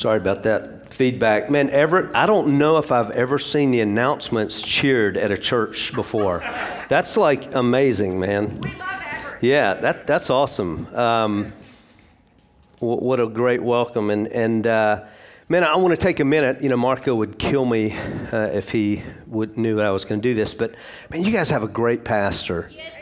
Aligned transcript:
Sorry 0.00 0.16
about 0.16 0.44
that 0.44 0.88
feedback. 0.94 1.50
Man, 1.50 1.68
Everett, 1.68 2.16
I 2.16 2.24
don't 2.24 2.56
know 2.56 2.78
if 2.78 2.90
I've 2.90 3.10
ever 3.10 3.38
seen 3.38 3.70
the 3.70 3.80
announcements 3.80 4.62
cheered 4.62 5.18
at 5.18 5.30
a 5.30 5.36
church 5.36 5.92
before. 5.92 6.38
That's 6.88 7.18
like 7.18 7.54
amazing, 7.54 8.18
man. 8.18 8.62
We 8.62 8.74
love 8.76 9.02
Everett. 9.04 9.42
Yeah, 9.42 9.74
that, 9.74 10.06
that's 10.06 10.30
awesome. 10.30 10.86
Um, 10.96 11.52
wh- 12.78 13.02
what 13.02 13.20
a 13.20 13.26
great 13.26 13.62
welcome. 13.62 14.08
And, 14.08 14.28
and 14.28 14.66
uh, 14.66 15.04
man, 15.50 15.64
I 15.64 15.76
want 15.76 15.92
to 15.92 16.02
take 16.02 16.18
a 16.18 16.24
minute. 16.24 16.62
You 16.62 16.70
know, 16.70 16.78
Marco 16.78 17.14
would 17.14 17.38
kill 17.38 17.66
me 17.66 17.94
uh, 18.32 18.48
if 18.54 18.70
he 18.70 19.02
would, 19.26 19.58
knew 19.58 19.82
I 19.82 19.90
was 19.90 20.06
going 20.06 20.22
to 20.22 20.26
do 20.26 20.32
this. 20.32 20.54
But, 20.54 20.76
man, 21.10 21.24
you 21.24 21.30
guys 21.30 21.50
have 21.50 21.62
a 21.62 21.68
great 21.68 22.06
pastor. 22.06 22.70
Yes, 22.72 22.94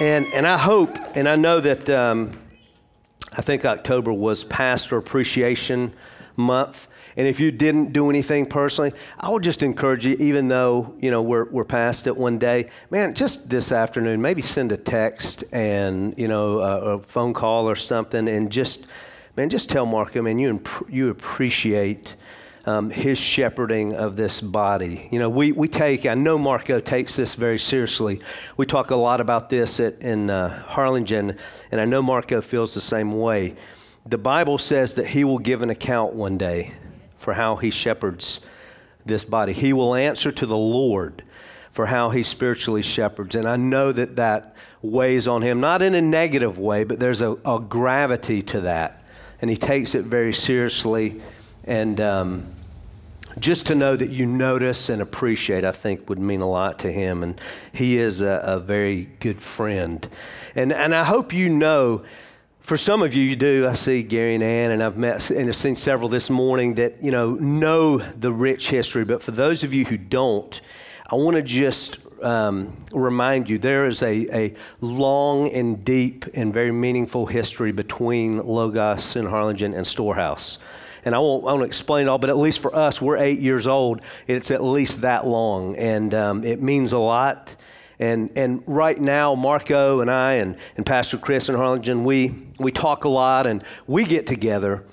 And, 0.00 0.24
and 0.32 0.46
I 0.46 0.56
hope, 0.56 0.96
and 1.14 1.28
I 1.28 1.36
know 1.36 1.60
that 1.60 1.90
um, 1.90 2.32
I 3.36 3.42
think 3.42 3.66
October 3.66 4.14
was 4.14 4.44
Pastor 4.44 4.96
Appreciation 4.96 5.92
Month. 6.38 6.86
And 7.16 7.26
if 7.26 7.40
you 7.40 7.50
didn't 7.50 7.92
do 7.92 8.08
anything 8.08 8.46
personally, 8.46 8.92
I 9.18 9.28
would 9.28 9.42
just 9.42 9.64
encourage 9.64 10.06
you, 10.06 10.16
even 10.20 10.46
though, 10.46 10.94
you 11.00 11.10
know, 11.10 11.20
we're, 11.20 11.50
we're 11.50 11.64
past 11.64 12.06
it 12.06 12.16
one 12.16 12.38
day, 12.38 12.70
man, 12.90 13.12
just 13.12 13.50
this 13.50 13.72
afternoon, 13.72 14.22
maybe 14.22 14.40
send 14.40 14.70
a 14.70 14.76
text 14.76 15.42
and, 15.52 16.16
you 16.16 16.28
know, 16.28 16.60
a, 16.60 16.80
a 16.94 16.98
phone 17.00 17.34
call 17.34 17.68
or 17.68 17.74
something 17.74 18.28
and 18.28 18.52
just, 18.52 18.86
man, 19.36 19.50
just 19.50 19.68
tell 19.68 19.84
Marco, 19.84 20.22
man, 20.22 20.38
you, 20.38 20.48
imp- 20.48 20.88
you 20.88 21.10
appreciate 21.10 22.14
um, 22.66 22.90
his 22.90 23.18
shepherding 23.18 23.94
of 23.94 24.14
this 24.14 24.40
body. 24.40 25.08
You 25.10 25.18
know, 25.18 25.30
we, 25.30 25.50
we 25.50 25.66
take, 25.66 26.06
I 26.06 26.14
know 26.14 26.38
Marco 26.38 26.78
takes 26.78 27.16
this 27.16 27.34
very 27.34 27.58
seriously. 27.58 28.20
We 28.56 28.64
talk 28.66 28.90
a 28.90 28.96
lot 28.96 29.20
about 29.20 29.48
this 29.48 29.80
at, 29.80 30.02
in 30.02 30.30
uh, 30.30 30.62
Harlingen, 30.64 31.36
and 31.72 31.80
I 31.80 31.84
know 31.84 32.02
Marco 32.02 32.40
feels 32.40 32.74
the 32.74 32.80
same 32.80 33.18
way. 33.18 33.56
The 34.08 34.16
Bible 34.16 34.56
says 34.56 34.94
that 34.94 35.08
he 35.08 35.22
will 35.22 35.38
give 35.38 35.60
an 35.60 35.68
account 35.68 36.14
one 36.14 36.38
day 36.38 36.72
for 37.18 37.34
how 37.34 37.56
he 37.56 37.68
shepherds 37.68 38.40
this 39.04 39.22
body. 39.22 39.52
He 39.52 39.74
will 39.74 39.94
answer 39.94 40.32
to 40.32 40.46
the 40.46 40.56
Lord 40.56 41.22
for 41.70 41.84
how 41.84 42.08
he 42.08 42.22
spiritually 42.22 42.80
shepherds. 42.80 43.34
And 43.34 43.46
I 43.46 43.56
know 43.56 43.92
that 43.92 44.16
that 44.16 44.56
weighs 44.80 45.28
on 45.28 45.42
him, 45.42 45.60
not 45.60 45.82
in 45.82 45.94
a 45.94 46.00
negative 46.00 46.58
way, 46.58 46.84
but 46.84 46.98
there's 46.98 47.20
a, 47.20 47.36
a 47.44 47.60
gravity 47.60 48.40
to 48.44 48.62
that. 48.62 49.04
And 49.42 49.50
he 49.50 49.58
takes 49.58 49.94
it 49.94 50.06
very 50.06 50.32
seriously. 50.32 51.20
And 51.64 52.00
um, 52.00 52.46
just 53.38 53.66
to 53.66 53.74
know 53.74 53.94
that 53.94 54.08
you 54.08 54.24
notice 54.24 54.88
and 54.88 55.02
appreciate, 55.02 55.64
I 55.64 55.72
think, 55.72 56.08
would 56.08 56.18
mean 56.18 56.40
a 56.40 56.48
lot 56.48 56.78
to 56.78 56.90
him. 56.90 57.22
And 57.22 57.38
he 57.74 57.98
is 57.98 58.22
a, 58.22 58.40
a 58.42 58.58
very 58.58 59.10
good 59.20 59.42
friend. 59.42 60.08
And, 60.54 60.72
and 60.72 60.94
I 60.94 61.04
hope 61.04 61.34
you 61.34 61.50
know 61.50 62.04
for 62.68 62.76
some 62.76 63.02
of 63.02 63.14
you, 63.14 63.22
you 63.22 63.34
do. 63.34 63.66
I 63.66 63.72
see 63.72 64.02
Gary 64.02 64.34
and 64.34 64.44
Ann, 64.44 64.72
and 64.72 64.82
I've 64.82 64.98
met 64.98 65.30
and 65.30 65.48
I've 65.48 65.56
seen 65.56 65.74
several 65.74 66.10
this 66.10 66.28
morning 66.28 66.74
that 66.74 67.02
you 67.02 67.10
know 67.10 67.32
know 67.36 67.96
the 67.96 68.30
rich 68.30 68.68
history. 68.68 69.06
But 69.06 69.22
for 69.22 69.30
those 69.30 69.64
of 69.64 69.72
you 69.72 69.86
who 69.86 69.96
don't, 69.96 70.60
I 71.10 71.14
want 71.14 71.36
to 71.36 71.42
just 71.42 71.96
um, 72.22 72.76
remind 72.92 73.48
you 73.48 73.56
there 73.56 73.86
is 73.86 74.02
a, 74.02 74.26
a 74.36 74.54
long 74.82 75.48
and 75.48 75.82
deep 75.82 76.26
and 76.34 76.52
very 76.52 76.70
meaningful 76.70 77.24
history 77.24 77.72
between 77.72 78.36
Logos 78.46 79.16
and 79.16 79.26
Harlingen 79.26 79.72
and 79.72 79.86
Storehouse. 79.86 80.58
And 81.06 81.14
I 81.14 81.20
won't, 81.20 81.44
I 81.44 81.54
won't 81.54 81.64
explain 81.64 82.06
it 82.06 82.10
all, 82.10 82.18
but 82.18 82.28
at 82.28 82.36
least 82.36 82.58
for 82.58 82.76
us, 82.76 83.00
we're 83.00 83.16
eight 83.16 83.40
years 83.40 83.66
old. 83.66 84.02
It's 84.26 84.50
at 84.50 84.62
least 84.62 85.00
that 85.00 85.26
long, 85.26 85.74
and 85.76 86.12
um, 86.12 86.44
it 86.44 86.60
means 86.60 86.92
a 86.92 86.98
lot. 86.98 87.56
And, 88.00 88.30
and 88.36 88.62
right 88.66 89.00
now, 89.00 89.34
Marco 89.34 90.00
and 90.00 90.10
I 90.10 90.34
and, 90.34 90.56
and 90.76 90.86
Pastor 90.86 91.18
Chris 91.18 91.48
and 91.48 91.58
Harlingen, 91.58 92.04
we, 92.04 92.34
we 92.58 92.70
talk 92.70 93.04
a 93.04 93.08
lot 93.08 93.46
and 93.46 93.64
we 93.86 94.04
get 94.04 94.26
together. 94.26 94.84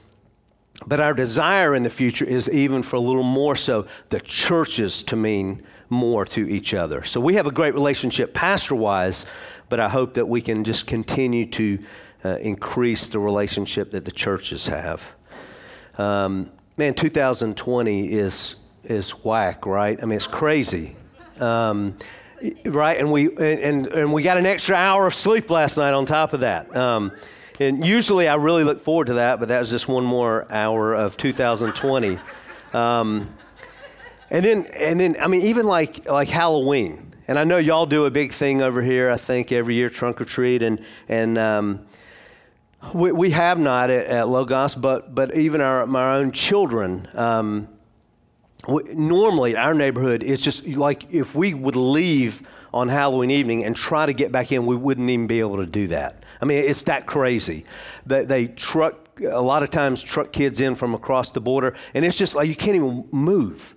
But 0.87 0.99
our 0.99 1.13
desire 1.13 1.75
in 1.75 1.83
the 1.83 1.89
future 1.89 2.25
is 2.25 2.49
even 2.49 2.81
for 2.81 2.95
a 2.95 2.99
little 2.99 3.23
more 3.23 3.55
so 3.55 3.87
the 4.09 4.19
churches 4.19 5.03
to 5.03 5.15
mean 5.15 5.61
more 5.89 6.25
to 6.25 6.47
each 6.49 6.73
other. 6.73 7.03
So 7.03 7.21
we 7.21 7.35
have 7.35 7.47
a 7.47 7.51
great 7.51 7.73
relationship 7.73 8.33
pastor 8.33 8.75
wise, 8.75 9.25
but 9.69 9.79
I 9.79 9.87
hope 9.87 10.15
that 10.15 10.27
we 10.27 10.41
can 10.41 10.63
just 10.63 10.87
continue 10.87 11.45
to 11.51 11.79
uh, 12.23 12.29
increase 12.41 13.07
the 13.07 13.19
relationship 13.19 13.91
that 13.91 14.03
the 14.03 14.11
churches 14.11 14.67
have. 14.67 15.01
Um, 15.97 16.51
man, 16.75 16.93
2020 16.93 18.11
is, 18.11 18.55
is 18.83 19.11
whack, 19.11 19.65
right? 19.65 19.97
I 20.01 20.05
mean, 20.05 20.17
it's 20.17 20.27
crazy. 20.27 20.95
Um, 21.39 21.97
right? 22.65 22.97
And 22.99 23.11
we 23.11 23.27
and, 23.35 23.87
and 23.87 24.13
we 24.13 24.23
got 24.23 24.37
an 24.37 24.45
extra 24.45 24.75
hour 24.75 25.07
of 25.07 25.13
sleep 25.13 25.49
last 25.49 25.77
night 25.77 25.93
on 25.93 26.05
top 26.05 26.33
of 26.33 26.41
that. 26.41 26.75
Um, 26.75 27.11
and 27.59 27.85
usually 27.85 28.27
I 28.27 28.35
really 28.35 28.63
look 28.63 28.79
forward 28.79 29.07
to 29.07 29.13
that, 29.15 29.39
but 29.39 29.47
that 29.49 29.59
was 29.59 29.69
just 29.69 29.87
one 29.87 30.03
more 30.03 30.45
hour 30.51 30.93
of 30.93 31.17
2020. 31.17 32.19
Um, 32.73 33.33
and 34.29 34.45
then 34.45 34.65
and 34.73 34.99
then 34.99 35.15
I 35.19 35.27
mean 35.27 35.41
even 35.41 35.65
like 35.65 36.09
like 36.09 36.27
Halloween. 36.27 37.13
And 37.27 37.39
I 37.39 37.43
know 37.43 37.57
y'all 37.57 37.87
do 37.87 38.05
a 38.05 38.11
big 38.11 38.33
thing 38.33 38.61
over 38.61 38.83
here. 38.83 39.09
I 39.09 39.17
think 39.17 39.51
every 39.51 39.75
year 39.75 39.89
trunk 39.89 40.21
or 40.21 40.25
treat 40.25 40.61
and 40.61 40.81
and. 41.07 41.37
Um, 41.37 41.85
we, 42.93 43.11
we 43.11 43.31
have 43.31 43.57
not 43.57 43.89
at, 43.89 44.05
at, 44.05 44.29
Logos, 44.29 44.75
but, 44.75 45.15
but 45.15 45.35
even 45.35 45.59
our, 45.59 45.87
my 45.87 46.17
own 46.17 46.31
children, 46.31 47.07
normally 48.67 49.55
our 49.55 49.73
neighborhood 49.73 50.23
is 50.23 50.39
just 50.41 50.65
like 50.67 51.13
if 51.13 51.35
we 51.35 51.53
would 51.53 51.75
leave 51.75 52.41
on 52.73 52.89
Halloween 52.89 53.31
evening 53.31 53.63
and 53.63 53.75
try 53.75 54.05
to 54.05 54.13
get 54.13 54.31
back 54.31 54.51
in, 54.51 54.65
we 54.65 54.75
wouldn't 54.75 55.09
even 55.09 55.27
be 55.27 55.39
able 55.39 55.57
to 55.57 55.65
do 55.65 55.87
that. 55.87 56.23
I 56.41 56.45
mean, 56.45 56.63
it's 56.63 56.83
that 56.83 57.05
crazy. 57.05 57.63
They, 58.05 58.25
they 58.25 58.47
truck, 58.47 59.21
a 59.21 59.41
lot 59.41 59.63
of 59.63 59.69
times, 59.69 60.03
truck 60.03 60.33
kids 60.33 60.59
in 60.59 60.75
from 60.75 60.93
across 60.93 61.31
the 61.31 61.39
border, 61.39 61.75
and 61.93 62.03
it's 62.03 62.17
just 62.17 62.35
like 62.35 62.49
you 62.49 62.55
can't 62.55 62.75
even 62.75 63.07
move. 63.11 63.75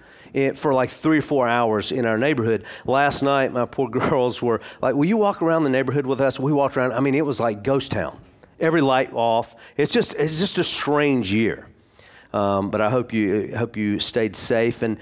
for 0.55 0.75
like 0.75 0.91
three 0.91 1.19
or 1.19 1.23
four 1.23 1.49
hours 1.49 1.93
in 1.93 2.05
our 2.05 2.19
neighborhood. 2.19 2.65
Last 2.85 3.23
night, 3.23 3.53
my 3.53 3.67
poor 3.67 3.89
girls 4.01 4.43
were 4.43 4.61
like, 4.83 4.97
Will 4.97 5.07
you 5.07 5.17
walk 5.17 5.43
around 5.43 5.63
the 5.63 5.71
neighborhood 5.71 6.05
with 6.05 6.21
us? 6.21 6.41
We 6.41 6.53
walked 6.53 6.77
around. 6.77 6.93
I 6.93 7.01
mean, 7.01 7.15
it 7.15 7.25
was 7.25 7.39
like 7.39 7.63
ghost 7.63 7.93
town. 7.93 8.21
Every 8.59 8.81
light 8.81 9.13
off. 9.13 9.55
It's 9.77 9.93
just, 9.93 10.15
it's 10.15 10.41
just 10.41 10.59
a 10.59 10.65
strange 10.65 11.33
year. 11.33 11.68
Um, 12.33 12.71
but 12.71 12.81
I 12.81 12.91
hope 12.91 13.13
you 13.13 13.57
hope 13.57 13.77
you 13.77 13.99
stayed 13.99 14.37
safe. 14.37 14.83
And 14.83 14.99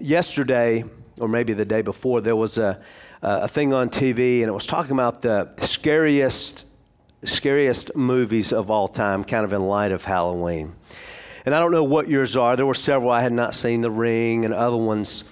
yesterday, 0.00 0.84
or 1.18 1.28
maybe 1.28 1.52
the 1.52 1.64
day 1.64 1.82
before, 1.82 2.20
there 2.20 2.36
was 2.36 2.58
a 2.58 2.80
a 3.22 3.48
thing 3.48 3.72
on 3.72 3.88
TV, 3.88 4.40
and 4.40 4.48
it 4.48 4.52
was 4.52 4.66
talking 4.66 4.92
about 4.92 5.22
the 5.22 5.48
scariest 5.58 6.64
scariest 7.24 7.94
movies 7.94 8.52
of 8.52 8.70
all 8.70 8.88
time, 8.88 9.22
kind 9.22 9.44
of 9.44 9.52
in 9.52 9.62
light 9.62 9.92
of 9.92 10.04
Halloween. 10.04 10.74
And 11.44 11.54
I 11.54 11.60
don't 11.60 11.70
know 11.72 11.84
what 11.84 12.08
yours 12.08 12.36
are. 12.36 12.56
There 12.56 12.66
were 12.66 12.74
several 12.74 13.10
I 13.10 13.22
had 13.22 13.32
not 13.32 13.54
seen, 13.54 13.80
The 13.80 13.90
Ring 13.90 14.44
and 14.44 14.52
other 14.52 14.76
ones. 14.76 15.24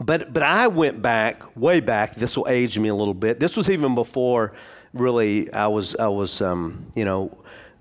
But 0.00 0.32
but 0.32 0.42
I 0.42 0.68
went 0.68 1.02
back, 1.02 1.56
way 1.56 1.80
back. 1.80 2.14
This 2.14 2.36
will 2.36 2.48
age 2.48 2.78
me 2.78 2.88
a 2.88 2.94
little 2.94 3.14
bit. 3.14 3.38
This 3.38 3.56
was 3.56 3.68
even 3.70 3.94
before 3.94 4.52
really 4.92 5.52
I 5.52 5.66
was 5.68 5.94
I 5.96 6.08
was 6.08 6.40
um, 6.40 6.86
you 6.94 7.04
know 7.04 7.36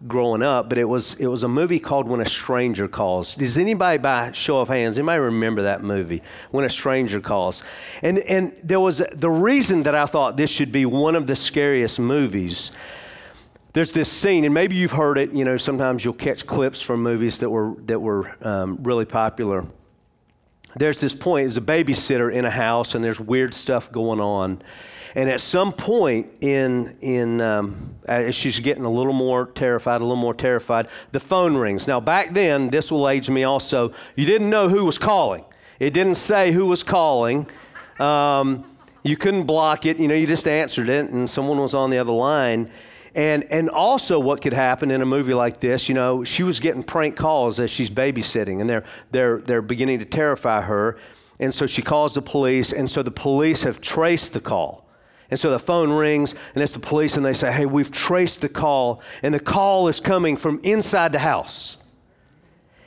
growing 0.08 0.42
up, 0.42 0.70
but 0.70 0.78
it 0.78 0.86
was 0.86 1.14
it 1.16 1.28
was 1.28 1.44
a 1.44 1.48
movie 1.48 1.80
called 1.80 2.08
When 2.08 2.22
a 2.22 2.26
Stranger 2.26 2.88
Calls. 2.88 3.36
Does 3.36 3.58
anybody 3.58 3.98
by 3.98 4.32
show 4.32 4.60
of 4.60 4.68
hands, 4.68 4.98
anybody 4.98 5.20
remember 5.20 5.64
that 5.64 5.84
movie? 5.84 6.22
When 6.52 6.66
a 6.66 6.70
Stranger 6.70 7.20
Calls. 7.20 7.64
And 8.02 8.20
and 8.20 8.58
there 8.64 8.80
was 8.80 9.04
the 9.12 9.30
reason 9.30 9.84
that 9.84 9.96
I 9.96 10.06
thought 10.06 10.38
this 10.38 10.50
should 10.50 10.72
be 10.72 10.86
one 10.86 11.16
of 11.16 11.28
the 11.28 11.36
scariest 11.36 12.00
movies. 12.00 12.72
There's 13.74 13.94
this 13.94 14.12
scene, 14.12 14.44
and 14.44 14.54
maybe 14.54 14.76
you've 14.76 14.92
heard 14.92 15.18
it. 15.18 15.32
You 15.32 15.46
know, 15.46 15.58
sometimes 15.58 16.04
you'll 16.04 16.14
catch 16.14 16.46
clips 16.46 16.82
from 16.82 17.02
movies 17.02 17.38
that 17.40 17.50
were 17.50 17.76
that 17.86 18.00
were 18.00 18.36
um, 18.42 18.80
really 18.82 19.06
popular. 19.06 19.66
There's 20.76 21.00
this 21.00 21.14
point: 21.14 21.46
there's 21.46 21.58
a 21.58 21.62
babysitter 21.62 22.32
in 22.32 22.46
a 22.46 22.52
house, 22.52 22.96
and 22.96 23.04
there's 23.04 23.20
weird 23.20 23.54
stuff 23.54 23.92
going 23.92 24.20
on 24.20 24.62
and 25.16 25.30
at 25.30 25.42
some 25.42 25.74
point 25.74 26.28
in, 26.42 26.96
in 27.02 27.42
um, 27.42 27.96
as 28.06 28.36
she's 28.36 28.60
getting 28.60 28.86
a 28.86 28.90
little 28.90 29.14
more 29.14 29.48
terrified, 29.48 30.02
a 30.02 30.04
little 30.04 30.16
more 30.16 30.34
terrified, 30.34 30.88
the 31.12 31.20
phone 31.20 31.56
rings. 31.56 31.88
Now, 31.88 32.00
back 32.00 32.34
then, 32.34 32.70
this 32.70 32.92
will 32.92 33.10
age 33.10 33.30
me 33.30 33.44
also, 33.44 33.92
you 34.16 34.26
didn't 34.26 34.50
know 34.50 34.70
who 34.70 34.86
was 34.86 34.98
calling. 34.98 35.44
It 35.80 35.94
didn't 35.94 36.16
say 36.16 36.52
who 36.52 36.66
was 36.66 36.84
calling. 36.84 37.48
Um, 38.00 38.66
you 39.04 39.18
couldn't 39.18 39.44
block 39.44 39.86
it. 39.86 40.00
You 40.00 40.08
know, 40.08 40.16
you 40.16 40.28
just 40.28 40.48
answered 40.48 40.90
it, 40.90 41.10
and 41.10 41.30
someone 41.30 41.60
was 41.60 41.74
on 41.74 41.90
the 41.90 41.98
other 41.98 42.12
line. 42.12 42.70
And, 43.14 43.44
and 43.52 43.70
also, 43.70 44.20
what 44.20 44.42
could 44.42 44.54
happen 44.54 44.90
in 44.92 45.02
a 45.02 45.06
movie 45.06 45.34
like 45.34 45.60
this, 45.60 45.90
you 45.90 45.96
know, 45.96 46.24
she 46.24 46.44
was 46.44 46.60
getting 46.60 46.84
prank 46.84 47.18
calls 47.18 47.60
as 47.60 47.70
she's 47.70 47.90
babysitting, 47.90 48.62
and 48.62 48.70
they're, 48.70 48.86
they're, 49.12 49.40
they're 49.40 49.62
beginning 49.62 50.00
to 50.00 50.06
terrify 50.06 50.62
her. 50.62 50.98
And 51.40 51.54
so 51.54 51.66
she 51.66 51.82
calls 51.82 52.14
the 52.14 52.22
police, 52.22 52.72
and 52.72 52.90
so 52.90 53.04
the 53.04 53.12
police 53.12 53.64
have 53.64 53.82
traced 53.82 54.34
the 54.34 54.40
call. 54.40 54.81
And 55.32 55.40
so 55.40 55.50
the 55.50 55.60
phone 55.60 55.90
rings, 55.90 56.36
and 56.54 56.62
it's 56.62 56.74
the 56.74 56.80
police, 56.80 57.16
and 57.16 57.26
they 57.26 57.34
say, 57.34 57.52
Hey, 57.52 57.66
we've 57.66 57.92
traced 57.92 58.42
the 58.42 58.50
call, 58.50 59.02
and 59.24 59.34
the 59.34 59.40
call 59.40 59.88
is 59.88 60.02
coming 60.02 60.36
from 60.36 60.60
inside 60.64 61.14
the 61.14 61.20
house. 61.20 61.78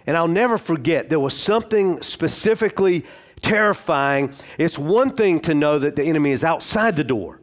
And 0.07 0.17
I'll 0.17 0.29
never 0.29 0.59
forget, 0.59 1.09
there 1.09 1.19
was 1.19 1.35
something 1.35 2.03
specifically 2.03 3.07
terrifying. 3.41 4.35
It's 4.59 4.79
one 4.79 5.11
thing 5.11 5.41
to 5.41 5.55
know 5.55 5.79
that 5.79 5.97
the 5.97 6.05
enemy 6.05 6.33
is 6.33 6.45
outside 6.45 6.97
the 6.97 7.05
door, 7.05 7.41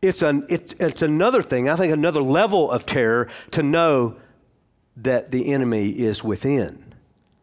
it's, 0.00 0.22
an, 0.22 0.46
it's, 0.48 0.72
it's 0.80 1.02
another 1.02 1.42
thing, 1.42 1.68
I 1.68 1.76
think, 1.76 1.92
another 1.92 2.22
level 2.22 2.70
of 2.70 2.86
terror 2.86 3.28
to 3.50 3.62
know 3.62 4.16
that 4.96 5.30
the 5.30 5.52
enemy 5.52 5.90
is 5.90 6.24
within. 6.24 6.94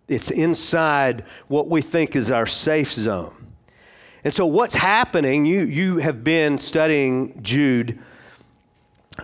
It's 0.08 0.32
inside 0.32 1.24
what 1.48 1.68
we 1.68 1.84
think 1.84 2.16
is 2.16 2.32
our 2.32 2.48
safe 2.48 2.92
zone. 2.92 3.37
And 4.24 4.34
so, 4.34 4.46
what's 4.46 4.76
happening, 4.76 5.46
you, 5.46 5.62
you 5.62 5.98
have 5.98 6.24
been 6.24 6.58
studying 6.58 7.42
Jude. 7.42 8.00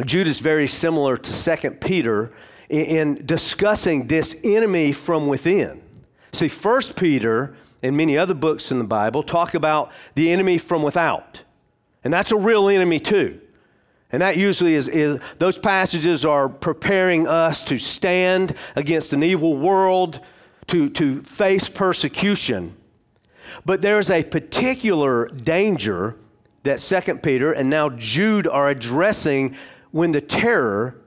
Jude 0.05 0.27
is 0.27 0.39
very 0.39 0.67
similar 0.67 1.17
to 1.17 1.57
2 1.57 1.71
Peter 1.71 2.33
in, 2.69 2.85
in 2.85 3.25
discussing 3.25 4.07
this 4.07 4.35
enemy 4.43 4.91
from 4.91 5.27
within. 5.27 5.81
See, 6.31 6.49
1 6.49 6.81
Peter 6.95 7.55
and 7.81 7.97
many 7.97 8.17
other 8.17 8.33
books 8.33 8.71
in 8.71 8.79
the 8.79 8.85
Bible 8.85 9.23
talk 9.23 9.53
about 9.53 9.91
the 10.15 10.31
enemy 10.31 10.57
from 10.57 10.81
without. 10.81 11.43
And 12.03 12.13
that's 12.13 12.31
a 12.31 12.37
real 12.37 12.69
enemy, 12.69 12.99
too. 12.99 13.39
And 14.11 14.21
that 14.21 14.37
usually 14.37 14.75
is, 14.75 14.87
is, 14.87 15.19
those 15.39 15.57
passages 15.57 16.23
are 16.23 16.47
preparing 16.47 17.27
us 17.27 17.63
to 17.63 17.77
stand 17.79 18.55
against 18.75 19.11
an 19.11 19.23
evil 19.23 19.57
world, 19.57 20.19
to, 20.67 20.89
to 20.91 21.23
face 21.23 21.67
persecution. 21.67 22.75
But 23.65 23.81
there's 23.81 24.09
a 24.09 24.23
particular 24.23 25.27
danger 25.27 26.15
that 26.63 26.79
2 26.79 27.15
Peter 27.15 27.51
and 27.51 27.69
now 27.69 27.89
Jude 27.89 28.47
are 28.47 28.69
addressing 28.69 29.55
when 29.91 30.11
the 30.11 30.21
terror 30.21 30.97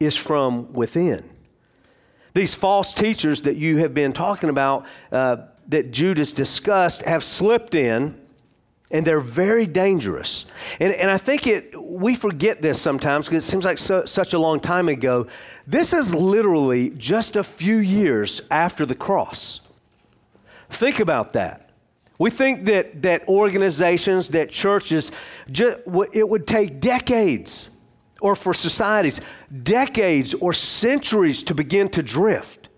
is 0.00 0.16
from 0.16 0.72
within. 0.72 1.28
These 2.34 2.54
false 2.54 2.94
teachers 2.94 3.42
that 3.42 3.56
you 3.56 3.78
have 3.78 3.94
been 3.94 4.12
talking 4.12 4.48
about, 4.48 4.86
uh, 5.10 5.38
that 5.68 5.90
Jude 5.90 6.18
has 6.18 6.32
discussed, 6.32 7.02
have 7.02 7.24
slipped 7.24 7.74
in 7.74 8.20
and 8.90 9.06
they're 9.06 9.20
very 9.20 9.66
dangerous. 9.66 10.46
And, 10.80 10.92
and 10.94 11.10
I 11.10 11.18
think 11.18 11.46
it, 11.46 11.78
we 11.80 12.14
forget 12.14 12.62
this 12.62 12.80
sometimes 12.80 13.26
because 13.26 13.44
it 13.44 13.50
seems 13.50 13.64
like 13.64 13.78
so, 13.78 14.06
such 14.06 14.32
a 14.32 14.38
long 14.38 14.60
time 14.60 14.88
ago. 14.88 15.26
This 15.66 15.92
is 15.92 16.14
literally 16.14 16.90
just 16.90 17.36
a 17.36 17.44
few 17.44 17.76
years 17.76 18.40
after 18.50 18.86
the 18.86 18.94
cross. 18.94 19.60
Think 20.70 21.00
about 21.00 21.34
that. 21.34 21.67
We 22.18 22.30
think 22.30 22.66
that, 22.66 23.02
that 23.02 23.28
organizations, 23.28 24.28
that 24.30 24.50
churches, 24.50 25.12
just, 25.50 25.78
it 26.12 26.28
would 26.28 26.46
take 26.46 26.80
decades, 26.80 27.70
or 28.20 28.34
for 28.34 28.52
societies, 28.52 29.20
decades 29.62 30.34
or 30.34 30.52
centuries 30.52 31.42
to 31.44 31.54
begin 31.54 31.88
to 31.90 32.02
drift. 32.02 32.68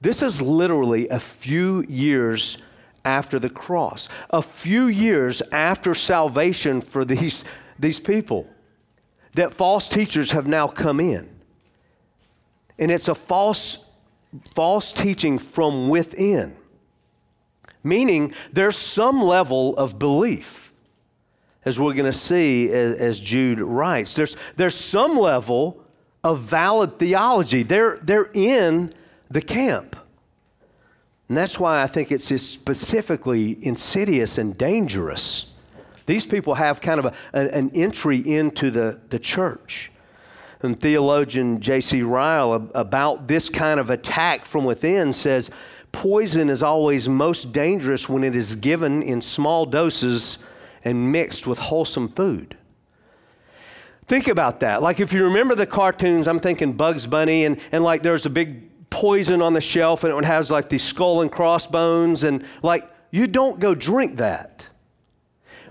This 0.00 0.22
is 0.22 0.42
literally 0.42 1.08
a 1.08 1.20
few 1.20 1.84
years 1.88 2.58
after 3.04 3.38
the 3.38 3.50
cross, 3.50 4.08
a 4.30 4.42
few 4.42 4.86
years 4.86 5.42
after 5.52 5.94
salvation 5.94 6.80
for 6.80 7.04
these, 7.04 7.44
these 7.78 8.00
people, 8.00 8.46
that 9.34 9.52
false 9.52 9.88
teachers 9.88 10.32
have 10.32 10.46
now 10.46 10.66
come 10.66 11.00
in. 11.00 11.28
And 12.78 12.90
it's 12.90 13.08
a 13.08 13.14
false, 13.14 13.78
false 14.54 14.92
teaching 14.92 15.38
from 15.38 15.88
within, 15.88 16.56
meaning 17.82 18.34
there's 18.52 18.76
some 18.76 19.22
level 19.22 19.76
of 19.76 19.98
belief, 19.98 20.74
as 21.64 21.78
we're 21.78 21.94
going 21.94 22.06
to 22.06 22.12
see 22.12 22.70
as, 22.70 22.96
as, 22.96 23.20
Jude 23.20 23.60
writes. 23.60 24.14
There's, 24.14 24.36
there's 24.56 24.74
some 24.74 25.16
level 25.16 25.84
of 26.24 26.40
valid 26.40 26.98
theology. 26.98 27.62
They're, 27.62 27.98
they're 28.02 28.30
in 28.32 28.92
the 29.30 29.42
camp. 29.42 29.96
And 31.28 31.36
that's 31.36 31.60
why 31.60 31.82
I 31.82 31.86
think 31.86 32.10
it's 32.10 32.24
specifically 32.42 33.64
insidious 33.64 34.36
and 34.36 34.58
dangerous. 34.58 35.46
These 36.06 36.26
people 36.26 36.54
have 36.54 36.80
kind 36.80 36.98
of 36.98 37.06
a, 37.32 37.38
an 37.54 37.70
entry 37.72 38.18
into 38.18 38.70
the, 38.70 39.00
the 39.10 39.18
church. 39.20 39.92
And 40.62 40.78
theologian 40.78 41.60
J.C. 41.60 42.02
Ryle, 42.02 42.68
about 42.74 43.28
this 43.28 43.48
kind 43.48 43.78
of 43.78 43.90
attack 43.90 44.44
from 44.44 44.64
within, 44.64 45.12
says 45.12 45.50
poison 45.92 46.50
is 46.50 46.62
always 46.62 47.08
most 47.08 47.52
dangerous 47.52 48.08
when 48.08 48.24
it 48.24 48.34
is 48.34 48.56
given 48.56 49.02
in 49.02 49.20
small 49.20 49.66
doses 49.66 50.38
and 50.84 51.12
mixed 51.12 51.46
with 51.46 51.58
wholesome 51.58 52.08
food. 52.08 52.56
Think 54.06 54.28
about 54.28 54.60
that. 54.60 54.82
Like 54.82 54.98
if 54.98 55.12
you 55.12 55.24
remember 55.24 55.54
the 55.54 55.66
cartoons, 55.66 56.26
I'm 56.26 56.40
thinking 56.40 56.72
Bugs 56.72 57.06
Bunny, 57.06 57.44
and, 57.44 57.60
and 57.70 57.84
like 57.84 58.02
there's 58.02 58.26
a 58.26 58.30
big 58.30 58.88
poison 58.90 59.40
on 59.40 59.52
the 59.52 59.60
shelf 59.60 60.02
and 60.02 60.12
it 60.12 60.24
has 60.24 60.50
like 60.50 60.68
these 60.68 60.82
skull 60.82 61.20
and 61.22 61.30
crossbones 61.30 62.24
and 62.24 62.44
like 62.62 62.90
you 63.12 63.26
don't 63.26 63.60
go 63.60 63.74
drink 63.74 64.16
that. 64.16 64.68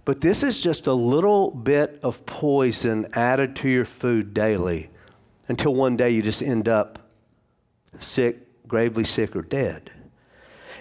But 0.05 0.21
this 0.21 0.41
is 0.41 0.61
just 0.61 0.87
a 0.87 0.93
little 0.93 1.51
bit 1.51 1.99
of 2.01 2.25
poison 2.25 3.07
added 3.13 3.55
to 3.57 3.69
your 3.69 3.85
food 3.85 4.33
daily 4.33 4.89
until 5.47 5.75
one 5.75 5.97
day 5.97 6.11
you 6.11 6.21
just 6.21 6.41
end 6.41 6.67
up 6.67 6.99
sick, 7.99 8.67
gravely 8.67 9.03
sick, 9.03 9.35
or 9.35 9.41
dead. 9.41 9.91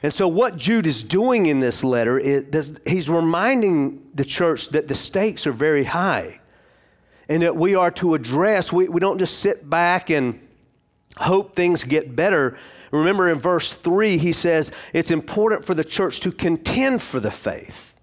And 0.03 0.13
so, 0.13 0.29
what 0.29 0.57
Jude 0.57 0.87
is 0.87 1.03
doing 1.03 1.47
in 1.47 1.61
this 1.61 1.83
letter, 1.83 2.19
is 2.19 2.79
he's 2.87 3.11
reminding 3.11 4.07
the 4.15 4.25
church 4.25 4.69
that 4.69 4.89
the 4.89 4.95
stakes 4.95 5.47
are 5.47 5.53
very 5.53 5.85
high 5.85 6.41
and 7.29 7.43
that 7.43 7.57
we 7.57 7.75
are 7.75 7.91
to 7.93 8.15
address, 8.15 8.73
we, 8.73 8.89
we 8.89 9.01
don't 9.01 9.19
just 9.19 9.41
sit 9.41 9.69
back 9.69 10.09
and 10.11 10.41
hope 11.19 11.55
things 11.55 11.85
get 11.85 12.17
better. 12.17 12.57
Remember 12.91 13.29
in 13.29 13.39
verse 13.39 13.73
3, 13.73 14.17
he 14.19 14.33
says 14.33 14.73
it's 14.95 15.11
important 15.11 15.65
for 15.65 15.75
the 15.75 15.85
church 15.85 16.21
to 16.21 16.33
contend 16.33 17.03
for 17.03 17.21
the 17.21 17.31
faith. 17.31 17.95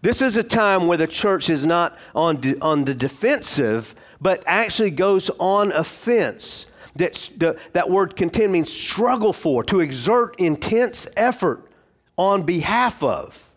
This 0.00 0.22
is 0.22 0.36
a 0.36 0.42
time 0.42 0.86
where 0.86 0.96
the 0.96 1.06
church 1.06 1.50
is 1.50 1.66
not 1.66 1.98
on, 2.14 2.40
de- 2.40 2.58
on 2.60 2.84
the 2.84 2.94
defensive, 2.94 3.94
but 4.20 4.42
actually 4.46 4.90
goes 4.90 5.28
on 5.38 5.72
offense. 5.72 6.66
That's 6.98 7.28
the, 7.28 7.58
that 7.72 7.88
word 7.88 8.16
contend 8.16 8.52
means 8.52 8.70
struggle 8.70 9.32
for, 9.32 9.62
to 9.64 9.80
exert 9.80 10.38
intense 10.38 11.06
effort 11.16 11.70
on 12.16 12.42
behalf 12.42 13.02
of. 13.02 13.50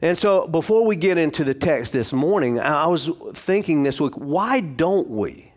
And 0.00 0.16
so 0.16 0.46
before 0.46 0.86
we 0.86 0.96
get 0.96 1.18
into 1.18 1.44
the 1.44 1.54
text 1.54 1.92
this 1.92 2.12
morning, 2.12 2.58
I 2.58 2.86
was 2.86 3.10
thinking 3.34 3.82
this 3.82 4.00
week, 4.00 4.14
why 4.14 4.60
don't 4.60 5.08
we? 5.08 5.52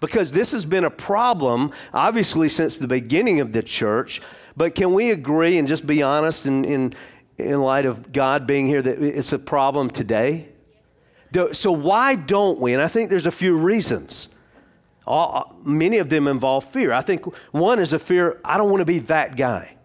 Because 0.00 0.32
this 0.32 0.52
has 0.52 0.64
been 0.64 0.84
a 0.84 0.90
problem, 0.90 1.72
obviously, 1.92 2.48
since 2.48 2.76
the 2.76 2.88
beginning 2.88 3.40
of 3.40 3.52
the 3.52 3.62
church. 3.62 4.20
But 4.56 4.74
can 4.74 4.92
we 4.92 5.10
agree 5.10 5.58
and 5.58 5.66
just 5.66 5.86
be 5.86 6.02
honest 6.02 6.46
in, 6.46 6.64
in, 6.64 6.92
in 7.38 7.60
light 7.60 7.86
of 7.86 8.12
God 8.12 8.46
being 8.46 8.66
here 8.66 8.82
that 8.82 9.02
it's 9.02 9.32
a 9.32 9.38
problem 9.38 9.90
today? 9.90 10.48
So, 11.52 11.72
why 11.72 12.14
don't 12.14 12.60
we? 12.60 12.72
And 12.72 12.82
I 12.82 12.88
think 12.88 13.10
there's 13.10 13.26
a 13.26 13.32
few 13.32 13.56
reasons. 13.56 14.28
All, 15.06 15.56
many 15.64 15.98
of 15.98 16.08
them 16.08 16.26
involve 16.26 16.64
fear. 16.64 16.92
I 16.92 17.00
think 17.00 17.24
one 17.52 17.78
is 17.78 17.92
a 17.92 17.98
fear 17.98 18.40
I 18.44 18.56
don't 18.56 18.70
want 18.70 18.80
to 18.80 18.86
be 18.86 18.98
that 19.00 19.36
guy. 19.36 19.76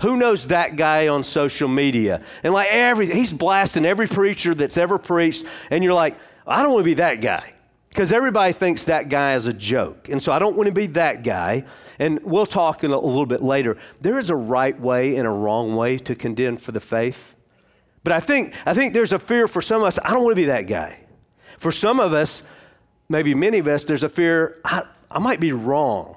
Who 0.00 0.16
knows 0.16 0.46
that 0.46 0.76
guy 0.76 1.08
on 1.08 1.22
social 1.22 1.68
media? 1.68 2.22
And 2.42 2.54
like 2.54 2.68
every, 2.70 3.06
he's 3.06 3.32
blasting 3.32 3.84
every 3.84 4.06
preacher 4.06 4.54
that's 4.54 4.78
ever 4.78 4.98
preached, 4.98 5.44
and 5.70 5.84
you're 5.84 5.94
like, 5.94 6.16
I 6.46 6.62
don't 6.62 6.72
want 6.72 6.84
to 6.84 6.90
be 6.90 6.94
that 6.94 7.20
guy 7.20 7.52
because 7.90 8.12
everybody 8.12 8.52
thinks 8.52 8.84
that 8.84 9.08
guy 9.08 9.34
is 9.34 9.46
a 9.46 9.52
joke. 9.52 10.08
And 10.08 10.22
so 10.22 10.32
I 10.32 10.38
don't 10.38 10.56
want 10.56 10.68
to 10.68 10.74
be 10.74 10.86
that 10.86 11.22
guy. 11.22 11.64
And 11.98 12.20
we'll 12.22 12.46
talk 12.46 12.82
a, 12.82 12.88
little 12.88 13.26
bit 13.26 13.42
later. 13.42 13.76
There 14.00 14.16
is 14.16 14.30
a 14.30 14.36
right 14.36 14.78
way 14.80 15.16
and 15.16 15.26
a 15.26 15.30
wrong 15.30 15.76
way 15.76 15.98
to 15.98 16.14
contend 16.14 16.62
for 16.62 16.72
the 16.72 16.80
faith. 16.80 17.34
But 18.02 18.14
I 18.14 18.20
think, 18.20 18.54
I 18.64 18.72
think 18.72 18.94
there's 18.94 19.12
a 19.12 19.18
fear 19.18 19.46
for 19.46 19.60
some 19.60 19.82
of 19.82 19.86
us, 19.88 19.98
I 20.02 20.14
don't 20.14 20.22
want 20.22 20.32
to 20.32 20.42
be 20.42 20.46
that 20.46 20.62
guy. 20.62 21.04
For 21.58 21.70
some 21.70 22.00
of 22.00 22.14
us, 22.14 22.42
maybe 23.10 23.34
many 23.34 23.58
of 23.58 23.66
us, 23.66 23.84
there's 23.84 24.04
a 24.04 24.08
fear, 24.08 24.58
I, 24.64 24.84
I 25.10 25.18
might 25.18 25.40
be 25.40 25.52
wrong. 25.52 26.16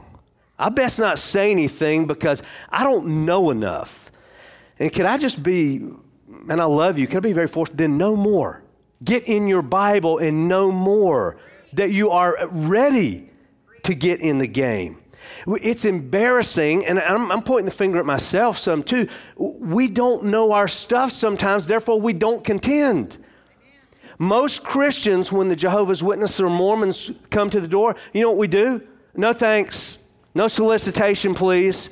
I 0.58 0.70
best 0.70 1.00
not 1.00 1.20
say 1.20 1.52
anything 1.52 2.06
because 2.06 2.42
I 2.70 2.84
don't 2.84 3.26
know 3.26 3.50
enough. 3.50 4.12
And 4.80 4.94
can 4.94 5.06
I 5.06 5.18
just 5.18 5.44
be, 5.44 5.78
and 6.50 6.62
I 6.62 6.66
love 6.66 6.98
you, 6.98 7.08
can 7.08 7.18
I 7.18 7.20
be 7.22 7.34
very 7.34 7.48
forceful? 7.48 7.76
Then 7.76 7.98
no 7.98 8.16
more. 8.16 8.64
Get 9.04 9.28
in 9.28 9.48
your 9.48 9.64
Bible 9.64 10.20
and 10.20 10.48
know 10.48 10.72
more 10.72 11.38
that 11.74 11.92
you 11.92 12.12
are 12.12 12.38
ready 12.52 13.30
to 13.84 13.96
get 13.96 14.22
in 14.22 14.38
the 14.38 14.48
game. 14.48 15.00
It's 15.48 15.84
embarrassing, 15.84 16.86
and 16.86 17.00
I'm, 17.00 17.32
I'm, 17.32 17.42
pointing 17.42 17.66
the 17.66 17.72
finger 17.72 17.98
at 17.98 18.06
myself 18.06 18.58
some 18.58 18.84
too. 18.84 19.10
We 19.36 19.90
don't 19.90 20.26
know 20.26 20.54
our 20.54 20.68
stuff 20.68 21.12
sometimes, 21.12 21.66
therefore, 21.66 22.00
we 22.00 22.14
don't 22.14 22.44
contend. 22.44 23.18
Most 24.20 24.64
Christians, 24.64 25.32
when 25.32 25.50
the 25.50 25.56
Jehovah's 25.56 26.04
Witnesses 26.04 26.40
or 26.42 26.50
Mormons 26.50 27.12
come 27.30 27.50
to 27.50 27.60
the 27.60 27.68
door, 27.68 27.96
you 28.14 28.22
know 28.22 28.30
what 28.30 28.38
we 28.38 28.48
do? 28.48 28.82
No 29.16 29.34
thanks, 29.34 30.00
no 30.34 30.48
solicitation, 30.48 31.34
please. 31.34 31.90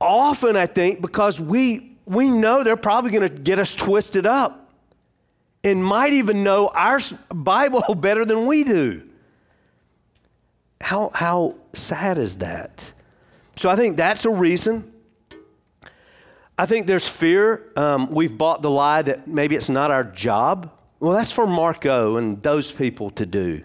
Often, 0.00 0.56
I 0.56 0.66
think, 0.66 1.00
because 1.00 1.40
we, 1.40 1.96
we 2.04 2.30
know 2.30 2.62
they're 2.62 2.76
probably 2.76 3.10
going 3.10 3.28
to 3.28 3.34
get 3.34 3.58
us 3.58 3.74
twisted 3.74 4.26
up 4.26 4.72
and 5.64 5.84
might 5.84 6.12
even 6.12 6.44
know 6.44 6.68
our 6.68 7.00
Bible 7.34 7.94
better 7.96 8.24
than 8.24 8.46
we 8.46 8.64
do. 8.64 9.02
How, 10.80 11.10
how 11.14 11.56
sad 11.72 12.18
is 12.18 12.36
that? 12.36 12.92
So 13.56 13.70
I 13.70 13.76
think 13.76 13.96
that's 13.96 14.24
a 14.24 14.30
reason. 14.30 14.92
I 16.58 16.66
think 16.66 16.86
there's 16.86 17.08
fear. 17.08 17.72
Um, 17.76 18.10
we've 18.10 18.36
bought 18.36 18.62
the 18.62 18.70
lie 18.70 19.02
that 19.02 19.26
maybe 19.26 19.56
it's 19.56 19.68
not 19.68 19.90
our 19.90 20.04
job. 20.04 20.70
Well, 20.98 21.12
that's 21.12 21.32
for 21.32 21.46
Marco 21.46 22.16
and 22.16 22.42
those 22.42 22.72
people 22.72 23.10
to 23.10 23.26
do, 23.26 23.62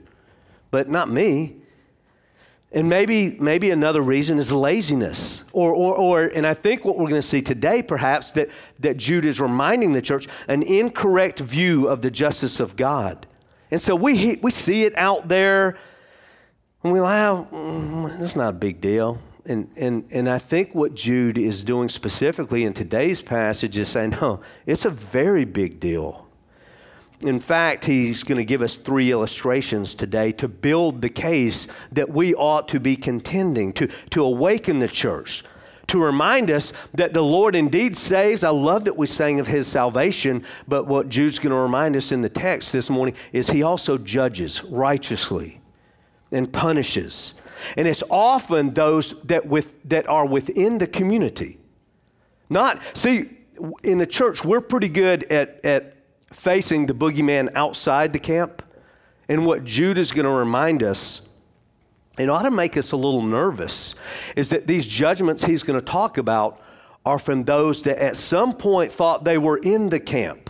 but 0.69 0.89
not 0.89 1.09
me. 1.09 1.55
And 2.73 2.87
maybe, 2.87 3.37
maybe 3.39 3.71
another 3.71 4.01
reason 4.01 4.37
is 4.37 4.51
laziness. 4.51 5.43
Or, 5.51 5.73
or, 5.73 5.95
or, 5.95 6.23
and 6.23 6.47
I 6.47 6.53
think 6.53 6.85
what 6.85 6.97
we're 6.97 7.09
going 7.09 7.21
to 7.21 7.27
see 7.27 7.41
today, 7.41 7.83
perhaps, 7.83 8.31
that, 8.31 8.49
that 8.79 8.95
Jude 8.97 9.25
is 9.25 9.41
reminding 9.41 9.91
the 9.91 10.01
church 10.01 10.27
an 10.47 10.63
incorrect 10.63 11.39
view 11.39 11.87
of 11.87 12.01
the 12.01 12.11
justice 12.11 12.59
of 12.59 12.75
God. 12.77 13.27
And 13.71 13.81
so 13.81 13.95
we, 13.95 14.37
we 14.41 14.51
see 14.51 14.83
it 14.83 14.97
out 14.97 15.27
there, 15.27 15.77
and 16.83 16.93
we 16.93 16.99
laugh, 16.99 17.49
mm, 17.51 18.21
it's 18.21 18.35
not 18.35 18.49
a 18.49 18.57
big 18.57 18.79
deal. 18.79 19.21
And, 19.45 19.69
and, 19.75 20.05
and 20.11 20.29
I 20.29 20.37
think 20.37 20.73
what 20.75 20.95
Jude 20.95 21.37
is 21.37 21.63
doing 21.63 21.89
specifically 21.89 22.63
in 22.63 22.73
today's 22.73 23.21
passage 23.21 23.77
is 23.77 23.89
saying, 23.89 24.11
no, 24.11 24.41
it's 24.65 24.85
a 24.85 24.89
very 24.89 25.45
big 25.45 25.79
deal. 25.79 26.27
In 27.23 27.39
fact, 27.39 27.85
he's 27.85 28.23
going 28.23 28.37
to 28.37 28.45
give 28.45 28.61
us 28.61 28.75
three 28.75 29.11
illustrations 29.11 29.93
today 29.93 30.31
to 30.33 30.47
build 30.47 31.01
the 31.01 31.09
case 31.09 31.67
that 31.91 32.09
we 32.09 32.33
ought 32.33 32.67
to 32.69 32.79
be 32.79 32.95
contending, 32.95 33.73
to, 33.73 33.87
to 34.09 34.23
awaken 34.23 34.79
the 34.79 34.87
church, 34.87 35.43
to 35.87 36.01
remind 36.01 36.49
us 36.49 36.73
that 36.93 37.13
the 37.13 37.23
Lord 37.23 37.53
indeed 37.53 37.95
saves. 37.95 38.43
I 38.43 38.49
love 38.49 38.85
that 38.85 38.97
we 38.97 39.07
sang 39.07 39.39
of 39.39 39.47
his 39.47 39.67
salvation, 39.67 40.45
but 40.67 40.87
what 40.87 41.09
Jude's 41.09 41.37
going 41.37 41.51
to 41.51 41.55
remind 41.55 41.95
us 41.95 42.11
in 42.11 42.21
the 42.21 42.29
text 42.29 42.71
this 42.71 42.89
morning 42.89 43.15
is 43.33 43.49
he 43.49 43.61
also 43.61 43.97
judges 43.97 44.63
righteously 44.63 45.61
and 46.31 46.51
punishes. 46.51 47.33
And 47.77 47.87
it's 47.87 48.03
often 48.09 48.73
those 48.73 49.19
that, 49.25 49.45
with, 49.45 49.75
that 49.89 50.07
are 50.07 50.25
within 50.25 50.77
the 50.77 50.87
community. 50.87 51.59
Not, 52.49 52.81
see, 52.97 53.29
in 53.83 53.97
the 53.97 54.07
church, 54.07 54.43
we're 54.43 54.61
pretty 54.61 54.89
good 54.89 55.25
at, 55.25 55.63
at 55.63 55.97
facing 56.31 56.85
the 56.85 56.93
boogeyman 56.93 57.53
outside 57.55 58.13
the 58.13 58.19
camp. 58.19 58.63
And 59.29 59.45
what 59.45 59.63
Jude 59.63 59.97
is 59.97 60.11
going 60.11 60.25
to 60.25 60.31
remind 60.31 60.83
us, 60.83 61.21
and 62.17 62.29
ought 62.29 62.43
to 62.43 62.51
make 62.51 62.75
us 62.77 62.91
a 62.91 62.97
little 62.97 63.21
nervous, 63.21 63.95
is 64.35 64.49
that 64.49 64.67
these 64.67 64.85
judgments 64.85 65.45
he's 65.45 65.63
going 65.63 65.79
to 65.79 65.85
talk 65.85 66.17
about 66.17 66.61
are 67.05 67.19
from 67.19 67.43
those 67.43 67.83
that 67.83 67.97
at 68.01 68.15
some 68.15 68.53
point 68.53 68.91
thought 68.91 69.23
they 69.23 69.37
were 69.37 69.57
in 69.57 69.89
the 69.89 69.99
camp. 69.99 70.49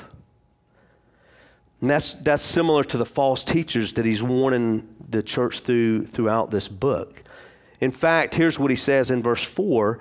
And 1.79 1.89
that's, 1.89 2.13
that's 2.13 2.43
similar 2.43 2.83
to 2.85 2.97
the 2.97 3.05
false 3.05 3.43
teachers 3.43 3.93
that 3.93 4.05
he's 4.05 4.21
warning 4.21 4.87
the 5.09 5.23
church 5.23 5.61
through, 5.61 6.05
throughout 6.05 6.51
this 6.51 6.67
book. 6.67 7.23
In 7.79 7.91
fact, 7.91 8.35
here's 8.35 8.59
what 8.59 8.69
he 8.69 8.77
says 8.77 9.09
in 9.09 9.23
verse 9.23 9.43
4 9.43 9.99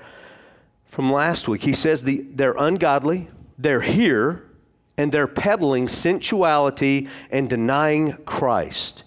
from 0.84 1.10
last 1.10 1.48
week. 1.48 1.62
He 1.62 1.72
says 1.72 2.02
the, 2.02 2.20
they're 2.32 2.56
ungodly, 2.56 3.28
they're 3.56 3.80
here, 3.80 4.44
and 5.00 5.10
they're 5.10 5.26
peddling 5.26 5.88
sensuality 5.88 7.08
and 7.30 7.48
denying 7.48 8.12
Christ. 8.26 9.02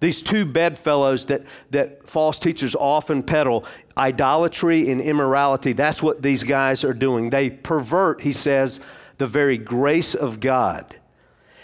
These 0.00 0.20
two 0.20 0.44
bedfellows 0.44 1.26
that, 1.26 1.42
that 1.70 2.08
false 2.08 2.40
teachers 2.40 2.74
often 2.74 3.22
peddle, 3.22 3.64
idolatry 3.96 4.90
and 4.90 5.00
immorality, 5.00 5.72
that's 5.72 6.02
what 6.02 6.22
these 6.22 6.42
guys 6.42 6.82
are 6.82 6.92
doing. 6.92 7.30
They 7.30 7.50
pervert, 7.50 8.22
he 8.22 8.32
says, 8.32 8.80
the 9.18 9.28
very 9.28 9.58
grace 9.58 10.14
of 10.14 10.40
God. 10.40 10.96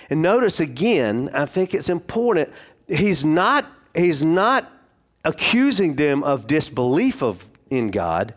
And 0.08 0.22
notice 0.22 0.60
again, 0.60 1.30
I 1.34 1.46
think 1.46 1.74
it's 1.74 1.88
important, 1.88 2.52
he's 2.86 3.24
not, 3.24 3.66
he's 3.92 4.22
not 4.22 4.70
accusing 5.24 5.96
them 5.96 6.22
of 6.22 6.46
disbelief 6.46 7.24
of, 7.24 7.50
in 7.70 7.90
God, 7.90 8.34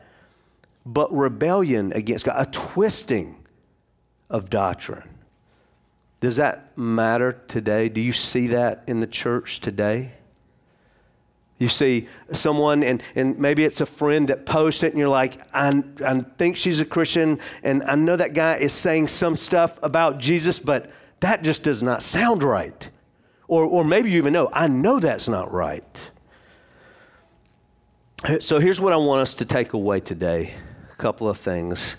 but 0.84 1.13
rebellion 1.13 1.94
against 1.94 2.25
God, 2.25 2.36
a 2.39 2.50
twisting 2.50 3.36
of 4.32 4.50
doctrine. 4.50 5.17
Does 6.20 6.38
that 6.38 6.78
matter 6.78 7.40
today? 7.48 7.90
Do 7.90 8.02
you 8.02 8.14
see 8.14 8.48
that 8.48 8.84
in 8.88 9.00
the 9.00 9.08
church 9.08 9.60
today? 9.60 10.14
You 11.60 11.70
see 11.70 12.08
someone, 12.32 12.84
and, 12.84 13.02
and 13.16 13.40
maybe 13.40 13.64
it's 13.64 13.82
a 13.82 13.86
friend 13.86 14.30
that 14.30 14.46
posts 14.46 14.84
it, 14.84 14.94
and 14.94 15.00
you're 15.00 15.10
like, 15.10 15.40
I, 15.54 15.84
I 16.06 16.20
think 16.38 16.56
she's 16.56 16.80
a 16.80 16.86
Christian, 16.86 17.40
and 17.64 17.84
I 17.84 17.96
know 17.96 18.16
that 18.16 18.34
guy 18.34 18.58
is 18.58 18.74
saying 18.74 19.08
some 19.08 19.36
stuff 19.36 19.80
about 19.82 20.20
Jesus, 20.20 20.60
but 20.60 20.92
that 21.20 21.44
just 21.44 21.64
does 21.64 21.82
not 21.82 22.04
sound 22.04 22.44
right. 22.44 22.90
Or, 23.48 23.64
or 23.64 23.84
maybe 23.84 24.12
you 24.12 24.18
even 24.18 24.34
know, 24.34 24.50
I 24.54 24.68
know 24.68 25.00
that's 25.00 25.28
not 25.28 25.52
right. 25.52 26.12
So 28.40 28.60
here's 28.60 28.82
what 28.82 28.94
I 28.94 28.98
want 28.98 29.22
us 29.22 29.36
to 29.36 29.46
take 29.46 29.74
away 29.74 30.00
today 30.00 30.54
a 30.92 30.96
couple 30.96 31.30
of 31.30 31.38
things. 31.38 31.98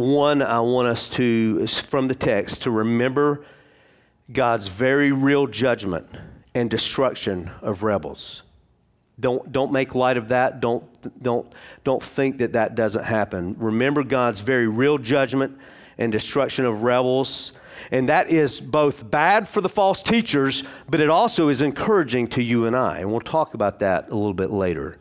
One, 0.00 0.40
I 0.40 0.60
want 0.60 0.88
us 0.88 1.10
to, 1.10 1.66
from 1.66 2.08
the 2.08 2.14
text, 2.14 2.62
to 2.62 2.70
remember 2.70 3.44
God's 4.32 4.66
very 4.66 5.12
real 5.12 5.46
judgment 5.46 6.06
and 6.54 6.70
destruction 6.70 7.50
of 7.60 7.82
rebels. 7.82 8.42
Don't, 9.20 9.52
don't 9.52 9.72
make 9.72 9.94
light 9.94 10.16
of 10.16 10.28
that. 10.28 10.60
Don't, 10.60 11.22
don't, 11.22 11.52
don't 11.84 12.02
think 12.02 12.38
that 12.38 12.54
that 12.54 12.74
doesn't 12.74 13.04
happen. 13.04 13.54
Remember 13.58 14.02
God's 14.02 14.40
very 14.40 14.68
real 14.68 14.96
judgment 14.96 15.58
and 15.98 16.10
destruction 16.10 16.64
of 16.64 16.82
rebels. 16.82 17.52
And 17.90 18.08
that 18.08 18.30
is 18.30 18.58
both 18.58 19.10
bad 19.10 19.46
for 19.46 19.60
the 19.60 19.68
false 19.68 20.02
teachers, 20.02 20.64
but 20.88 21.00
it 21.00 21.10
also 21.10 21.50
is 21.50 21.60
encouraging 21.60 22.28
to 22.28 22.42
you 22.42 22.64
and 22.64 22.74
I. 22.74 23.00
And 23.00 23.10
we'll 23.10 23.20
talk 23.20 23.52
about 23.52 23.80
that 23.80 24.08
a 24.08 24.14
little 24.14 24.32
bit 24.32 24.50
later. 24.50 24.96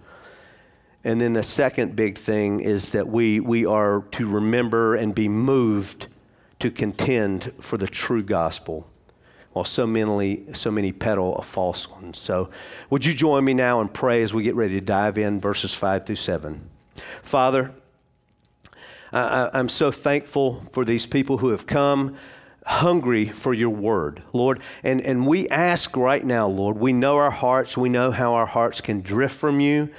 And 1.03 1.21
then 1.21 1.33
the 1.33 1.43
second 1.43 1.95
big 1.95 2.17
thing 2.17 2.59
is 2.59 2.89
that 2.91 3.07
we, 3.07 3.39
we 3.39 3.65
are 3.65 4.03
to 4.11 4.27
remember 4.27 4.95
and 4.95 5.15
be 5.15 5.29
moved 5.29 6.07
to 6.59 6.69
contend 6.69 7.53
for 7.61 7.77
the 7.77 7.87
true 7.87 8.21
gospel 8.21 8.85
while 9.53 9.65
so 9.65 9.87
many, 9.87 10.43
so 10.53 10.69
many 10.69 10.91
peddle 10.91 11.37
a 11.37 11.41
false 11.41 11.89
one. 11.89 12.13
So, 12.13 12.49
would 12.89 13.05
you 13.05 13.13
join 13.13 13.43
me 13.45 13.53
now 13.53 13.81
and 13.81 13.91
pray 13.91 14.21
as 14.23 14.33
we 14.33 14.43
get 14.43 14.55
ready 14.55 14.75
to 14.75 14.85
dive 14.85 15.17
in 15.17 15.39
verses 15.39 15.73
5 15.73 16.05
through 16.05 16.17
7? 16.17 16.69
Father, 17.23 17.71
I, 19.11 19.49
I'm 19.53 19.69
so 19.69 19.89
thankful 19.89 20.61
for 20.71 20.85
these 20.85 21.05
people 21.05 21.37
who 21.37 21.49
have 21.49 21.65
come 21.65 22.15
hungry 22.65 23.25
for 23.25 23.53
your 23.53 23.71
word, 23.71 24.21
Lord. 24.33 24.61
And, 24.83 25.01
and 25.01 25.25
we 25.25 25.49
ask 25.49 25.97
right 25.97 26.23
now, 26.23 26.47
Lord, 26.47 26.77
we 26.77 26.93
know 26.93 27.17
our 27.17 27.31
hearts, 27.31 27.75
we 27.75 27.89
know 27.89 28.11
how 28.11 28.35
our 28.35 28.45
hearts 28.45 28.81
can 28.81 29.01
drift 29.01 29.35
from 29.35 29.59
you. 29.59 29.89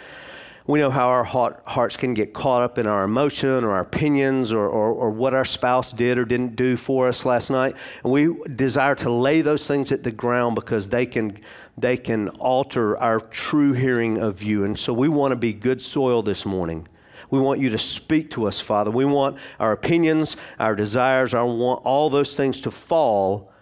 We 0.71 0.79
know 0.79 0.91
how 0.91 1.09
our 1.09 1.25
hearts 1.25 1.97
can 1.97 2.15
get 2.15 2.33
caught 2.33 2.63
up 2.63 2.79
in 2.79 2.87
our 2.87 3.03
emotion 3.03 3.65
or 3.65 3.73
our 3.73 3.81
opinions 3.81 4.53
or, 4.53 4.69
or, 4.69 4.93
or, 4.93 5.11
what 5.11 5.35
our 5.35 5.45
spouse 5.45 5.91
did 5.91 6.17
or 6.17 6.25
didn't 6.25 6.55
do 6.55 6.77
for 6.77 7.09
us 7.09 7.25
last 7.25 7.51
night. 7.51 7.75
And 8.05 8.13
we 8.13 8.33
desire 8.55 8.95
to 8.95 9.13
lay 9.13 9.43
those 9.43 9.67
things 9.67 9.91
at 9.91 10.05
the 10.05 10.13
ground 10.13 10.55
because 10.55 10.89
they 10.89 11.07
can, 11.07 11.41
they 11.77 11.97
can 11.97 12.29
alter 12.39 12.97
our 12.99 13.19
true 13.19 13.73
hearing 13.73 14.19
of 14.19 14.45
you. 14.45 14.63
And 14.63 14.79
so 14.79 14.93
we 14.93 15.09
want 15.09 15.33
to 15.33 15.37
be 15.37 15.53
good 15.53 15.83
soil 15.83 16.23
this 16.23 16.47
morning. 16.47 16.87
We 17.31 17.41
want 17.41 17.59
you 17.59 17.71
to 17.71 17.79
speak 17.79 18.31
to 18.31 18.47
us, 18.47 18.61
Father. 18.61 18.93
We 18.93 19.05
want 19.05 19.39
our 19.59 19.73
opinions, 19.73 20.37
our 20.61 20.77
desires, 20.77 21.35
our 21.35 21.47
want, 21.47 21.85
all 21.85 22.11
those 22.11 22.37
things 22.37 22.61
to 22.61 22.71
fall. 22.71 23.53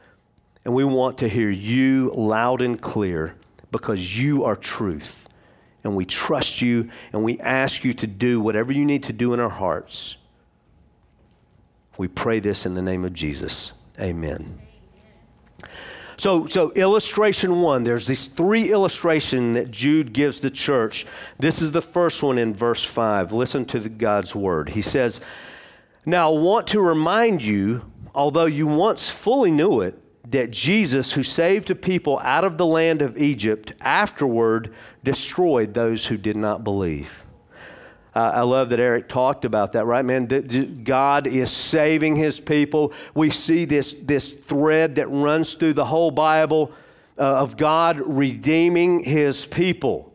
And 0.67 0.75
we 0.75 0.85
want 0.85 1.17
to 1.19 1.29
hear 1.29 1.49
you 1.49 2.13
loud 2.15 2.61
and 2.61 2.79
clear 2.79 3.35
because 3.73 4.21
you 4.21 4.45
are 4.45 4.57
truth 4.57 5.25
and 5.85 5.97
we 5.97 6.05
trust 6.05 6.61
you 6.61 6.91
and 7.13 7.25
we 7.25 7.39
ask 7.41 7.85
you 7.85 7.93
to 7.95 8.07
do 8.07 8.41
whatever 8.41 8.73
you 8.73 8.85
need 8.85 9.05
to 9.05 9.13
do 9.13 9.33
in 9.33 9.41
our 9.41 9.49
hearts. 9.49 10.17
We 11.97 12.09
pray 12.09 12.41
this 12.41 12.67
in 12.67 12.75
the 12.75 12.83
name 12.83 13.05
of 13.05 13.13
Jesus. 13.13 13.73
Amen. 13.99 14.61
So, 16.17 16.47
so 16.47 16.73
illustration 16.73 17.61
one, 17.61 17.85
there's 17.85 18.07
these 18.07 18.27
three 18.27 18.73
illustration 18.73 19.53
that 19.53 19.71
Jude 19.71 20.13
gives 20.13 20.41
the 20.41 20.51
church. 20.51 21.07
This 21.39 21.63
is 21.63 21.71
the 21.71 21.83
first 21.83 22.23
one 22.23 22.39
in 22.39 22.55
verse 22.55 22.85
five. 22.85 23.33
Listen 23.33 23.65
to 23.67 23.79
the, 23.79 23.89
God's 23.89 24.35
word. 24.35 24.69
He 24.69 24.83
says, 24.83 25.21
Now 26.05 26.35
I 26.35 26.39
want 26.39 26.67
to 26.69 26.81
remind 26.81 27.45
you, 27.45 27.91
although 28.17 28.47
you 28.47 28.67
once 28.67 29.09
fully 29.09 29.53
knew 29.53 29.81
it, 29.81 29.97
that 30.31 30.51
Jesus, 30.51 31.13
who 31.13 31.23
saved 31.23 31.71
a 31.71 31.75
people 31.75 32.19
out 32.21 32.45
of 32.45 32.59
the 32.59 32.67
land 32.67 33.03
of 33.03 33.17
Egypt, 33.17 33.73
afterward 33.81 34.73
destroyed 35.03 35.75
those 35.75 36.07
who 36.07 36.17
did 36.17 36.37
not 36.37 36.65
believe. 36.65 37.25
I 38.15 38.41
love 38.41 38.71
that 38.71 38.81
Eric 38.81 39.09
talked 39.09 39.45
about 39.45 39.73
that, 39.73 39.85
right, 39.85 40.05
man? 40.05 40.27
God 40.83 41.29
is 41.29 41.53
saving 41.53 42.17
his 42.17 42.41
people. 42.41 42.93
We 43.15 43.31
see 43.31 43.65
this, 43.65 43.95
this 43.95 44.33
thread 44.33 44.97
that 44.97 45.07
runs 45.09 45.55
through 45.55 45.75
the 45.75 45.85
whole 45.85 46.11
Bible 46.11 46.73
uh, 47.17 47.23
of 47.23 47.57
God 47.57 48.01
redeeming 48.01 49.05
his 49.05 49.47
people. 49.47 50.13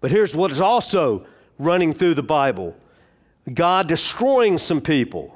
But 0.00 0.10
here's 0.10 0.34
what 0.34 0.50
is 0.50 0.60
also 0.60 1.26
running 1.58 1.92
through 1.92 2.14
the 2.14 2.22
Bible 2.22 2.76
God 3.52 3.86
destroying 3.86 4.58
some 4.58 4.80
people. 4.80 5.35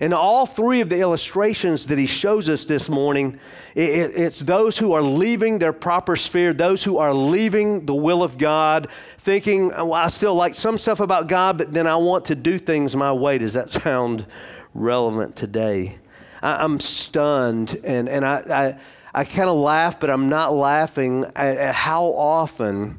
In 0.00 0.12
all 0.12 0.46
three 0.46 0.80
of 0.80 0.88
the 0.88 1.00
illustrations 1.00 1.86
that 1.86 1.98
he 1.98 2.06
shows 2.06 2.48
us 2.48 2.64
this 2.64 2.88
morning, 2.88 3.38
it, 3.74 4.12
it's 4.14 4.38
those 4.38 4.78
who 4.78 4.92
are 4.92 5.02
leaving 5.02 5.58
their 5.58 5.72
proper 5.72 6.16
sphere, 6.16 6.52
those 6.52 6.84
who 6.84 6.98
are 6.98 7.14
leaving 7.14 7.86
the 7.86 7.94
will 7.94 8.22
of 8.22 8.38
God, 8.38 8.88
thinking, 9.18 9.68
well, 9.68 9.94
I 9.94 10.08
still 10.08 10.34
like 10.34 10.56
some 10.56 10.78
stuff 10.78 11.00
about 11.00 11.28
God, 11.28 11.58
but 11.58 11.72
then 11.72 11.86
I 11.86 11.96
want 11.96 12.26
to 12.26 12.34
do 12.34 12.58
things 12.58 12.96
my 12.96 13.12
way. 13.12 13.38
Does 13.38 13.54
that 13.54 13.70
sound 13.70 14.26
relevant 14.74 15.36
today? 15.36 15.98
I, 16.42 16.64
am 16.64 16.80
stunned, 16.80 17.78
and, 17.84 18.08
and 18.08 18.24
I, 18.24 18.78
I, 19.14 19.20
I 19.20 19.24
kind 19.24 19.48
of 19.48 19.56
laugh, 19.56 20.00
but 20.00 20.10
I'm 20.10 20.28
not 20.28 20.52
laughing 20.52 21.24
at, 21.36 21.56
at 21.56 21.74
how 21.74 22.06
often 22.06 22.98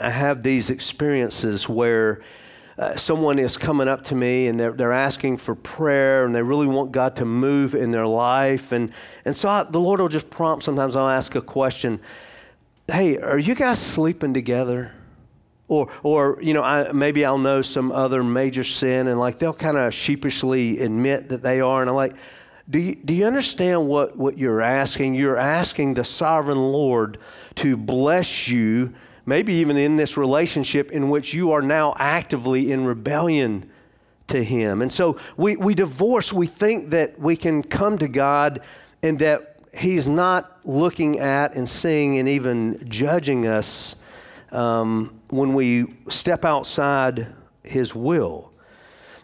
I 0.00 0.10
have 0.10 0.42
these 0.42 0.70
experiences 0.70 1.68
where 1.68 2.22
uh, 2.78 2.96
someone 2.96 3.38
is 3.38 3.56
coming 3.56 3.88
up 3.88 4.04
to 4.04 4.14
me 4.14 4.46
and 4.46 4.58
they're, 4.58 4.72
they're 4.72 4.92
asking 4.92 5.36
for 5.36 5.54
prayer 5.54 6.24
and 6.24 6.34
they 6.34 6.42
really 6.42 6.66
want 6.66 6.92
God 6.92 7.16
to 7.16 7.24
move 7.24 7.74
in 7.74 7.90
their 7.90 8.06
life. 8.06 8.72
And, 8.72 8.92
and 9.24 9.36
so 9.36 9.48
I, 9.48 9.64
the 9.64 9.80
Lord 9.80 10.00
will 10.00 10.08
just 10.08 10.30
prompt, 10.30 10.64
sometimes 10.64 10.96
I'll 10.96 11.08
ask 11.08 11.34
a 11.34 11.42
question 11.42 12.00
Hey, 12.90 13.16
are 13.18 13.38
you 13.38 13.54
guys 13.54 13.80
sleeping 13.80 14.34
together? 14.34 14.92
Or, 15.68 15.90
or 16.02 16.38
you 16.42 16.52
know, 16.52 16.62
I, 16.62 16.92
maybe 16.92 17.24
I'll 17.24 17.38
know 17.38 17.62
some 17.62 17.92
other 17.92 18.22
major 18.22 18.64
sin 18.64 19.06
and 19.06 19.18
like 19.18 19.38
they'll 19.38 19.54
kind 19.54 19.78
of 19.78 19.94
sheepishly 19.94 20.80
admit 20.80 21.28
that 21.30 21.42
they 21.42 21.60
are. 21.60 21.80
And 21.80 21.88
I'm 21.88 21.96
like, 21.96 22.14
do 22.68 22.78
you, 22.78 22.94
do 22.96 23.14
you 23.14 23.26
understand 23.26 23.86
what, 23.86 24.16
what 24.16 24.36
you're 24.36 24.60
asking? 24.60 25.14
You're 25.14 25.38
asking 25.38 25.94
the 25.94 26.04
sovereign 26.04 26.58
Lord 26.58 27.18
to 27.56 27.76
bless 27.76 28.48
you 28.48 28.92
maybe 29.26 29.54
even 29.54 29.76
in 29.76 29.96
this 29.96 30.16
relationship 30.16 30.90
in 30.90 31.08
which 31.08 31.32
you 31.34 31.52
are 31.52 31.62
now 31.62 31.94
actively 31.98 32.72
in 32.72 32.84
rebellion 32.84 33.70
to 34.28 34.42
Him. 34.42 34.82
And 34.82 34.92
so 34.92 35.18
we, 35.36 35.56
we 35.56 35.74
divorce, 35.74 36.32
we 36.32 36.46
think 36.46 36.90
that 36.90 37.18
we 37.18 37.36
can 37.36 37.62
come 37.62 37.98
to 37.98 38.08
God 38.08 38.60
and 39.02 39.18
that 39.18 39.56
He's 39.74 40.06
not 40.06 40.58
looking 40.64 41.18
at 41.18 41.54
and 41.54 41.68
seeing 41.68 42.18
and 42.18 42.28
even 42.28 42.86
judging 42.88 43.46
us 43.46 43.96
um, 44.50 45.20
when 45.28 45.54
we 45.54 45.86
step 46.08 46.44
outside 46.44 47.26
His 47.64 47.94
will. 47.94 48.52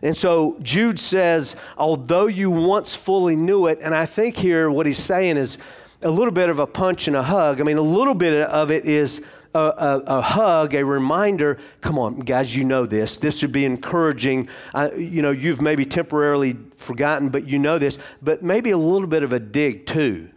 And 0.03 0.17
so 0.17 0.57
Jude 0.63 0.99
says, 0.99 1.57
although 1.77 2.27
you 2.27 2.51
once 2.51 2.95
fully 2.95 3.37
knew 3.37 3.67
it, 3.67 3.81
and 3.83 3.95
I 3.95 4.07
think 4.07 4.37
here 4.37 4.71
what 4.71 4.87
he's 4.87 4.99
saying 4.99 5.37
is 5.37 5.59
a 6.03 6.11
little 6.11 6.33
bit 6.33 6.49
of 6.49 6.61
a 6.61 6.67
punch 6.67 7.09
and 7.09 7.17
a 7.17 7.23
hug. 7.23 7.61
I 7.61 7.65
mean, 7.65 7.79
a 7.79 7.83
little 7.83 8.15
bit 8.15 8.45
of 8.45 8.71
it 8.71 8.85
is 8.85 9.21
a, 9.55 9.59
a, 9.59 10.03
a, 10.07 10.21
hug, 10.21 10.75
a 10.75 10.85
reminder. 10.85 11.59
Come 11.81 11.99
on, 11.99 12.21
guys, 12.21 12.55
you 12.55 12.65
know 12.65 12.87
this. 12.87 13.17
This 13.17 13.39
should 13.39 13.53
be 13.53 13.65
encouraging. 13.65 14.49
You 14.97 15.23
know, 15.23 15.31
you've 15.31 15.61
maybe 15.61 15.85
temporarily 15.85 16.57
forgotten, 16.75 17.29
but 17.29 17.49
you 17.49 17.59
know 17.59 17.79
this. 17.79 17.99
But 18.23 18.43
maybe 18.43 18.71
a 18.71 18.79
little 18.79 19.07
bit 19.07 19.23
of 19.23 19.33
a 19.33 19.41
dig 19.41 19.87
too. 19.87 20.31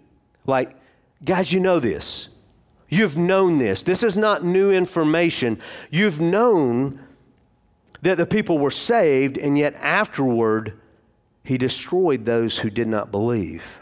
Like, 0.46 0.72
guys, 1.24 1.52
you 1.52 1.60
know 1.60 1.80
this. 1.80 2.30
You've 2.90 3.18
known 3.18 3.58
this. 3.58 3.84
This 3.84 4.04
is 4.04 4.18
not 4.18 4.44
new 4.44 4.72
information. 4.72 5.60
You've 5.90 6.20
known 6.20 7.00
that 8.02 8.18
the 8.18 8.26
people 8.26 8.60
were 8.60 8.72
saved, 8.72 9.38
and 9.38 9.58
yet 9.58 9.76
afterward, 9.76 10.80
he 11.44 11.58
destroyed 11.58 12.26
those 12.26 12.60
who 12.60 12.70
did 12.70 12.88
not 12.88 13.12
believe. 13.12 13.80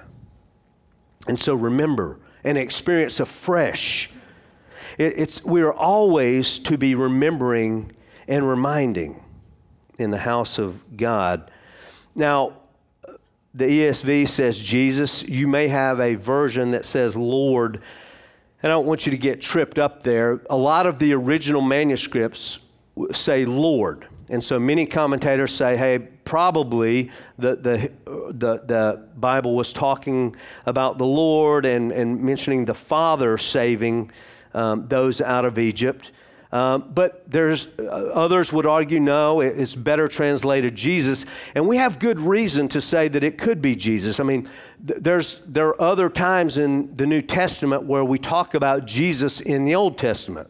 And 1.27 1.39
so 1.39 1.55
remember 1.55 2.19
and 2.43 2.57
experience 2.57 3.19
afresh 3.19 4.11
it, 4.99 5.17
it's, 5.17 5.43
we 5.43 5.61
are 5.61 5.73
always 5.73 6.59
to 6.59 6.77
be 6.77 6.93
remembering 6.93 7.93
and 8.27 8.47
reminding 8.47 9.23
in 9.97 10.11
the 10.11 10.19
house 10.19 10.59
of 10.59 10.97
God. 10.97 11.49
Now, 12.13 12.53
the 13.53 13.65
ESV 13.65 14.27
says 14.27 14.59
Jesus. 14.59 15.23
You 15.23 15.47
may 15.47 15.69
have 15.69 15.99
a 15.99 16.15
version 16.15 16.71
that 16.71 16.85
says 16.85 17.15
Lord. 17.15 17.81
And 18.61 18.71
I 18.71 18.75
don't 18.75 18.85
want 18.85 19.05
you 19.05 19.11
to 19.11 19.17
get 19.17 19.41
tripped 19.41 19.79
up 19.79 20.03
there. 20.03 20.41
A 20.49 20.57
lot 20.57 20.85
of 20.85 20.99
the 20.99 21.13
original 21.13 21.61
manuscripts 21.61 22.59
say 23.13 23.45
Lord. 23.45 24.05
And 24.27 24.43
so 24.43 24.59
many 24.59 24.85
commentators 24.85 25.55
say, 25.55 25.77
hey, 25.77 25.97
probably 25.97 27.09
the, 27.39 27.55
the, 27.55 27.91
the, 28.05 28.61
the 28.65 29.07
Bible 29.15 29.55
was 29.55 29.73
talking 29.73 30.35
about 30.65 30.97
the 30.97 31.05
Lord 31.05 31.65
and, 31.65 31.91
and 31.91 32.21
mentioning 32.21 32.65
the 32.65 32.75
Father 32.75 33.37
saving 33.37 34.11
um, 34.53 34.87
those 34.87 35.21
out 35.21 35.45
of 35.45 35.57
Egypt. 35.57 36.11
Um, 36.51 36.91
but 36.95 37.29
there's 37.29 37.67
uh, 37.77 37.83
others 37.83 38.51
would 38.51 38.65
argue 38.65 38.99
no, 38.99 39.39
it's 39.39 39.75
better 39.75 40.07
translated 40.07 40.75
Jesus, 40.75 41.27
and 41.53 41.67
we 41.67 41.77
have 41.77 41.99
good 41.99 42.19
reason 42.19 42.67
to 42.69 42.81
say 42.81 43.07
that 43.07 43.23
it 43.23 43.37
could 43.37 43.61
be 43.61 43.75
Jesus. 43.75 44.19
I 44.19 44.23
mean, 44.23 44.49
th- 44.87 44.99
there's 44.99 45.41
there 45.45 45.67
are 45.67 45.81
other 45.81 46.09
times 46.09 46.57
in 46.57 46.95
the 46.95 47.05
New 47.05 47.21
Testament 47.21 47.83
where 47.83 48.03
we 48.03 48.17
talk 48.17 48.55
about 48.55 48.85
Jesus 48.85 49.41
in 49.41 49.63
the 49.63 49.75
Old 49.75 49.99
Testament. 49.99 50.49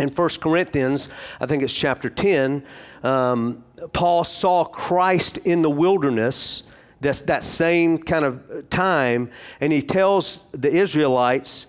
In 0.00 0.08
1 0.08 0.28
Corinthians, 0.40 1.08
I 1.40 1.46
think 1.46 1.62
it's 1.62 1.72
chapter 1.72 2.10
10, 2.10 2.64
um, 3.04 3.62
Paul 3.92 4.24
saw 4.24 4.64
Christ 4.64 5.36
in 5.38 5.62
the 5.62 5.70
wilderness. 5.70 6.64
That's 7.00 7.20
that 7.20 7.44
same 7.44 7.98
kind 7.98 8.24
of 8.24 8.68
time, 8.70 9.30
and 9.60 9.72
he 9.72 9.80
tells 9.80 10.40
the 10.50 10.70
Israelites 10.70 11.66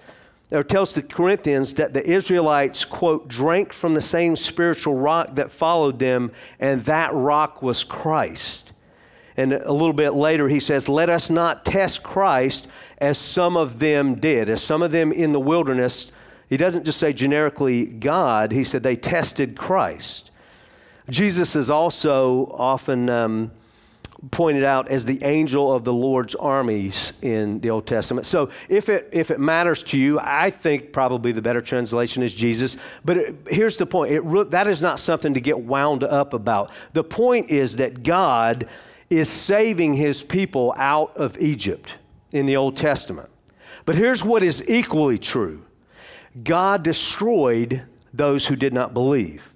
or 0.55 0.63
tells 0.63 0.93
the 0.93 1.01
Corinthians 1.01 1.73
that 1.75 1.93
the 1.93 2.05
Israelites, 2.09 2.85
quote, 2.85 3.27
drank 3.27 3.73
from 3.73 3.93
the 3.93 4.01
same 4.01 4.35
spiritual 4.35 4.95
rock 4.95 5.35
that 5.35 5.51
followed 5.51 5.99
them, 5.99 6.31
and 6.59 6.83
that 6.85 7.13
rock 7.13 7.61
was 7.61 7.83
Christ. 7.83 8.71
And 9.37 9.53
a 9.53 9.71
little 9.71 9.93
bit 9.93 10.11
later, 10.11 10.47
he 10.47 10.59
says, 10.59 10.87
Let 10.87 11.09
us 11.09 11.29
not 11.29 11.65
test 11.65 12.03
Christ 12.03 12.67
as 12.97 13.17
some 13.17 13.57
of 13.57 13.79
them 13.79 14.15
did, 14.15 14.49
as 14.49 14.63
some 14.63 14.81
of 14.81 14.91
them 14.91 15.11
in 15.11 15.33
the 15.33 15.39
wilderness. 15.39 16.11
He 16.49 16.57
doesn't 16.57 16.85
just 16.85 16.99
say 16.99 17.11
generically 17.11 17.85
God, 17.85 18.51
he 18.51 18.63
said 18.63 18.83
they 18.83 18.95
tested 18.95 19.57
Christ. 19.57 20.31
Jesus 21.09 21.55
is 21.55 21.69
also 21.69 22.45
often. 22.57 23.09
Um, 23.09 23.51
pointed 24.31 24.63
out 24.63 24.87
as 24.87 25.05
the 25.05 25.23
angel 25.23 25.73
of 25.73 25.83
the 25.83 25.93
Lord's 25.93 26.35
armies 26.35 27.13
in 27.21 27.59
the 27.59 27.69
Old 27.69 27.87
Testament. 27.87 28.25
So 28.25 28.49
if 28.69 28.89
it, 28.89 29.09
if 29.11 29.31
it 29.31 29.39
matters 29.39 29.83
to 29.83 29.97
you, 29.97 30.19
I 30.19 30.49
think 30.49 30.91
probably 30.91 31.31
the 31.31 31.41
better 31.41 31.61
translation 31.61 32.23
is 32.23 32.33
Jesus. 32.33 32.77
But 33.03 33.17
it, 33.17 33.35
here's 33.49 33.77
the 33.77 33.85
point 33.85 34.11
it, 34.11 34.51
that 34.51 34.67
is 34.67 34.81
not 34.81 34.99
something 34.99 35.33
to 35.33 35.41
get 35.41 35.59
wound 35.59 36.03
up 36.03 36.33
about. 36.33 36.71
The 36.93 37.03
point 37.03 37.49
is 37.49 37.77
that 37.77 38.03
God 38.03 38.67
is 39.09 39.29
saving 39.29 39.93
his 39.93 40.23
people 40.23 40.73
out 40.77 41.15
of 41.17 41.37
Egypt 41.39 41.95
in 42.31 42.45
the 42.45 42.57
Old 42.57 42.77
Testament. 42.77 43.29
But 43.85 43.95
here's 43.95 44.23
what 44.23 44.43
is 44.43 44.67
equally 44.67 45.17
true 45.17 45.63
God 46.43 46.83
destroyed 46.83 47.83
those 48.13 48.47
who 48.47 48.55
did 48.55 48.73
not 48.73 48.93
believe 48.93 49.54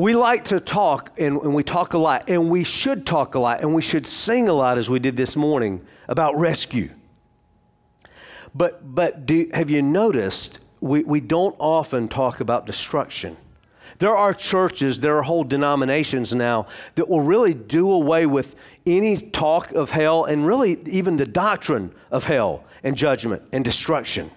we 0.00 0.14
like 0.14 0.44
to 0.46 0.58
talk, 0.60 1.18
and, 1.18 1.40
and, 1.42 1.54
we 1.54 1.62
talk 1.62 1.92
a 1.92 1.98
lot, 1.98 2.30
and 2.30 2.48
we 2.48 2.64
should 2.64 3.06
talk 3.06 3.34
a 3.34 3.38
lot, 3.38 3.60
and 3.60 3.74
we 3.74 3.82
should 3.82 4.06
sing 4.06 4.48
a 4.48 4.52
lot 4.52 4.78
as 4.78 4.88
we 4.88 4.98
did 4.98 5.16
this 5.16 5.36
morning 5.36 5.84
about 6.08 6.36
rescue. 6.36 6.90
But, 8.54 8.94
but 8.94 9.26
do, 9.26 9.50
have 9.52 9.70
you 9.70 9.82
noticed 9.82 10.60
we, 10.80 11.04
we 11.04 11.20
don't 11.20 11.54
often 11.58 12.08
talk 12.08 12.40
about 12.40 12.66
destruction? 12.66 13.36
There 13.98 14.16
are 14.16 14.32
churches, 14.32 15.00
there 15.00 15.18
are 15.18 15.22
whole 15.22 15.44
denominations 15.44 16.34
now 16.34 16.66
that 16.94 17.08
will 17.08 17.20
really 17.20 17.52
do 17.52 17.90
away 17.90 18.24
with 18.24 18.56
any 18.86 19.18
talk 19.18 19.72
of 19.72 19.90
hell 19.90 20.24
and 20.24 20.46
really 20.46 20.78
even 20.86 21.18
the 21.18 21.26
doctrine 21.26 21.92
of 22.10 22.24
hell 22.24 22.64
and 22.82 22.96
judgment 22.96 23.42
and 23.52 23.62
destruction. 23.62 24.30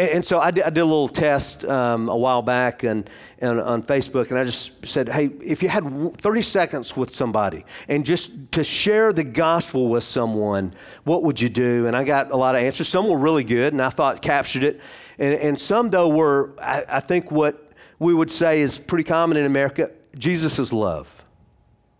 And, 0.00 0.08
and 0.08 0.24
so 0.24 0.40
I 0.40 0.50
did, 0.50 0.64
I 0.64 0.70
did, 0.70 0.80
a 0.80 0.84
little 0.84 1.08
test 1.08 1.62
um, 1.66 2.08
a 2.08 2.16
while 2.16 2.40
back 2.40 2.84
and, 2.84 3.08
and 3.38 3.60
on 3.60 3.82
Facebook, 3.82 4.30
and 4.30 4.38
I 4.38 4.44
just 4.44 4.86
said, 4.86 5.10
hey, 5.10 5.26
if 5.44 5.62
you 5.62 5.68
had 5.68 6.16
30 6.16 6.40
seconds 6.40 6.96
with 6.96 7.14
somebody 7.14 7.66
and 7.86 8.06
just 8.06 8.30
to 8.52 8.64
share 8.64 9.12
the 9.12 9.24
gospel 9.24 9.88
with 9.88 10.04
someone, 10.04 10.72
what 11.04 11.22
would 11.22 11.38
you 11.38 11.50
do? 11.50 11.86
And 11.86 11.94
I 11.94 12.04
got 12.04 12.30
a 12.30 12.36
lot 12.36 12.54
of 12.54 12.62
answers. 12.62 12.88
Some 12.88 13.08
were 13.08 13.18
really 13.18 13.44
good, 13.44 13.74
and 13.74 13.82
I 13.82 13.90
thought 13.90 14.22
captured 14.22 14.64
it. 14.64 14.80
And, 15.18 15.34
and 15.34 15.58
some, 15.58 15.90
though, 15.90 16.08
were, 16.08 16.54
I, 16.62 16.84
I 16.88 17.00
think, 17.00 17.30
what 17.30 17.70
we 17.98 18.14
would 18.14 18.30
say 18.30 18.62
is 18.62 18.78
pretty 18.78 19.04
common 19.04 19.36
in 19.36 19.44
America 19.44 19.90
Jesus 20.18 20.58
is 20.58 20.72
love. 20.72 21.22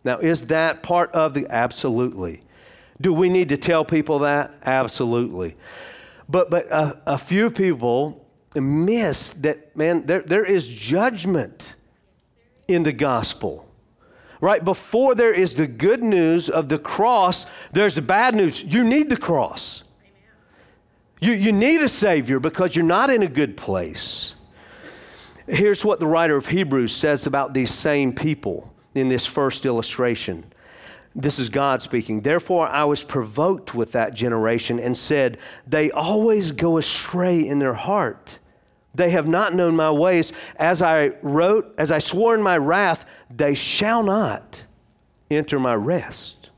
Now, 0.05 0.19
is 0.19 0.47
that 0.47 0.83
part 0.83 1.13
of 1.13 1.35
the? 1.35 1.47
Absolutely. 1.51 2.41
Do 2.99 3.13
we 3.13 3.29
need 3.29 3.51
to 3.51 3.57
tell 3.57 3.85
people 3.85 4.21
that? 4.21 4.55
Absolutely. 4.65 5.55
But, 6.31 6.49
but 6.49 6.67
a, 6.71 7.03
a 7.07 7.19
few 7.19 7.51
people 7.51 8.25
miss 8.55 9.31
that, 9.31 9.77
man, 9.77 10.07
there, 10.07 10.23
there 10.23 10.45
is 10.45 10.69
judgment 10.69 11.77
in 12.69 12.85
the 12.85 12.93
gospel. 12.93 13.67
Right 14.41 14.65
before 14.65 15.15
there 15.15 15.35
is 15.35 15.57
the 15.57 15.67
good 15.67 16.03
news 16.03 16.49
of 16.49 16.69
the 16.69 16.79
cross, 16.79 17.47
there's 17.73 17.97
the 17.97 18.03
bad 18.03 18.35
news. 18.35 18.63
You 18.63 18.85
need 18.85 19.11
the 19.11 19.17
cross. 19.17 19.83
You, 21.21 21.33
you 21.33 21.53
need 21.53 21.83
a 21.83 21.89
Savior 21.89 22.39
because 22.39 22.75
you're 22.75 22.85
not 22.85 23.11
in 23.11 23.23
a 23.23 23.29
good 23.29 23.57
place. 23.57 24.37
Here's 25.49 25.85
what 25.85 25.99
the 25.99 26.07
writer 26.07 26.37
of 26.37 26.47
Hebrews 26.47 26.95
says 26.95 27.27
about 27.27 27.55
these 27.55 27.75
same 27.75 28.15
people 28.15 28.73
in 28.95 29.09
this 29.09 29.27
first 29.27 29.67
illustration. 29.67 30.45
This 31.15 31.39
is 31.39 31.49
God 31.49 31.83
speaking. 31.83 32.21
Therefore, 32.21 32.69
I 32.69 32.85
was 32.85 33.03
provoked 33.03 33.75
with 33.75 33.93
that 33.93 34.15
generation 34.15 34.79
and 34.79 34.97
said, 34.97 35.39
They 35.67 35.91
always 35.91 36.53
go 36.53 36.77
astray 36.77 37.47
in 37.47 37.59
their 37.59 37.75
heart. 37.75 38.39
They 38.95 39.11
have 39.11 39.27
not 39.27 39.55
known 39.55 39.77
my 39.77 39.91
ways. 39.91 40.33
As 40.57 40.83
I 40.83 41.09
wrote, 41.23 41.75
as 41.79 41.93
I 41.93 41.99
swore 41.99 42.35
in 42.35 42.43
my 42.43 42.59
wrath, 42.59 43.05
they 43.29 43.55
shall 43.55 44.03
not 44.03 44.65
enter 45.31 45.59
my 45.59 45.75
rest. 45.75 46.51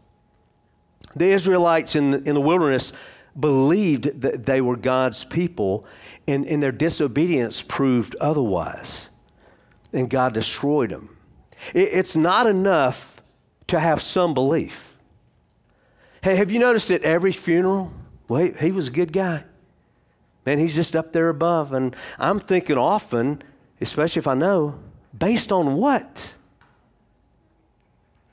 The 1.15 1.27
Israelites 1.27 1.95
in 1.95 2.11
the, 2.11 2.23
in 2.23 2.35
the 2.35 2.41
wilderness 2.41 2.93
believed 3.38 4.21
that 4.23 4.47
they 4.47 4.61
were 4.61 4.77
God's 4.77 5.25
people, 5.25 5.87
and, 6.29 6.47
and 6.47 6.62
their 6.62 6.73
disobedience 6.73 7.62
proved 7.62 8.15
otherwise. 8.17 9.09
And 9.93 10.09
God 10.09 10.35
destroyed 10.35 10.91
them. 10.91 11.17
It, 11.75 11.88
it's 11.93 12.17
not 12.17 12.47
enough 12.47 13.12
to 13.72 13.80
have 13.80 14.02
some 14.02 14.35
belief. 14.35 14.96
Hey, 16.22 16.37
have 16.37 16.50
you 16.50 16.58
noticed 16.58 16.90
at 16.90 17.02
every 17.02 17.32
funeral? 17.32 17.90
Well, 18.28 18.42
he, 18.42 18.66
he 18.66 18.70
was 18.70 18.88
a 18.88 18.90
good 18.90 19.12
guy. 19.14 19.44
Man, 20.44 20.58
he's 20.58 20.74
just 20.74 20.94
up 20.94 21.12
there 21.12 21.30
above. 21.30 21.72
And 21.72 21.96
I'm 22.18 22.38
thinking 22.38 22.76
often, 22.76 23.42
especially 23.80 24.20
if 24.20 24.26
I 24.26 24.35
know, 24.35 24.78
based 25.18 25.50
on 25.50 25.76
what? 25.76 26.35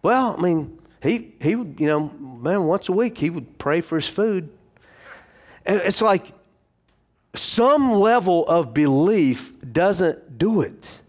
Well, 0.02 0.36
I 0.38 0.41
mean, 0.41 0.78
he, 1.02 1.34
he 1.41 1.56
would, 1.56 1.78
you 1.80 1.88
know, 1.88 2.10
man, 2.19 2.65
once 2.65 2.89
a 2.89 2.91
week 2.91 3.17
he 3.17 3.30
would 3.30 3.58
pray 3.58 3.80
for 3.80 3.95
his 3.95 4.10
food. 4.10 4.49
And 5.65 5.80
it's 5.82 6.02
like 6.02 6.34
some 7.34 7.93
level 7.93 8.45
of 8.45 8.73
belief 8.73 9.54
doesn't 9.71 10.38
do 10.38 10.60
it. 10.60 10.99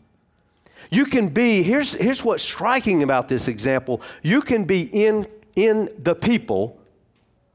You 0.91 1.07
can 1.07 1.29
be, 1.29 1.63
here's, 1.63 1.95
here's 1.95 2.25
what's 2.25 2.43
striking 2.43 3.03
about 3.03 3.29
this 3.29 3.49
example. 3.49 4.03
You 4.23 4.43
can 4.43 4.65
be 4.65 4.83
in, 4.83 5.27
in 5.55 5.89
the 5.99 6.15
people. 6.15 6.79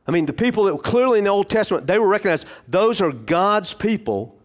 I 0.07 0.11
mean, 0.11 0.25
the 0.25 0.33
people 0.33 0.63
that 0.65 0.75
were 0.75 0.81
clearly 0.81 1.19
in 1.19 1.25
the 1.25 1.31
Old 1.31 1.49
Testament, 1.49 1.85
they 1.85 1.99
were 1.99 2.07
recognized, 2.07 2.47
those 2.67 3.01
are 3.01 3.11
God's 3.11 3.73
people, 3.73 4.37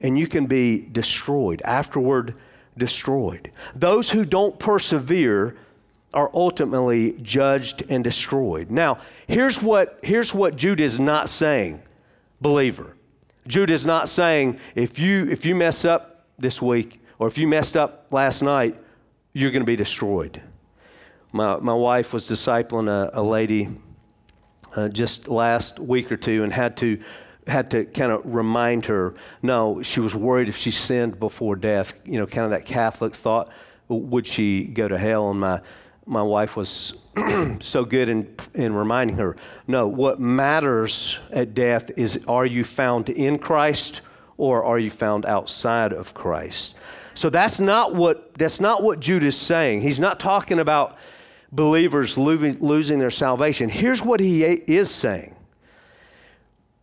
and 0.00 0.18
you 0.18 0.26
can 0.26 0.46
be 0.46 0.80
destroyed, 0.80 1.60
afterward 1.64 2.34
destroyed. 2.78 3.50
Those 3.74 4.10
who 4.10 4.24
don't 4.24 4.58
persevere 4.58 5.56
are 6.14 6.30
ultimately 6.32 7.12
judged 7.20 7.82
and 7.90 8.02
destroyed. 8.02 8.70
Now, 8.70 8.98
here's 9.26 9.60
what, 9.60 9.98
here's 10.02 10.32
what 10.32 10.56
Jude 10.56 10.80
is 10.80 10.98
not 10.98 11.28
saying, 11.28 11.82
believer. 12.40 12.96
Jude 13.46 13.70
is 13.70 13.84
not 13.84 14.08
saying 14.08 14.58
if 14.74 14.98
you, 14.98 15.26
if 15.28 15.44
you 15.44 15.54
mess 15.54 15.84
up 15.84 16.24
this 16.38 16.62
week 16.62 17.00
or 17.18 17.28
if 17.28 17.38
you 17.38 17.46
messed 17.46 17.76
up 17.76 18.06
last 18.10 18.42
night, 18.42 18.76
you're 19.32 19.50
going 19.50 19.62
to 19.62 19.66
be 19.66 19.76
destroyed. 19.76 20.42
My, 21.32 21.58
my 21.58 21.74
wife 21.74 22.12
was 22.12 22.28
discipling 22.28 22.88
a, 22.88 23.10
a 23.12 23.22
lady 23.22 23.68
uh, 24.76 24.88
just 24.88 25.28
last 25.28 25.78
week 25.78 26.10
or 26.12 26.16
two 26.16 26.44
and 26.44 26.52
had 26.52 26.76
to 26.78 27.00
had 27.46 27.70
to 27.70 27.86
kind 27.86 28.12
of 28.12 28.20
remind 28.26 28.84
her 28.84 29.14
no 29.40 29.82
she 29.82 30.00
was 30.00 30.14
worried 30.14 30.50
if 30.50 30.56
she 30.56 30.70
sinned 30.70 31.18
before 31.18 31.56
death 31.56 31.98
you 32.04 32.18
know 32.18 32.26
kind 32.26 32.44
of 32.44 32.50
that 32.50 32.66
catholic 32.66 33.14
thought 33.14 33.50
would 33.88 34.26
she 34.26 34.64
go 34.64 34.86
to 34.86 34.98
hell 34.98 35.30
and 35.30 35.40
my 35.40 35.58
my 36.08 36.22
wife 36.22 36.56
was 36.56 36.94
so 37.60 37.84
good 37.84 38.08
in, 38.08 38.34
in 38.54 38.74
reminding 38.74 39.16
her 39.16 39.36
no, 39.66 39.86
what 39.86 40.18
matters 40.18 41.18
at 41.30 41.54
death 41.54 41.90
is 41.96 42.24
are 42.26 42.46
you 42.46 42.64
found 42.64 43.10
in 43.10 43.38
Christ 43.38 44.00
or 44.38 44.64
are 44.64 44.78
you 44.78 44.90
found 44.90 45.26
outside 45.26 45.92
of 45.92 46.14
Christ? 46.14 46.74
So 47.18 47.30
that's 47.30 47.58
not 47.58 47.96
what, 47.96 48.32
that's 48.34 48.60
not 48.60 48.84
what 48.84 49.00
Jude 49.00 49.24
is 49.24 49.36
saying. 49.36 49.80
He's 49.82 49.98
not 49.98 50.20
talking 50.20 50.60
about 50.60 50.96
believers 51.50 52.16
losing, 52.16 53.00
their 53.00 53.10
salvation. 53.10 53.68
Here's 53.68 54.00
what 54.00 54.20
he 54.20 54.44
is 54.44 54.88
saying. 54.88 55.34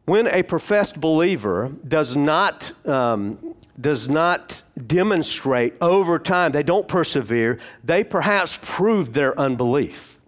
When 0.04 0.28
a 0.28 0.44
professed 0.44 1.00
believer 1.00 1.72
does 1.88 2.18
not 2.18 2.74
um, 2.86 3.56
does 3.80 4.10
not 4.10 4.62
demonstrate 4.86 5.76
over 5.80 6.20
time, 6.20 6.52
they 6.52 6.64
don't 6.64 6.90
persevere, 6.90 7.58
they 7.86 8.04
perhaps 8.04 8.60
prove 8.62 9.14
their 9.14 9.40
unbelief. 9.40 10.20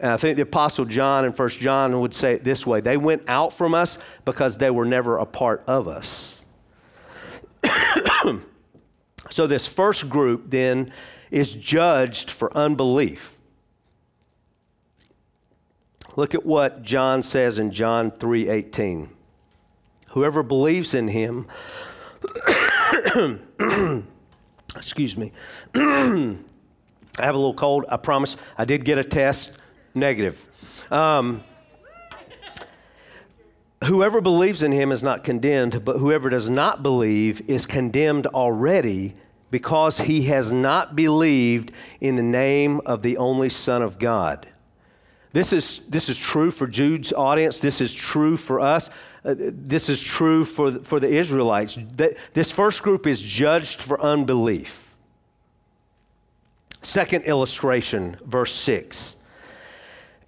And 0.00 0.12
I 0.12 0.16
think 0.16 0.36
the 0.36 0.44
Apostle 0.44 0.86
John 0.86 1.26
in 1.26 1.32
1 1.32 1.48
John 1.50 2.00
would 2.00 2.14
say 2.14 2.32
it 2.32 2.42
this 2.42 2.66
way 2.66 2.80
they 2.80 2.96
went 2.96 3.24
out 3.28 3.52
from 3.52 3.74
us 3.74 3.98
because 4.24 4.56
they 4.56 4.70
were 4.70 4.86
never 4.86 5.18
a 5.18 5.26
part 5.26 5.62
of 5.66 5.88
us. 5.88 6.42
so, 9.28 9.46
this 9.46 9.66
first 9.66 10.08
group 10.08 10.50
then 10.50 10.92
is 11.30 11.52
judged 11.52 12.30
for 12.30 12.56
unbelief. 12.56 13.36
Look 16.16 16.34
at 16.34 16.44
what 16.44 16.82
John 16.82 17.22
says 17.22 17.58
in 17.58 17.70
John 17.70 18.10
3:18. 18.10 19.08
Whoever 20.10 20.42
believes 20.42 20.94
in 20.94 21.08
him 21.08 21.46
Excuse 24.76 25.16
me. 25.16 25.32
I 25.74 26.36
have 27.18 27.34
a 27.34 27.38
little 27.38 27.54
cold. 27.54 27.84
I 27.88 27.96
promise. 27.96 28.36
I 28.56 28.64
did 28.64 28.84
get 28.84 28.98
a 28.98 29.04
test, 29.04 29.52
negative. 29.94 30.48
Um, 30.90 31.42
whoever 33.84 34.20
believes 34.20 34.62
in 34.62 34.72
him 34.72 34.92
is 34.92 35.02
not 35.02 35.24
condemned, 35.24 35.84
but 35.84 35.98
whoever 35.98 36.30
does 36.30 36.50
not 36.50 36.82
believe 36.82 37.40
is 37.48 37.66
condemned 37.66 38.26
already 38.28 39.14
because 39.50 39.98
he 40.00 40.24
has 40.24 40.52
not 40.52 40.94
believed 40.94 41.72
in 42.00 42.16
the 42.16 42.22
name 42.22 42.80
of 42.84 43.02
the 43.02 43.16
only 43.16 43.48
Son 43.48 43.82
of 43.82 43.98
God. 43.98 44.46
This 45.32 45.52
is, 45.52 45.80
this 45.88 46.08
is 46.08 46.18
true 46.18 46.50
for 46.50 46.66
Jude's 46.66 47.12
audience. 47.12 47.60
This 47.60 47.80
is 47.80 47.94
true 47.94 48.36
for 48.36 48.60
us. 48.60 48.90
Uh, 49.24 49.34
this 49.38 49.88
is 49.88 50.00
true 50.00 50.44
for, 50.44 50.72
for 50.72 51.00
the 51.00 51.08
Israelites. 51.08 51.78
This 52.32 52.50
first 52.50 52.82
group 52.82 53.06
is 53.06 53.20
judged 53.20 53.82
for 53.82 54.00
unbelief. 54.00 54.96
Second 56.82 57.24
illustration, 57.24 58.16
verse 58.24 58.54
6. 58.54 59.16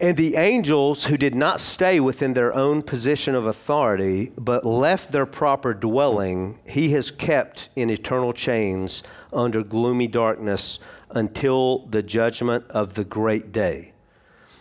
And 0.00 0.16
the 0.16 0.36
angels 0.36 1.04
who 1.04 1.18
did 1.18 1.34
not 1.34 1.60
stay 1.60 2.00
within 2.00 2.32
their 2.32 2.54
own 2.54 2.80
position 2.82 3.34
of 3.34 3.44
authority, 3.44 4.32
but 4.38 4.64
left 4.64 5.12
their 5.12 5.26
proper 5.26 5.74
dwelling, 5.74 6.58
he 6.66 6.92
has 6.92 7.10
kept 7.10 7.68
in 7.76 7.90
eternal 7.90 8.32
chains 8.32 9.02
under 9.30 9.62
gloomy 9.62 10.06
darkness 10.06 10.78
until 11.10 11.86
the 11.88 12.02
judgment 12.02 12.64
of 12.70 12.94
the 12.94 13.04
great 13.04 13.52
day. 13.52 13.92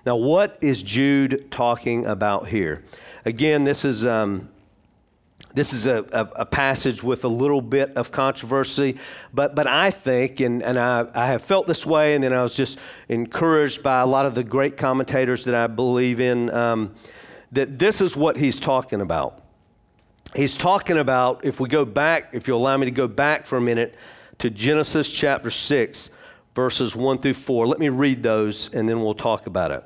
Now, 0.05 0.17
what 0.17 0.57
is 0.59 0.83
Jude 0.83 1.49
talking 1.51 2.05
about 2.05 2.49
here? 2.49 2.83
Again, 3.23 3.63
this 3.63 3.85
is. 3.85 4.05
Um, 4.05 4.49
this 5.53 5.73
is 5.73 5.85
a, 5.85 6.03
a, 6.11 6.41
a, 6.41 6.45
passage 6.45 7.03
with 7.03 7.23
a 7.23 7.27
little 7.27 7.61
bit 7.61 7.97
of 7.97 8.11
controversy, 8.11 8.97
but, 9.33 9.55
but 9.55 9.65
I 9.65 9.89
think, 9.89 10.39
and, 10.41 10.61
and 10.61 10.77
I, 10.77 11.07
I 11.15 11.27
have 11.27 11.41
felt 11.41 11.65
this 11.65 11.85
way, 11.85 12.13
and 12.13 12.23
then 12.23 12.33
I 12.33 12.43
was 12.43 12.55
just 12.55 12.77
encouraged 13.07 13.81
by 13.81 14.01
a 14.01 14.05
lot 14.05 14.25
of 14.25 14.35
the 14.35 14.43
great 14.43 14.77
commentators 14.77 15.45
that 15.45 15.55
I 15.55 15.67
believe 15.67 16.19
in, 16.19 16.51
um, 16.51 16.93
that 17.51 17.79
this 17.79 17.99
is 17.99 18.15
what 18.15 18.37
he's 18.37 18.59
talking 18.59 19.01
about. 19.01 19.43
He's 20.35 20.55
talking 20.55 20.97
about, 20.97 21.43
if 21.43 21.59
we 21.59 21.67
go 21.67 21.83
back, 21.83 22.29
if 22.33 22.47
you'll 22.47 22.59
allow 22.59 22.77
me 22.77 22.85
to 22.85 22.91
go 22.91 23.07
back 23.07 23.47
for 23.47 23.57
a 23.57 23.61
minute 23.61 23.95
to 24.37 24.51
Genesis 24.51 25.11
chapter 25.11 25.49
6, 25.49 26.11
verses 26.53 26.95
1 26.95 27.17
through 27.17 27.33
4. 27.33 27.67
Let 27.67 27.79
me 27.79 27.89
read 27.89 28.21
those, 28.21 28.71
and 28.73 28.87
then 28.87 29.01
we'll 29.01 29.15
talk 29.15 29.47
about 29.47 29.71
it. 29.71 29.83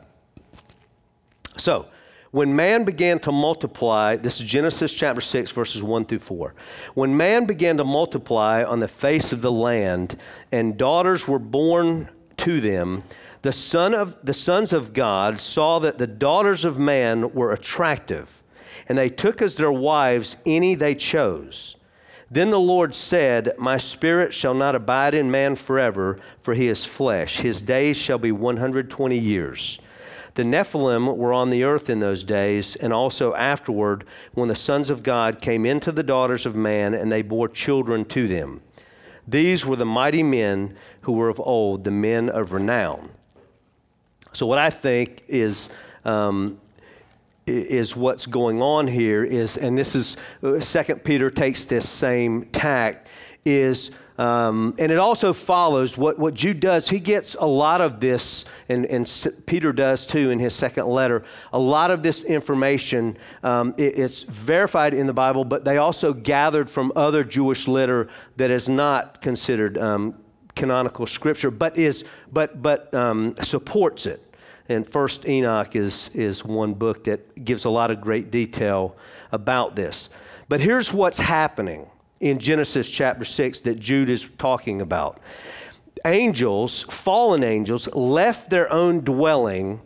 So, 1.58 1.88
when 2.34 2.56
man 2.56 2.84
began 2.84 3.20
to 3.20 3.32
multiply, 3.32 4.16
this 4.16 4.42
is 4.42 4.48
Genesis 4.48 4.92
chapter 4.92 5.22
6, 5.22 5.52
verses 5.52 5.84
1 5.84 6.06
through 6.06 6.18
4. 6.18 6.56
When 6.96 7.16
man 7.16 7.46
began 7.46 7.78
to 7.78 7.84
multiply 7.84 8.64
on 8.64 8.80
the 8.80 8.88
face 8.88 9.32
of 9.32 9.44
the 9.44 9.52
land, 9.52 10.20
and 10.52 10.76
daughters 10.76 11.28
were 11.28 11.38
born 11.38 12.10
to 12.38 12.60
them, 12.60 13.04
the, 13.44 13.52
son 13.52 13.94
of, 13.94 14.18
the 14.24 14.34
sons 14.34 14.74
of 14.74 14.94
God 14.94 15.42
saw 15.42 15.78
that 15.78 16.00
the 16.00 16.08
daughters 16.08 16.66
of 16.66 16.80
man 16.80 17.32
were 17.34 17.54
attractive, 17.54 18.42
and 18.90 18.98
they 18.98 19.12
took 19.12 19.40
as 19.40 19.58
their 19.58 19.72
wives 19.72 20.36
any 20.44 20.74
they 20.74 20.96
chose. 20.96 21.76
Then 22.32 22.50
the 22.50 22.60
Lord 22.60 22.96
said, 22.96 23.54
My 23.60 23.78
spirit 23.78 24.34
shall 24.34 24.56
not 24.56 24.74
abide 24.74 25.14
in 25.14 25.30
man 25.30 25.56
forever, 25.56 26.20
for 26.42 26.56
he 26.56 26.68
is 26.68 26.84
flesh. 26.84 27.38
His 27.38 27.62
days 27.62 27.96
shall 27.96 28.18
be 28.18 28.32
120 28.32 29.20
years. 29.20 29.78
The 30.36 30.44
Nephilim 30.44 31.16
were 31.16 31.32
on 31.32 31.52
the 31.52 31.64
earth 31.64 31.90
in 31.90 32.00
those 32.00 32.24
days, 32.24 32.76
and 32.76 32.92
also 32.92 33.36
afterward, 33.36 34.06
when 34.34 34.50
the 34.50 34.56
sons 34.56 34.90
of 34.90 35.04
God 35.04 35.40
came 35.40 35.66
into 35.66 35.92
the 35.92 36.04
daughters 36.04 36.46
of 36.46 36.56
man, 36.56 36.94
and 36.94 37.12
they 37.12 37.22
bore 37.22 37.48
children 37.48 38.06
to 38.06 38.28
them. 38.28 38.62
These 39.28 39.66
were 39.66 39.76
the 39.76 39.86
mighty 39.86 40.24
men 40.24 40.76
who 41.02 41.14
were 41.14 41.30
of 41.30 41.40
old, 41.40 41.84
the 41.84 41.92
men 41.92 42.30
of 42.30 42.52
renown. 42.52 43.10
So, 44.34 44.48
what 44.48 44.58
I 44.58 44.70
think 44.72 45.24
is 45.28 45.70
um, 46.04 46.60
is 47.46 47.96
what's 47.96 48.26
going 48.26 48.62
on 48.62 48.88
here 48.88 49.24
is, 49.24 49.58
and 49.58 49.78
this 49.78 49.96
is 49.96 50.18
Second 50.60 51.04
Peter 51.04 51.30
takes 51.30 51.66
this 51.66 51.88
same 51.88 52.46
tack, 52.46 53.06
is 53.46 53.92
um, 54.18 54.76
and 54.78 54.92
it 54.92 55.00
also 55.00 55.34
follows 55.34 55.98
what, 55.98 56.20
what 56.20 56.36
Jude 56.36 56.60
does. 56.60 56.88
He 56.88 57.00
gets 57.00 57.36
a 57.36 57.46
lot 57.46 57.82
of 57.82 58.00
this, 58.00 58.46
and, 58.70 58.86
and 58.86 59.10
Peter 59.48 59.74
does 59.74 60.06
too 60.06 60.30
in 60.30 60.40
his 60.40 60.54
second 60.54 60.88
letter. 60.88 61.24
A 61.52 61.60
lot 61.60 61.90
of 61.90 62.04
this 62.04 62.24
information, 62.24 63.18
um, 63.42 63.74
it, 63.78 63.98
it's 63.98 64.24
verified 64.24 64.94
in 64.94 65.08
the 65.08 65.14
Bible, 65.14 65.46
but 65.46 65.66
they 65.66 65.78
also 65.78 66.14
gathered 66.14 66.70
from 66.70 66.92
other 66.96 67.24
Jewish 67.24 67.68
litter 67.68 68.08
that 68.38 68.52
is 68.52 68.70
not 68.70 69.22
considered 69.22 69.78
um, 69.80 70.16
canonical 70.56 71.08
scripture, 71.08 71.50
but 71.50 71.76
is 71.78 72.04
but 72.32 72.62
but 72.62 72.94
um, 72.94 73.34
supports 73.42 74.06
it. 74.06 74.22
And 74.70 74.88
First 74.88 75.28
Enoch 75.28 75.76
is 75.76 76.10
is 76.14 76.46
one 76.46 76.76
book 76.76 77.06
that 77.06 77.44
gives 77.44 77.66
a 77.66 77.70
lot 77.70 77.90
of 77.90 78.00
great 78.00 78.30
detail 78.30 78.96
about 79.32 79.76
this. 79.76 80.10
But 80.50 80.62
here's 80.62 80.94
what's 80.94 81.20
happening 81.20 81.88
in 82.24 82.40
Genesis 82.40 82.90
chapter 82.90 83.26
6 83.26 83.62
that 83.62 83.80
Jude 83.80 84.10
is 84.10 84.30
talking 84.38 84.80
about. 84.80 85.20
Angels, 86.06 86.84
fallen 86.84 87.44
angels, 87.44 87.94
left 87.94 88.50
their 88.50 88.72
own 88.72 89.02
dwelling 89.02 89.82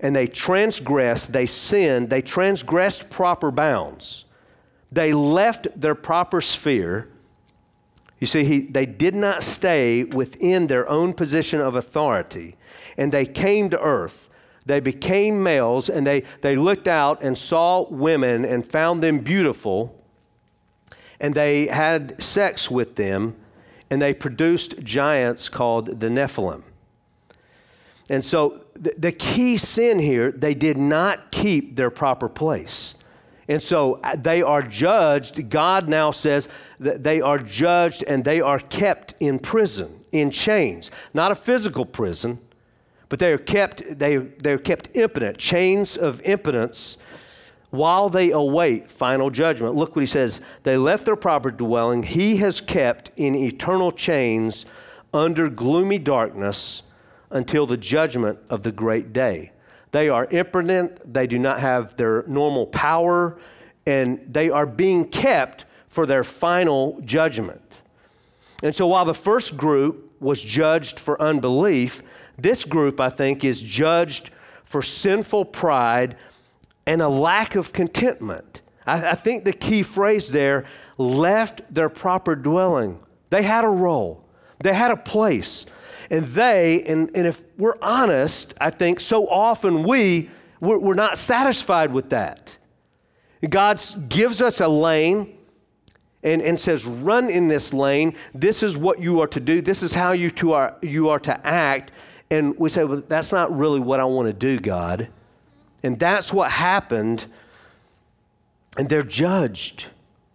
and 0.00 0.14
they 0.14 0.26
transgressed, 0.26 1.32
they 1.32 1.46
sinned, 1.46 2.10
they 2.10 2.22
transgressed 2.22 3.08
proper 3.08 3.50
bounds. 3.50 4.26
They 4.92 5.12
left 5.14 5.66
their 5.80 5.94
proper 5.94 6.40
sphere. 6.40 7.08
You 8.20 8.26
see, 8.26 8.44
he, 8.44 8.60
they 8.60 8.86
did 8.86 9.14
not 9.14 9.42
stay 9.42 10.04
within 10.04 10.66
their 10.66 10.88
own 10.88 11.14
position 11.14 11.60
of 11.60 11.74
authority, 11.74 12.56
and 12.96 13.12
they 13.12 13.26
came 13.26 13.70
to 13.70 13.80
earth. 13.80 14.28
They 14.66 14.80
became 14.80 15.42
males, 15.42 15.88
and 15.88 16.06
they, 16.06 16.22
they 16.42 16.54
looked 16.54 16.86
out 16.86 17.22
and 17.22 17.36
saw 17.36 17.88
women 17.88 18.44
and 18.44 18.66
found 18.66 19.02
them 19.02 19.18
beautiful, 19.18 19.97
and 21.20 21.34
they 21.34 21.66
had 21.66 22.22
sex 22.22 22.70
with 22.70 22.96
them, 22.96 23.36
and 23.90 24.00
they 24.00 24.14
produced 24.14 24.78
giants 24.80 25.48
called 25.48 26.00
the 26.00 26.08
Nephilim. 26.08 26.62
And 28.10 28.24
so 28.24 28.64
the, 28.74 28.94
the 28.96 29.12
key 29.12 29.56
sin 29.56 29.98
here, 29.98 30.30
they 30.30 30.54
did 30.54 30.78
not 30.78 31.30
keep 31.30 31.76
their 31.76 31.90
proper 31.90 32.28
place. 32.28 32.94
And 33.48 33.62
so 33.62 33.94
uh, 34.04 34.16
they 34.16 34.42
are 34.42 34.62
judged. 34.62 35.48
God 35.48 35.88
now 35.88 36.10
says 36.10 36.48
that 36.80 37.02
they 37.02 37.20
are 37.20 37.38
judged 37.38 38.04
and 38.04 38.24
they 38.24 38.40
are 38.40 38.58
kept 38.58 39.14
in 39.20 39.38
prison, 39.38 40.04
in 40.12 40.30
chains. 40.30 40.90
Not 41.14 41.32
a 41.32 41.34
physical 41.34 41.86
prison, 41.86 42.38
but 43.08 43.18
they 43.18 43.32
are 43.32 43.38
kept, 43.38 43.98
they, 43.98 44.16
they're 44.16 44.58
kept 44.58 44.90
impotent, 44.94 45.38
chains 45.38 45.96
of 45.96 46.20
impotence 46.22 46.98
while 47.70 48.08
they 48.08 48.30
await 48.30 48.90
final 48.90 49.30
judgment. 49.30 49.74
Look 49.74 49.94
what 49.94 50.00
he 50.00 50.06
says. 50.06 50.40
They 50.62 50.76
left 50.76 51.04
their 51.04 51.16
proper 51.16 51.50
dwelling. 51.50 52.02
He 52.02 52.36
has 52.36 52.60
kept 52.60 53.10
in 53.16 53.34
eternal 53.34 53.92
chains 53.92 54.64
under 55.12 55.48
gloomy 55.48 55.98
darkness 55.98 56.82
until 57.30 57.66
the 57.66 57.76
judgment 57.76 58.38
of 58.48 58.62
the 58.62 58.72
great 58.72 59.12
day. 59.12 59.52
They 59.90 60.08
are 60.08 60.26
impotent, 60.26 61.12
they 61.12 61.26
do 61.26 61.38
not 61.38 61.60
have 61.60 61.96
their 61.96 62.24
normal 62.26 62.66
power, 62.66 63.38
and 63.86 64.20
they 64.30 64.50
are 64.50 64.66
being 64.66 65.06
kept 65.06 65.64
for 65.88 66.04
their 66.04 66.24
final 66.24 67.00
judgment. 67.04 67.80
And 68.62 68.74
so 68.74 68.86
while 68.86 69.04
the 69.04 69.14
first 69.14 69.56
group 69.56 70.12
was 70.20 70.42
judged 70.42 71.00
for 71.00 71.20
unbelief, 71.22 72.02
this 72.36 72.64
group, 72.64 73.00
I 73.00 73.08
think, 73.08 73.44
is 73.44 73.60
judged 73.60 74.30
for 74.64 74.82
sinful 74.82 75.46
pride 75.46 76.16
and 76.88 77.02
a 77.02 77.08
lack 77.08 77.54
of 77.54 77.74
contentment. 77.74 78.62
I, 78.86 79.10
I 79.10 79.14
think 79.14 79.44
the 79.44 79.52
key 79.52 79.82
phrase 79.82 80.30
there 80.32 80.64
left 80.96 81.62
their 81.72 81.90
proper 81.90 82.34
dwelling. 82.34 82.98
They 83.28 83.42
had 83.42 83.64
a 83.64 83.68
role, 83.68 84.24
they 84.60 84.72
had 84.72 84.90
a 84.90 84.96
place. 84.96 85.66
And 86.10 86.24
they, 86.28 86.82
and, 86.84 87.10
and 87.14 87.26
if 87.26 87.44
we're 87.58 87.76
honest, 87.82 88.54
I 88.58 88.70
think 88.70 88.98
so 88.98 89.28
often 89.28 89.82
we, 89.82 90.30
we're, 90.58 90.78
we're 90.78 90.94
not 90.94 91.18
satisfied 91.18 91.92
with 91.92 92.08
that. 92.08 92.56
God 93.46 93.78
gives 94.08 94.40
us 94.40 94.62
a 94.62 94.68
lane 94.68 95.36
and, 96.22 96.40
and 96.40 96.58
says, 96.58 96.86
run 96.86 97.28
in 97.28 97.48
this 97.48 97.74
lane. 97.74 98.14
This 98.34 98.62
is 98.62 98.78
what 98.78 99.00
you 99.00 99.20
are 99.20 99.26
to 99.26 99.40
do. 99.40 99.60
This 99.60 99.82
is 99.82 99.92
how 99.92 100.12
you, 100.12 100.30
to 100.30 100.54
are, 100.54 100.78
you 100.80 101.10
are 101.10 101.20
to 101.20 101.46
act. 101.46 101.92
And 102.30 102.58
we 102.58 102.70
say, 102.70 102.84
well, 102.84 103.02
that's 103.06 103.30
not 103.30 103.54
really 103.54 103.80
what 103.80 104.00
I 104.00 104.04
want 104.04 104.28
to 104.28 104.32
do, 104.32 104.58
God. 104.58 105.10
And 105.82 105.98
that's 105.98 106.32
what 106.32 106.50
happened. 106.50 107.26
And 108.76 108.88
they're 108.88 109.02
judged. 109.02 109.86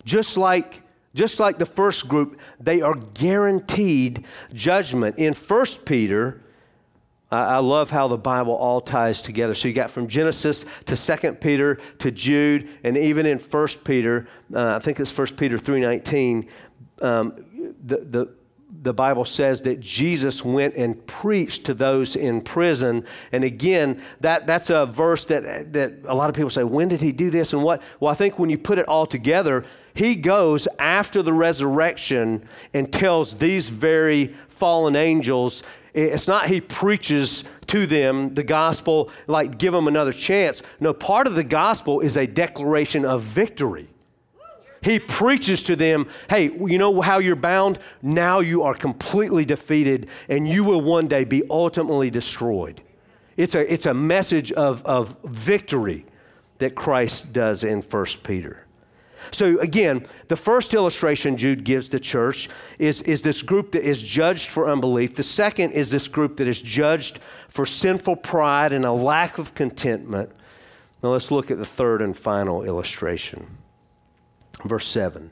Just 0.05 0.37
like 0.37 0.83
just 1.15 1.39
like 1.39 1.59
the 1.59 1.65
first 1.65 2.07
group, 2.07 2.39
they 2.59 2.81
are 2.81 2.95
guaranteed 2.95 4.25
judgment. 4.53 5.19
In 5.19 5.33
1 5.35 5.65
Peter, 5.85 6.41
I 7.33 7.57
love 7.57 7.89
how 7.89 8.07
the 8.07 8.17
Bible 8.17 8.53
all 8.53 8.81
ties 8.81 9.21
together. 9.21 9.53
So 9.53 9.67
you 9.67 9.73
got 9.73 9.91
from 9.91 10.07
Genesis 10.07 10.65
to 10.85 10.95
2 10.95 11.33
Peter 11.33 11.75
to 11.99 12.11
Jude, 12.11 12.69
and 12.83 12.97
even 12.97 13.25
in 13.25 13.39
1 13.39 13.67
Peter, 13.83 14.27
uh, 14.53 14.75
I 14.75 14.79
think 14.79 14.99
it's 14.99 15.15
1 15.15 15.27
Peter 15.35 15.57
3.19, 15.57 16.47
um, 17.01 17.75
the, 17.83 17.97
the, 17.97 18.35
the 18.83 18.93
Bible 18.93 19.23
says 19.23 19.61
that 19.61 19.79
Jesus 19.79 20.43
went 20.43 20.75
and 20.75 21.05
preached 21.07 21.65
to 21.65 21.73
those 21.73 22.15
in 22.15 22.41
prison. 22.41 23.05
And 23.31 23.43
again, 23.43 24.01
that, 24.19 24.45
that's 24.45 24.69
a 24.69 24.85
verse 24.85 25.25
that, 25.25 25.71
that 25.73 25.93
a 26.05 26.13
lot 26.13 26.29
of 26.29 26.35
people 26.35 26.49
say, 26.49 26.65
when 26.65 26.89
did 26.89 26.99
he 26.99 27.13
do 27.13 27.29
this 27.29 27.53
and 27.53 27.63
what? 27.63 27.81
Well, 27.99 28.11
I 28.11 28.15
think 28.15 28.37
when 28.37 28.49
you 28.49 28.57
put 28.57 28.77
it 28.77 28.87
all 28.87 29.05
together, 29.05 29.63
he 29.93 30.15
goes 30.15 30.67
after 30.77 31.21
the 31.21 31.31
resurrection 31.33 32.47
and 32.73 32.91
tells 32.91 33.35
these 33.35 33.69
very 33.69 34.35
fallen 34.49 34.97
angels, 34.97 35.63
it's 35.93 36.27
not 36.27 36.47
he 36.47 36.59
preaches 36.59 37.45
to 37.67 37.85
them 37.85 38.33
the 38.33 38.43
gospel, 38.43 39.09
like 39.27 39.57
give 39.57 39.71
them 39.71 39.87
another 39.87 40.11
chance. 40.11 40.61
No, 40.79 40.93
part 40.93 41.25
of 41.25 41.35
the 41.35 41.43
gospel 41.43 42.01
is 42.01 42.17
a 42.17 42.27
declaration 42.27 43.05
of 43.05 43.21
victory. 43.21 43.87
He 44.83 44.99
preaches 44.99 45.63
to 45.63 45.75
them, 45.75 46.09
hey, 46.29 46.45
you 46.45 46.77
know 46.77 47.01
how 47.01 47.19
you're 47.19 47.35
bound? 47.35 47.79
Now 48.01 48.39
you 48.39 48.63
are 48.63 48.73
completely 48.73 49.45
defeated 49.45 50.09
and 50.27 50.47
you 50.47 50.63
will 50.63 50.81
one 50.81 51.07
day 51.07 51.23
be 51.23 51.43
ultimately 51.49 52.09
destroyed. 52.09 52.81
It's 53.37 53.55
a, 53.55 53.73
it's 53.73 53.85
a 53.85 53.93
message 53.93 54.51
of, 54.51 54.85
of 54.85 55.17
victory 55.23 56.05
that 56.59 56.75
Christ 56.75 57.33
does 57.33 57.63
in 57.63 57.81
1 57.81 58.05
Peter. 58.23 58.65
So, 59.31 59.57
again, 59.59 60.05
the 60.27 60.35
first 60.35 60.73
illustration 60.73 61.37
Jude 61.37 61.63
gives 61.63 61.89
the 61.89 61.99
church 61.99 62.49
is, 62.77 63.01
is 63.01 63.21
this 63.21 63.41
group 63.41 63.71
that 63.71 63.87
is 63.87 64.01
judged 64.01 64.51
for 64.51 64.69
unbelief. 64.69 65.15
The 65.15 65.23
second 65.23 65.71
is 65.71 65.89
this 65.89 66.07
group 66.07 66.37
that 66.37 66.47
is 66.47 66.61
judged 66.61 67.19
for 67.47 67.65
sinful 67.65 68.17
pride 68.17 68.73
and 68.73 68.85
a 68.85 68.91
lack 68.91 69.37
of 69.37 69.55
contentment. 69.55 70.31
Now, 71.01 71.09
let's 71.09 71.31
look 71.31 71.51
at 71.51 71.57
the 71.57 71.65
third 71.65 72.01
and 72.01 72.15
final 72.15 72.63
illustration. 72.63 73.62
Verse 74.65 74.87
7. 74.87 75.31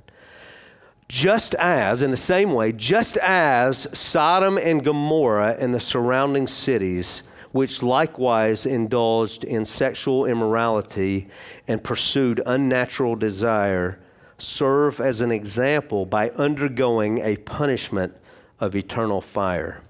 Just 1.07 1.55
as, 1.55 2.01
in 2.01 2.11
the 2.11 2.17
same 2.17 2.53
way, 2.53 2.71
just 2.71 3.17
as 3.17 3.87
Sodom 3.97 4.57
and 4.57 4.83
Gomorrah 4.83 5.57
and 5.59 5.73
the 5.73 5.79
surrounding 5.79 6.47
cities 6.47 7.23
which 7.51 7.83
likewise 7.83 8.65
indulged 8.65 9.43
in 9.43 9.65
sexual 9.65 10.25
immorality 10.25 11.27
and 11.67 11.83
pursued 11.83 12.41
unnatural 12.45 13.15
desire, 13.15 13.99
serve 14.37 15.01
as 15.01 15.21
an 15.21 15.31
example 15.31 16.05
by 16.05 16.29
undergoing 16.31 17.19
a 17.19 17.35
punishment 17.37 18.15
of 18.59 18.75
eternal 18.75 19.21
fire. 19.21 19.81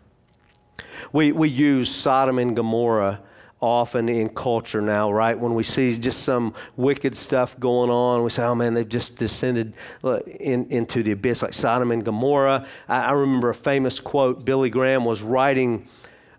We, 1.14 1.32
we 1.32 1.50
use 1.50 1.94
Sodom 1.94 2.40
and 2.40 2.56
Gomorrah 2.56 3.22
often 3.62 4.10
in 4.10 4.28
culture 4.30 4.82
now, 4.82 5.12
right? 5.12 5.40
When 5.40 5.54
we 5.54 5.64
see 5.64 5.96
just 5.98 6.24
some 6.24 6.54
wicked 6.76 7.16
stuff 7.16 7.58
going 7.60 7.92
on, 7.92 8.24
we 8.24 8.30
say, 8.32 8.44
oh 8.44 8.56
man, 8.56 8.74
they've 8.74 8.88
just 8.88 9.16
descended 9.16 9.76
uh, 10.04 10.20
in, 10.40 10.66
into 10.72 11.04
the 11.04 11.12
abyss, 11.12 11.44
like 11.44 11.54
Sodom 11.54 11.92
and 11.92 12.04
Gomorrah. 12.04 12.66
I, 12.90 13.02
I 13.02 13.12
remember 13.12 13.50
a 13.50 13.56
famous 13.56 14.00
quote 14.00 14.44
Billy 14.44 14.72
Graham 14.72 15.06
was 15.06 15.22
writing 15.22 15.88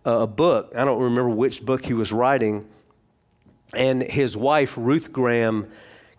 a 0.05 0.27
book. 0.27 0.73
I 0.77 0.85
don't 0.85 1.01
remember 1.01 1.31
which 1.31 1.65
book 1.65 1.85
he 1.85 1.95
was 1.95 2.13
writing. 2.13 2.69
And 3.75 4.03
his 4.03 4.37
wife, 4.37 4.75
Ruth 4.77 5.13
Graham, 5.13 5.71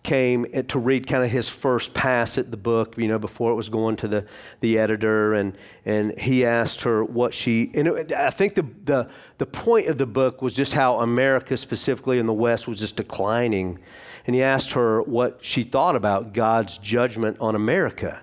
came 0.04 0.44
to 0.68 0.78
read 0.78 1.06
kind 1.06 1.24
of 1.24 1.30
his 1.30 1.48
first 1.48 1.94
pass 1.94 2.38
at 2.38 2.50
the 2.50 2.56
book, 2.56 2.96
you 2.96 3.08
know, 3.08 3.18
before 3.18 3.50
it 3.50 3.54
was 3.54 3.70
going 3.70 3.96
to 3.96 4.06
the, 4.06 4.26
the 4.60 4.78
editor. 4.78 5.32
And, 5.32 5.56
and 5.84 6.16
he 6.18 6.44
asked 6.44 6.82
her 6.82 7.02
what 7.02 7.34
she, 7.34 7.70
and 7.74 7.88
it, 7.88 8.12
I 8.12 8.30
think 8.30 8.54
the, 8.54 8.66
the, 8.84 9.08
the 9.38 9.46
point 9.46 9.88
of 9.88 9.98
the 9.98 10.06
book 10.06 10.42
was 10.42 10.54
just 10.54 10.74
how 10.74 11.00
America, 11.00 11.56
specifically 11.56 12.18
in 12.18 12.26
the 12.26 12.34
West, 12.34 12.68
was 12.68 12.78
just 12.78 12.96
declining. 12.96 13.80
And 14.26 14.36
he 14.36 14.42
asked 14.42 14.74
her 14.74 15.02
what 15.02 15.38
she 15.42 15.64
thought 15.64 15.96
about 15.96 16.34
God's 16.34 16.78
judgment 16.78 17.38
on 17.40 17.54
America. 17.54 18.20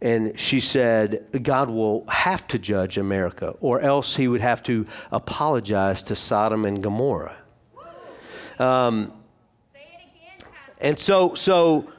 And 0.00 0.38
she 0.40 0.60
said, 0.60 1.26
God 1.42 1.70
will 1.70 2.06
have 2.08 2.48
to 2.48 2.58
judge 2.58 2.98
America, 2.98 3.54
or 3.60 3.80
else 3.80 4.16
he 4.16 4.26
would 4.26 4.40
have 4.40 4.62
to 4.64 4.86
apologize 5.12 6.02
to 6.04 6.16
Sodom 6.16 6.64
and 6.64 6.82
Gomorrah. 6.82 7.36
Um, 8.58 9.12
and 10.82 10.98
so, 10.98 11.34
so 11.34 11.90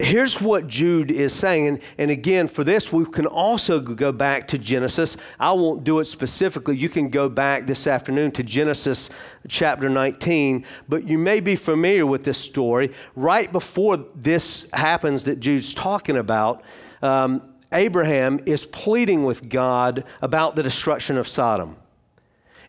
here's 0.00 0.40
what 0.40 0.66
Jude 0.66 1.10
is 1.10 1.32
saying. 1.32 1.68
And, 1.68 1.80
and 1.98 2.10
again, 2.10 2.48
for 2.48 2.64
this, 2.64 2.92
we 2.92 3.04
can 3.04 3.26
also 3.26 3.80
go 3.80 4.10
back 4.10 4.48
to 4.48 4.58
Genesis. 4.58 5.16
I 5.38 5.52
won't 5.52 5.84
do 5.84 6.00
it 6.00 6.06
specifically. 6.06 6.76
You 6.76 6.88
can 6.88 7.10
go 7.10 7.28
back 7.28 7.66
this 7.66 7.86
afternoon 7.86 8.32
to 8.32 8.42
Genesis 8.42 9.10
chapter 9.48 9.88
19. 9.88 10.64
But 10.88 11.06
you 11.06 11.18
may 11.18 11.40
be 11.40 11.56
familiar 11.56 12.06
with 12.06 12.24
this 12.24 12.38
story. 12.38 12.92
Right 13.14 13.50
before 13.52 13.98
this 14.14 14.66
happens 14.72 15.24
that 15.24 15.40
Jude's 15.40 15.74
talking 15.74 16.16
about, 16.16 16.62
um, 17.02 17.42
Abraham 17.72 18.40
is 18.46 18.66
pleading 18.66 19.24
with 19.24 19.48
God 19.48 20.04
about 20.22 20.56
the 20.56 20.62
destruction 20.62 21.16
of 21.16 21.28
Sodom. 21.28 21.76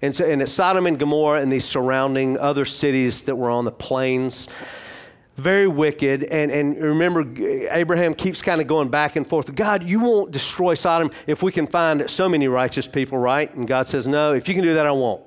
And, 0.02 0.14
so, 0.14 0.26
and 0.26 0.42
it's 0.42 0.52
Sodom 0.52 0.86
and 0.88 0.98
Gomorrah 0.98 1.42
and 1.42 1.52
these 1.52 1.66
surrounding 1.66 2.38
other 2.38 2.66
cities 2.66 3.24
that 3.24 3.36
were 3.36 3.50
on 3.50 3.66
the 3.66 3.72
plains. 3.72 4.48
Very 5.42 5.68
wicked. 5.68 6.24
And, 6.26 6.52
and 6.52 6.78
remember, 6.78 7.26
Abraham 7.72 8.14
keeps 8.14 8.42
kind 8.42 8.62
of 8.62 8.68
going 8.68 8.90
back 8.90 9.16
and 9.16 9.26
forth. 9.28 9.54
God, 9.56 9.84
you 9.84 10.00
won't 10.00 10.32
destroy 10.32 10.74
Sodom 10.74 11.12
if 11.28 11.44
we 11.44 11.52
can 11.52 11.68
find 11.68 12.10
so 12.10 12.30
many 12.30 12.48
righteous 12.48 12.88
people, 12.88 13.18
right? 13.18 13.54
And 13.56 13.68
God 13.68 13.88
says, 13.88 14.08
No, 14.08 14.34
if 14.34 14.48
you 14.48 14.56
can 14.56 14.64
do 14.64 14.74
that, 14.76 14.86
I 14.86 14.92
won't. 14.92 15.24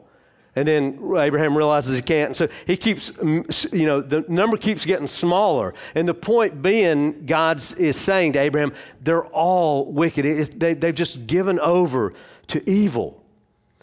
And 0.57 0.68
then 0.68 1.00
Abraham 1.16 1.57
realizes 1.57 1.96
he 1.96 2.03
can't. 2.03 2.29
And 2.29 2.37
so 2.37 2.48
he 2.66 2.77
keeps, 2.77 3.12
you 3.20 3.87
know, 3.87 4.00
the 4.00 4.24
number 4.29 4.57
keeps 4.57 4.87
getting 4.87 5.09
smaller. 5.09 5.74
And 5.96 6.09
the 6.09 6.14
point 6.14 6.62
being, 6.62 7.27
God 7.27 7.57
is 7.57 7.96
saying 7.96 8.35
to 8.35 8.38
Abraham, 8.38 8.72
they're 9.00 9.27
all 9.27 9.90
wicked. 9.90 10.24
They, 10.57 10.74
they've 10.74 10.94
just 10.94 11.27
given 11.27 11.59
over 11.59 12.14
to 12.48 12.70
evil. 12.70 13.20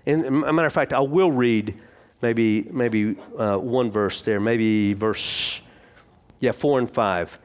And 0.05 0.25
a 0.25 0.31
matter 0.53 0.65
of 0.65 0.73
fact, 0.73 0.93
I 0.93 1.01
will 1.01 1.31
read 1.31 1.77
maybe, 2.21 2.63
maybe 2.71 3.17
uh, 3.37 3.57
one 3.57 3.91
verse 3.91 4.21
there, 4.21 4.39
maybe 4.39 4.93
verse, 4.93 5.61
yeah, 6.41 6.51
four 6.51 6.77
and 6.77 6.91
five. 6.91 7.39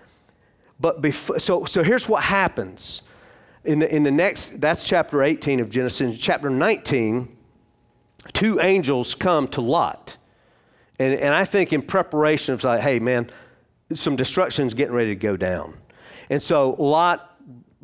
But 0.80 1.00
before, 1.00 1.38
so, 1.38 1.64
so 1.64 1.84
here's 1.84 2.08
what 2.08 2.24
happens. 2.24 3.02
In 3.64 3.78
the, 3.78 3.94
in 3.94 4.02
the 4.02 4.10
next, 4.10 4.60
that's 4.60 4.84
chapter 4.84 5.22
18 5.22 5.60
of 5.60 5.70
Genesis. 5.70 6.18
Chapter 6.18 6.50
19, 6.50 7.28
two 8.32 8.60
angels 8.60 9.14
come 9.14 9.48
to 9.48 9.60
Lot. 9.60 10.16
And, 10.98 11.14
and 11.14 11.34
I 11.34 11.44
think 11.44 11.72
in 11.72 11.82
preparation 11.82 12.54
of 12.54 12.64
like, 12.64 12.80
hey, 12.80 12.98
man, 12.98 13.30
some 13.92 14.16
destruction 14.16 14.66
is 14.66 14.74
getting 14.74 14.94
ready 14.94 15.10
to 15.10 15.16
go 15.16 15.36
down. 15.36 15.76
And 16.30 16.42
so 16.42 16.70
Lot 16.78 17.36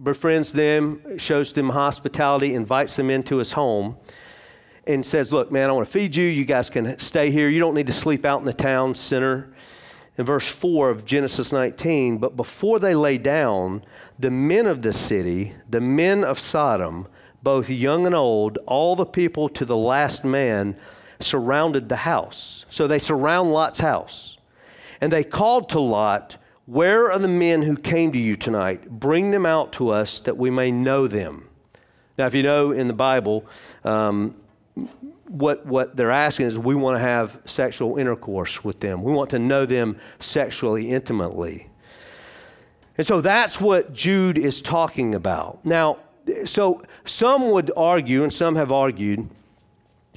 befriends 0.03 0.53
them, 0.53 1.19
shows 1.19 1.53
them 1.53 1.69
hospitality, 1.71 2.55
invites 2.55 2.97
them 2.97 3.11
into 3.11 3.37
his 3.37 3.53
home, 3.53 3.97
and 4.87 5.05
says, 5.05 5.33
Look, 5.33 5.53
man, 5.53 5.69
I 5.69 5.73
want 5.73 5.87
to 5.87 5.93
feed 5.93 6.17
you. 6.17 6.27
You 6.27 6.45
guys 6.45 6.71
can 6.71 6.99
stay 6.99 7.31
here. 7.31 7.49
You 7.49 7.61
don't 7.61 7.75
need 7.75 7.87
to 7.87 7.93
sleep 7.93 8.25
out 8.25 8.41
in 8.41 8.45
the 8.45 8.53
town 8.53 8.95
center. 8.95 9.53
In 10.23 10.27
verse 10.27 10.47
4 10.47 10.89
of 10.89 11.05
Genesis 11.05 11.51
19, 11.51 12.19
but 12.19 12.37
before 12.37 12.79
they 12.79 12.95
lay 12.95 13.19
down, 13.19 13.83
the 14.21 14.31
men 14.31 14.67
of 14.67 14.83
the 14.83 14.93
city, 14.93 15.55
the 15.69 15.81
men 15.81 16.23
of 16.23 16.39
Sodom, 16.39 17.09
both 17.43 17.69
young 17.69 18.07
and 18.07 18.15
old, 18.15 18.57
all 18.59 18.95
the 18.95 19.05
people 19.05 19.49
to 19.49 19.65
the 19.65 19.77
last 19.77 20.25
man 20.25 20.77
surrounded 21.19 21.89
the 21.89 21.97
house. 21.97 22.65
So 22.69 22.87
they 22.87 23.01
surround 23.01 23.53
Lot's 23.53 23.81
house. 23.81 24.37
And 25.01 25.11
they 25.11 25.25
called 25.25 25.69
to 25.71 25.81
Lot, 25.81 26.37
Where 26.67 27.11
are 27.11 27.19
the 27.19 27.27
men 27.27 27.63
who 27.63 27.77
came 27.77 28.13
to 28.13 28.19
you 28.21 28.37
tonight? 28.37 28.89
Bring 28.89 29.33
them 29.33 29.45
out 29.45 29.73
to 29.73 29.89
us 29.89 30.21
that 30.21 30.37
we 30.37 30.51
may 30.51 30.71
know 30.71 31.09
them. 31.09 31.49
Now, 32.17 32.27
if 32.27 32.35
you 32.35 32.45
know 32.45 32.71
in 32.71 32.87
the 32.87 32.95
Bible, 32.95 33.45
um, 33.83 34.37
what, 35.33 35.65
what 35.65 35.97
they're 35.97 36.11
asking 36.11 36.47
is 36.47 36.59
we 36.59 36.75
want 36.75 36.97
to 36.97 37.01
have 37.01 37.41
sexual 37.47 37.97
intercourse 37.97 38.63
with 38.63 38.81
them. 38.81 39.03
We 39.03 39.13
want 39.13 39.31
to 39.31 39.39
know 39.39 39.65
them 39.65 39.99
sexually 40.19 40.91
intimately. 40.91 41.69
And 42.99 43.07
so 43.07 43.23
that's 43.23 43.59
what 43.59 43.95
Jude 43.95 44.37
is 44.37 44.61
talking 44.61 45.15
about. 45.15 45.65
Now, 45.65 45.99
so 46.45 46.83
some 47.05 47.51
would 47.51 47.73
argue, 47.77 48.23
and 48.23 48.33
some 48.33 48.57
have 48.57 48.71
argued, 48.71 49.29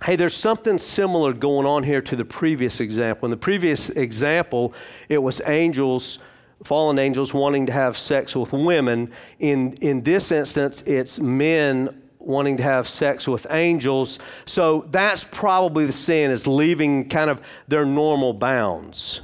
hey, 0.03 0.17
there's 0.17 0.35
something 0.35 0.77
similar 0.77 1.31
going 1.31 1.65
on 1.65 1.83
here 1.83 2.01
to 2.01 2.15
the 2.17 2.25
previous 2.25 2.81
example. 2.81 3.27
In 3.27 3.31
the 3.31 3.37
previous 3.37 3.89
example, 3.91 4.73
it 5.07 5.19
was 5.19 5.41
angels, 5.45 6.19
fallen 6.65 6.99
angels, 6.99 7.33
wanting 7.33 7.65
to 7.67 7.71
have 7.71 7.97
sex 7.97 8.35
with 8.35 8.51
women. 8.51 9.11
In, 9.39 9.73
in 9.75 10.03
this 10.03 10.33
instance, 10.33 10.81
it's 10.81 11.21
men 11.21 12.01
wanting 12.25 12.57
to 12.57 12.63
have 12.63 12.87
sex 12.87 13.27
with 13.27 13.47
angels. 13.49 14.19
So 14.45 14.85
that's 14.91 15.23
probably 15.23 15.85
the 15.85 15.93
sin, 15.93 16.31
is 16.31 16.47
leaving 16.47 17.09
kind 17.09 17.29
of 17.29 17.41
their 17.67 17.85
normal 17.85 18.33
bounds. 18.33 19.21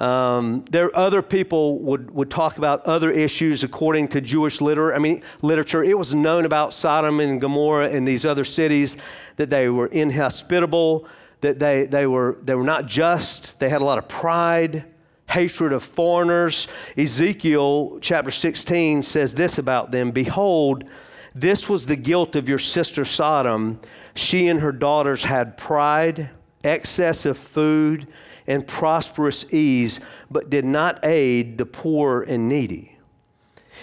Um, 0.00 0.64
there 0.70 0.96
other 0.96 1.20
people 1.20 1.78
would, 1.80 2.10
would 2.12 2.30
talk 2.30 2.56
about 2.56 2.86
other 2.86 3.10
issues 3.10 3.62
according 3.62 4.08
to 4.08 4.22
Jewish 4.22 4.62
liter- 4.62 4.94
I 4.94 4.98
mean, 4.98 5.22
literature. 5.42 5.84
It 5.84 5.98
was 5.98 6.14
known 6.14 6.46
about 6.46 6.72
Sodom 6.72 7.20
and 7.20 7.38
Gomorrah 7.38 7.90
and 7.90 8.08
these 8.08 8.24
other 8.24 8.44
cities 8.44 8.96
that 9.36 9.50
they 9.50 9.68
were 9.68 9.88
inhospitable, 9.88 11.06
that 11.42 11.58
they, 11.58 11.84
they, 11.84 12.06
were, 12.06 12.38
they 12.42 12.54
were 12.54 12.64
not 12.64 12.86
just, 12.86 13.60
they 13.60 13.68
had 13.68 13.82
a 13.82 13.84
lot 13.84 13.98
of 13.98 14.08
pride, 14.08 14.86
hatred 15.28 15.72
of 15.72 15.82
foreigners. 15.82 16.66
Ezekiel 16.96 17.98
chapter 18.00 18.30
16 18.30 19.02
says 19.02 19.34
this 19.34 19.58
about 19.58 19.90
them 19.90 20.12
Behold, 20.12 20.84
this 21.34 21.68
was 21.68 21.86
the 21.86 21.96
guilt 21.96 22.36
of 22.36 22.48
your 22.48 22.58
sister 22.58 23.04
Sodom. 23.04 23.80
She 24.14 24.48
and 24.48 24.60
her 24.60 24.72
daughters 24.72 25.24
had 25.24 25.56
pride, 25.56 26.30
excess 26.64 27.24
of 27.24 27.38
food, 27.38 28.08
and 28.46 28.66
prosperous 28.66 29.52
ease, 29.52 30.00
but 30.30 30.50
did 30.50 30.64
not 30.64 31.04
aid 31.04 31.58
the 31.58 31.66
poor 31.66 32.22
and 32.22 32.48
needy. 32.48 32.96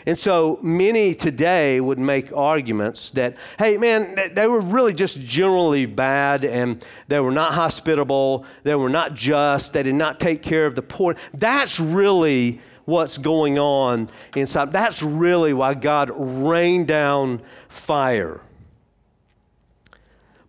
And 0.06 0.18
so 0.18 0.60
many 0.62 1.16
today 1.16 1.82
would 1.82 1.98
make 1.98 2.32
arguments 2.32 3.12
that, 3.12 3.38
hey, 3.58 3.78
man, 3.78 4.18
they 4.34 4.48
were 4.48 4.60
really 4.60 4.94
just 4.94 5.20
generally 5.20 5.86
bad 5.86 6.46
and 6.46 6.86
they 7.08 7.20
were 7.20 7.32
not 7.32 7.54
hospitable, 7.54 8.46
they 8.64 8.76
were 8.76 8.90
not 8.90 9.16
just, 9.16 9.74
they 9.74 9.84
did 9.84 9.96
not 9.96 10.20
take 10.20 10.44
care 10.44 10.66
of 10.66 10.76
the 10.76 10.82
poor. 10.82 11.16
That's 11.34 11.80
really 11.80 12.62
what's 12.88 13.18
going 13.18 13.60
on 13.60 14.10
inside. 14.34 14.72
That's 14.72 15.04
really 15.04 15.54
why 15.54 15.74
God 15.74 16.10
rained 16.16 16.88
down 16.88 17.42
fire. 17.68 18.40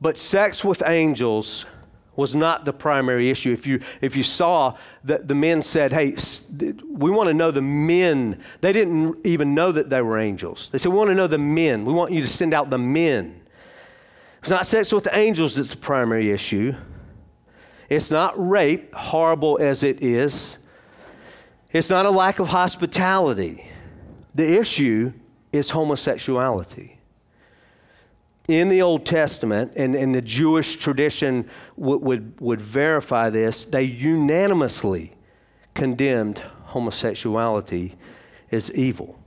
But 0.00 0.16
sex 0.16 0.64
with 0.64 0.80
angels 0.86 1.66
was 2.14 2.36
not 2.36 2.64
the 2.64 2.72
primary 2.72 3.28
issue. 3.28 3.52
If 3.52 3.66
you, 3.66 3.80
if 4.00 4.14
you 4.14 4.22
saw 4.22 4.76
that 5.02 5.26
the 5.26 5.34
men 5.34 5.62
said, 5.62 5.92
hey, 5.92 6.16
we 6.88 7.10
want 7.10 7.26
to 7.26 7.34
know 7.34 7.50
the 7.50 7.60
men, 7.60 8.40
they 8.60 8.72
didn't 8.72 9.18
even 9.26 9.56
know 9.56 9.72
that 9.72 9.90
they 9.90 10.00
were 10.00 10.16
angels. 10.18 10.68
They 10.70 10.78
said, 10.78 10.92
we 10.92 10.98
want 10.98 11.10
to 11.10 11.16
know 11.16 11.26
the 11.26 11.38
men. 11.38 11.84
We 11.84 11.92
want 11.92 12.12
you 12.12 12.20
to 12.20 12.26
send 12.28 12.54
out 12.54 12.70
the 12.70 12.78
men. 12.78 13.40
It's 14.38 14.50
not 14.50 14.64
sex 14.64 14.92
with 14.92 15.08
angels 15.12 15.56
that's 15.56 15.70
the 15.70 15.76
primary 15.76 16.30
issue. 16.30 16.72
It's 17.88 18.12
not 18.12 18.34
rape, 18.36 18.94
horrible 18.94 19.58
as 19.60 19.82
it 19.82 20.04
is. 20.04 20.58
It's 21.72 21.90
not 21.90 22.06
a 22.06 22.10
lack 22.10 22.38
of 22.38 22.48
hospitality. 22.48 23.68
The 24.34 24.58
issue 24.58 25.12
is 25.52 25.70
homosexuality 25.70 26.98
in 28.48 28.70
the 28.70 28.80
Old 28.80 29.04
Testament, 29.04 29.74
and, 29.76 29.94
and 29.94 30.14
the 30.14 30.22
Jewish 30.22 30.76
tradition 30.76 31.48
would, 31.76 32.00
would, 32.00 32.40
would 32.40 32.62
verify 32.62 33.28
this, 33.28 33.66
they 33.66 33.82
unanimously 33.82 35.12
condemned 35.74 36.38
homosexuality 36.64 37.94
as 38.50 38.72
evil. 38.72 39.18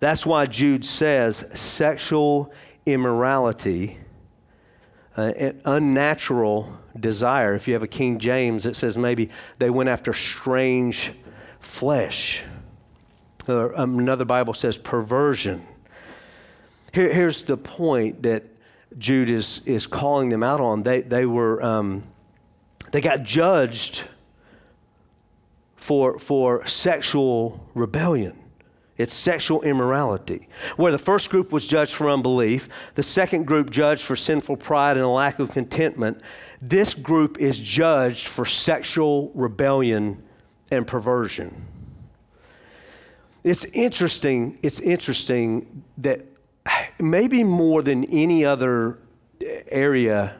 That's 0.00 0.24
why 0.24 0.46
Jude 0.46 0.86
says 0.86 1.44
sexual 1.52 2.50
immorality, 2.86 3.98
uh, 5.14 5.32
unnatural 5.66 6.72
desire. 6.98 7.54
If 7.54 7.68
you 7.68 7.74
have 7.74 7.82
a 7.82 7.88
King 7.88 8.18
James, 8.18 8.64
it 8.64 8.76
says 8.76 8.96
maybe 8.96 9.28
they 9.58 9.68
went 9.68 9.90
after 9.90 10.14
strange 10.14 11.12
flesh. 11.60 12.42
Or 13.48 13.78
um, 13.78 13.98
another 13.98 14.24
Bible 14.24 14.54
says 14.54 14.76
perversion. 14.76 15.66
Here, 16.92 17.12
here's 17.12 17.42
the 17.42 17.56
point 17.56 18.22
that 18.22 18.44
Jude 18.98 19.30
is, 19.30 19.60
is 19.64 19.86
calling 19.86 20.30
them 20.30 20.42
out 20.42 20.60
on. 20.60 20.82
They, 20.82 21.02
they 21.02 21.26
were, 21.26 21.62
um, 21.62 22.04
they 22.90 23.00
got 23.00 23.22
judged 23.22 24.04
for, 25.76 26.18
for 26.18 26.66
sexual 26.66 27.64
rebellion. 27.74 28.36
It's 28.96 29.14
sexual 29.14 29.62
immorality. 29.62 30.46
Where 30.76 30.92
the 30.92 30.98
first 30.98 31.30
group 31.30 31.52
was 31.52 31.66
judged 31.66 31.94
for 31.94 32.10
unbelief, 32.10 32.68
the 32.96 33.02
second 33.02 33.46
group 33.46 33.70
judged 33.70 34.02
for 34.02 34.14
sinful 34.14 34.58
pride 34.58 34.98
and 34.98 35.06
a 35.06 35.08
lack 35.08 35.38
of 35.38 35.52
contentment. 35.52 36.20
This 36.60 36.92
group 36.92 37.38
is 37.38 37.58
judged 37.58 38.28
for 38.28 38.44
sexual 38.44 39.30
rebellion 39.34 40.22
and 40.70 40.86
perversion. 40.86 41.66
It's 43.42 43.64
interesting, 43.64 44.58
it's 44.62 44.80
interesting 44.80 45.82
that 45.98 46.24
maybe 46.98 47.42
more 47.44 47.82
than 47.82 48.04
any 48.04 48.44
other 48.44 48.98
area 49.68 50.36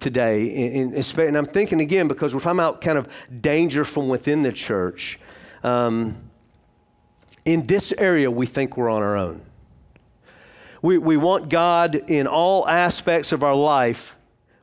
today, 0.00 0.74
and 0.74 1.36
I'm 1.36 1.46
thinking 1.46 1.80
again 1.80 2.06
because 2.06 2.34
we're 2.34 2.40
talking 2.40 2.58
about 2.58 2.80
kind 2.80 2.98
of 2.98 3.08
danger 3.40 3.84
from 3.84 4.08
within 4.08 4.42
the 4.42 4.52
church. 4.52 5.18
Um, 5.64 6.16
in 7.44 7.66
this 7.66 7.92
area, 7.96 8.30
we 8.30 8.46
think 8.46 8.76
we're 8.76 8.90
on 8.90 9.02
our 9.02 9.16
own. 9.16 9.42
We, 10.82 10.98
we 10.98 11.16
want 11.16 11.48
God 11.48 11.96
in 12.08 12.26
all 12.26 12.68
aspects 12.68 13.32
of 13.32 13.42
our 13.42 13.54
life, 13.54 14.16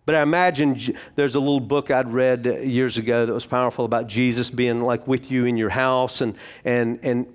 but 0.06 0.16
I 0.16 0.22
imagine 0.22 0.80
there's 1.16 1.36
a 1.36 1.39
little 1.39 1.60
book 1.60 1.89
I'd 1.89 2.12
read 2.12 2.45
years 2.45 2.97
ago 2.97 3.26
that 3.26 3.34
was 3.34 3.45
powerful 3.45 3.86
about 3.86 4.08
Jesus 4.08 4.49
being 4.49 4.82
like 4.82 5.08
with 5.08 5.32
you 5.32 5.45
in 5.45 5.58
your 5.58 5.70
house 5.70 6.22
and, 6.22 6.36
and, 6.64 6.99
and 7.03 7.26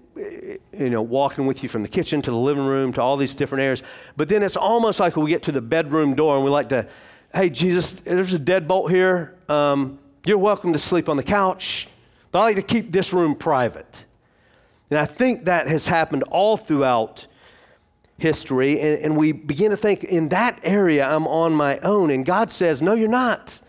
you 0.73 0.91
know, 0.91 1.03
walking 1.03 1.47
with 1.47 1.63
you 1.63 1.69
from 1.69 1.83
the 1.83 1.89
kitchen 1.89 2.23
to 2.23 2.31
the 2.31 2.37
living 2.37 2.65
room 2.65 2.93
to 2.93 3.03
all 3.03 3.17
these 3.17 3.35
different 3.35 3.63
areas. 3.63 3.83
But 4.17 4.29
then 4.29 4.43
it's 4.43 4.57
almost 4.57 5.01
like 5.01 5.17
we 5.17 5.31
get 5.31 5.43
to 5.45 5.53
the 5.53 5.61
bedroom 5.61 6.15
door 6.15 6.37
and 6.37 6.45
we 6.45 6.51
like 6.51 6.69
to, 6.69 6.87
hey, 7.35 7.51
Jesus, 7.51 7.93
there's 7.93 8.35
a 8.35 8.39
deadbolt 8.39 8.91
here. 8.91 9.35
Um, 9.49 9.99
you're 10.25 10.39
welcome 10.39 10.73
to 10.73 10.79
sleep 10.79 11.09
on 11.09 11.17
the 11.17 11.23
couch. 11.23 11.89
But 12.31 12.41
I 12.41 12.43
like 12.43 12.57
to 12.57 12.63
keep 12.63 12.93
this 12.93 13.13
room 13.13 13.35
private. 13.35 14.05
And 14.91 14.99
I 14.99 15.07
think 15.07 15.47
that 15.47 15.69
has 15.69 15.87
happened 15.87 16.25
all 16.25 16.57
throughout 16.57 17.27
history. 18.21 18.81
And, 18.81 19.03
and, 19.03 19.17
we 19.17 19.33
begin 19.33 19.71
to 19.71 19.77
think, 19.77 20.05
in 20.05 20.29
that 20.29 20.61
area, 20.63 21.09
I'm 21.09 21.27
on 21.27 21.53
my 21.53 21.79
own. 21.79 22.11
And 22.11 22.25
God 22.25 22.51
says, 22.51 22.81
No, 22.81 22.95
you're 22.95 23.09
not. 23.09 23.61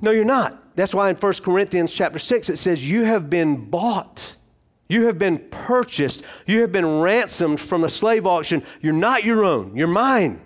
No, 0.00 0.10
you're 0.10 0.24
not. 0.24 0.76
That's 0.76 0.94
why 0.94 1.10
in 1.10 1.16
1 1.16 1.32
Corinthians 1.42 1.92
chapter 1.92 2.18
6, 2.18 2.48
it 2.48 2.56
says, 2.56 2.88
You 2.88 3.04
have 3.04 3.28
been 3.28 3.68
bought. 3.68 4.36
You 4.88 5.06
have 5.06 5.18
been 5.18 5.38
purchased. 5.50 6.22
You 6.46 6.62
have 6.62 6.72
been 6.72 7.00
ransomed 7.00 7.60
from 7.60 7.84
a 7.84 7.88
slave 7.88 8.26
auction. 8.26 8.64
You're 8.80 8.92
not 8.92 9.24
your 9.24 9.44
own, 9.44 9.76
you're 9.76 9.86
mine. 9.86 10.40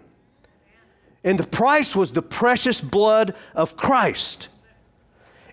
And 1.25 1.39
the 1.39 1.47
price 1.47 1.97
was 1.97 2.13
the 2.13 2.21
precious 2.21 2.83
blood 2.83 3.35
of 3.55 3.77
Christ. 3.77 4.49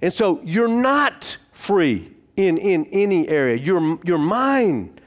And 0.02 0.12
so 0.12 0.42
you're 0.44 0.68
not 0.68 1.38
free 1.54 2.12
in, 2.36 2.58
in 2.58 2.86
any 2.92 3.30
area. 3.30 3.56
You're, 3.56 4.00
you're 4.04 4.18
mine. 4.18 5.00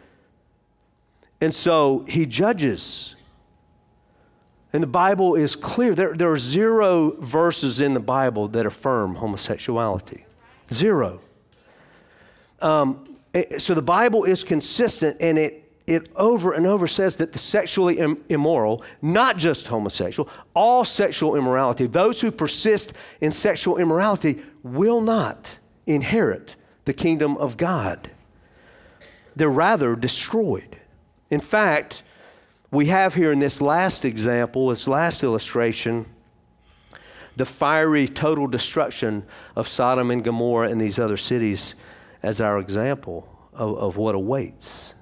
And 1.41 1.55
so 1.55 2.05
he 2.09 2.26
judges. 2.26 3.14
And 4.72 4.82
the 4.82 4.89
Bible 4.89 5.35
is 5.35 5.57
clear. 5.57 5.95
There, 5.95 6.14
there 6.14 6.30
are 6.32 6.39
zero 6.39 7.12
verses 7.20 7.80
in 7.80 7.95
the 7.95 8.01
Bible 8.01 8.49
that 8.49 8.66
affirm 8.66 9.16
homosexuality. 9.16 10.24
Zero. 10.72 11.20
Um, 12.61 13.16
so 13.59 13.74
the 13.74 13.82
Bible 13.82 14.24
is 14.24 14.43
consistent 14.45 15.16
and 15.20 15.39
it 15.39 15.64
it 15.87 16.09
over 16.16 16.53
and 16.53 16.66
over 16.66 16.87
says 16.87 17.16
that 17.16 17.32
the 17.32 17.39
sexually 17.39 17.99
Im- 17.99 18.22
immoral, 18.28 18.82
not 19.03 19.37
just 19.37 19.66
homosexual, 19.66 20.30
all 20.55 20.85
sexual 20.85 21.37
immorality, 21.37 21.87
those 21.87 22.20
who 22.20 22.30
persist 22.30 22.95
in 23.20 23.30
sexual 23.30 23.76
immorality 23.76 24.43
will 24.62 25.01
not 25.01 25.59
inherit 25.87 26.57
the 26.87 26.95
kingdom 26.95 27.37
of 27.37 27.57
God. 27.57 28.11
They're 29.37 29.51
rather 29.51 29.95
destroyed. 29.95 30.78
In 31.35 31.41
fact, 31.41 32.05
we 32.70 32.87
have 32.87 33.14
here 33.14 33.32
in 33.32 33.41
this 33.41 33.61
last 33.61 34.05
example, 34.05 34.68
this 34.68 34.87
last 34.87 35.24
illustration, 35.24 36.07
the 37.35 37.45
fiery 37.45 38.07
total 38.07 38.47
destruction 38.47 39.24
of 39.57 39.66
Sodom 39.66 40.12
and 40.12 40.22
Gomorrah 40.22 40.70
and 40.70 40.80
these 40.80 40.97
other 40.97 41.16
cities 41.16 41.74
as 42.22 42.41
our 42.41 42.59
example 42.61 43.28
of, 43.53 43.76
of 43.78 43.97
what 43.97 44.14
awaits. 44.14 44.95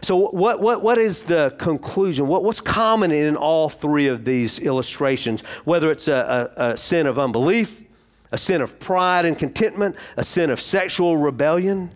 So, 0.00 0.16
what, 0.16 0.60
what, 0.60 0.80
what 0.80 0.96
is 0.96 1.22
the 1.22 1.54
conclusion? 1.58 2.26
What, 2.26 2.42
what's 2.42 2.62
common 2.62 3.10
in 3.10 3.36
all 3.36 3.68
three 3.68 4.06
of 4.06 4.24
these 4.24 4.58
illustrations? 4.58 5.42
Whether 5.64 5.90
it's 5.90 6.08
a, 6.08 6.50
a, 6.56 6.62
a 6.72 6.76
sin 6.78 7.06
of 7.06 7.18
unbelief, 7.18 7.84
a 8.32 8.38
sin 8.38 8.62
of 8.62 8.80
pride 8.80 9.26
and 9.26 9.38
contentment, 9.38 9.96
a 10.16 10.24
sin 10.24 10.48
of 10.48 10.60
sexual 10.60 11.18
rebellion. 11.18 11.92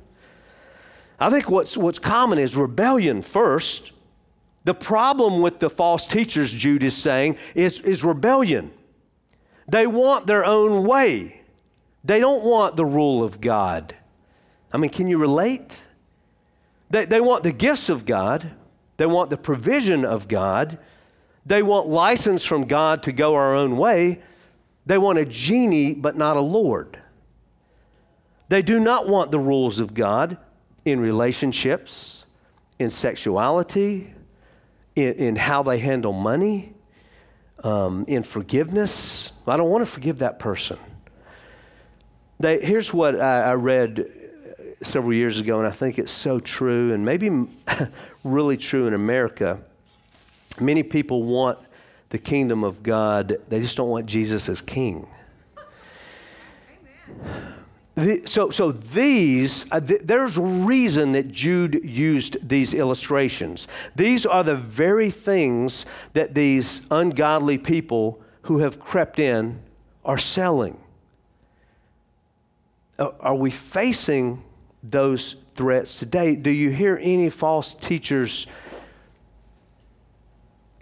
I 1.18 1.30
think 1.30 1.50
what's, 1.50 1.76
what's 1.76 1.98
common 1.98 2.38
is 2.38 2.56
rebellion 2.56 3.22
first. 3.22 3.92
The 4.64 4.74
problem 4.74 5.40
with 5.40 5.58
the 5.58 5.70
false 5.70 6.06
teachers, 6.06 6.52
Jude 6.52 6.82
is 6.82 6.96
saying, 6.96 7.38
is, 7.54 7.80
is 7.80 8.04
rebellion. 8.04 8.70
They 9.66 9.86
want 9.86 10.26
their 10.26 10.44
own 10.44 10.86
way, 10.86 11.42
they 12.04 12.20
don't 12.20 12.44
want 12.44 12.76
the 12.76 12.86
rule 12.86 13.22
of 13.22 13.40
God. 13.40 13.94
I 14.72 14.76
mean, 14.76 14.90
can 14.90 15.08
you 15.08 15.18
relate? 15.18 15.84
They, 16.90 17.04
they 17.04 17.20
want 17.20 17.42
the 17.42 17.52
gifts 17.52 17.88
of 17.90 18.06
God, 18.06 18.50
they 18.96 19.06
want 19.06 19.30
the 19.30 19.36
provision 19.36 20.04
of 20.04 20.28
God, 20.28 20.78
they 21.44 21.62
want 21.62 21.88
license 21.88 22.44
from 22.44 22.66
God 22.66 23.02
to 23.04 23.12
go 23.12 23.34
our 23.34 23.54
own 23.54 23.76
way. 23.76 24.20
They 24.84 24.98
want 24.98 25.18
a 25.18 25.24
genie, 25.24 25.94
but 25.94 26.16
not 26.16 26.36
a 26.36 26.40
Lord. 26.40 26.98
They 28.48 28.62
do 28.62 28.80
not 28.80 29.06
want 29.06 29.30
the 29.30 29.38
rules 29.38 29.80
of 29.80 29.92
God 29.92 30.38
in 30.90 31.00
relationships, 31.00 32.24
in 32.78 32.90
sexuality, 32.90 34.14
in, 34.96 35.14
in 35.14 35.36
how 35.36 35.62
they 35.62 35.78
handle 35.78 36.12
money, 36.12 36.72
um, 37.64 38.04
in 38.08 38.22
forgiveness. 38.22 39.32
I 39.46 39.56
don't 39.56 39.70
want 39.70 39.82
to 39.82 39.90
forgive 39.90 40.18
that 40.20 40.38
person. 40.38 40.78
They, 42.40 42.60
here's 42.60 42.94
what 42.94 43.20
I, 43.20 43.50
I 43.50 43.54
read 43.54 44.06
several 44.82 45.12
years 45.12 45.38
ago, 45.40 45.58
and 45.58 45.66
I 45.66 45.72
think 45.72 45.98
it's 45.98 46.12
so 46.12 46.38
true, 46.38 46.92
and 46.92 47.04
maybe 47.04 47.30
really 48.24 48.56
true 48.56 48.86
in 48.86 48.94
America. 48.94 49.60
Many 50.60 50.82
people 50.82 51.24
want 51.24 51.58
the 52.10 52.18
kingdom 52.18 52.64
of 52.64 52.82
God, 52.82 53.36
they 53.48 53.60
just 53.60 53.76
don't 53.76 53.90
want 53.90 54.06
Jesus 54.06 54.48
as 54.48 54.62
king. 54.62 55.06
The, 57.98 58.22
so, 58.26 58.50
so 58.50 58.70
these, 58.70 59.70
uh, 59.72 59.80
th- 59.80 60.02
there's 60.04 60.38
reason 60.38 61.12
that 61.12 61.32
Jude 61.32 61.80
used 61.82 62.48
these 62.48 62.72
illustrations. 62.72 63.66
These 63.96 64.24
are 64.24 64.44
the 64.44 64.54
very 64.54 65.10
things 65.10 65.84
that 66.12 66.32
these 66.32 66.82
ungodly 66.92 67.58
people 67.58 68.22
who 68.42 68.58
have 68.58 68.78
crept 68.78 69.18
in 69.18 69.58
are 70.04 70.16
selling. 70.16 70.78
Uh, 73.00 73.10
are 73.18 73.34
we 73.34 73.50
facing 73.50 74.44
those 74.82 75.34
threats 75.54 75.96
today. 75.96 76.36
Do 76.36 76.50
you 76.50 76.70
hear 76.70 76.98
any 77.02 77.30
false 77.30 77.74
teachers 77.74 78.46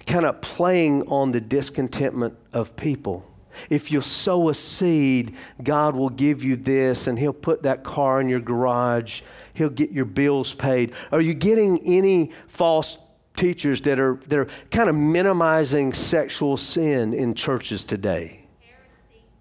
kind 0.07 0.27
of 0.27 0.41
playing 0.43 1.09
on 1.09 1.33
the 1.33 1.41
discontentment 1.41 2.37
of 2.53 2.77
people? 2.77 3.27
If 3.71 3.91
you 3.93 4.01
sow 4.01 4.49
a 4.49 4.55
seed, 4.55 5.35
God 5.63 5.95
will 5.95 6.11
give 6.11 6.43
you 6.45 6.57
this 6.57 7.07
and 7.07 7.19
He'll 7.19 7.33
put 7.33 7.63
that 7.63 7.85
car 7.85 8.21
in 8.21 8.29
your 8.29 8.41
garage. 8.41 9.23
He'll 9.55 9.71
get 9.71 9.91
your 9.91 10.05
bills 10.05 10.55
paid. 10.55 10.93
Are 11.13 11.21
you 11.21 11.35
getting 11.35 11.81
any 11.85 12.33
false 12.47 12.99
teachers 13.37 13.83
that 13.83 14.01
are, 14.01 14.19
that 14.29 14.39
are 14.39 14.49
kind 14.71 14.89
of 14.89 14.95
minimizing 14.95 15.93
sexual 15.93 16.57
sin 16.57 17.13
in 17.13 17.35
churches 17.35 17.85
today? 17.85 18.47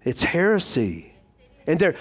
It's 0.02 0.22
heresy. 0.22 1.12
And 1.66 1.80
there, 1.80 1.96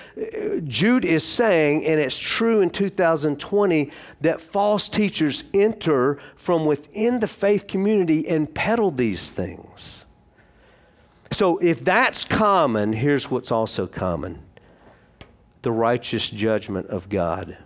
Jude 0.63 1.05
is 1.05 1.24
saying, 1.24 1.86
and 1.86 1.99
it's 1.99 2.18
true 2.18 2.61
in 2.61 2.70
2020, 2.70 3.91
that 4.22 4.39
false 4.39 4.88
teachers 4.88 5.43
enter 5.55 6.20
from 6.36 6.66
within 6.66 7.20
the 7.20 7.28
faith 7.28 7.66
community 7.66 8.28
and 8.28 8.53
peddle 8.53 8.91
these 8.91 9.32
things. 9.32 10.05
So 11.32 11.57
if 11.57 11.84
that's 11.84 12.26
common, 12.26 12.93
here's 12.93 13.30
what's 13.30 13.51
also 13.51 13.88
common 13.88 14.41
the 15.61 15.71
righteous 15.71 16.30
judgment 16.30 16.88
of 16.88 17.09
God 17.09 17.57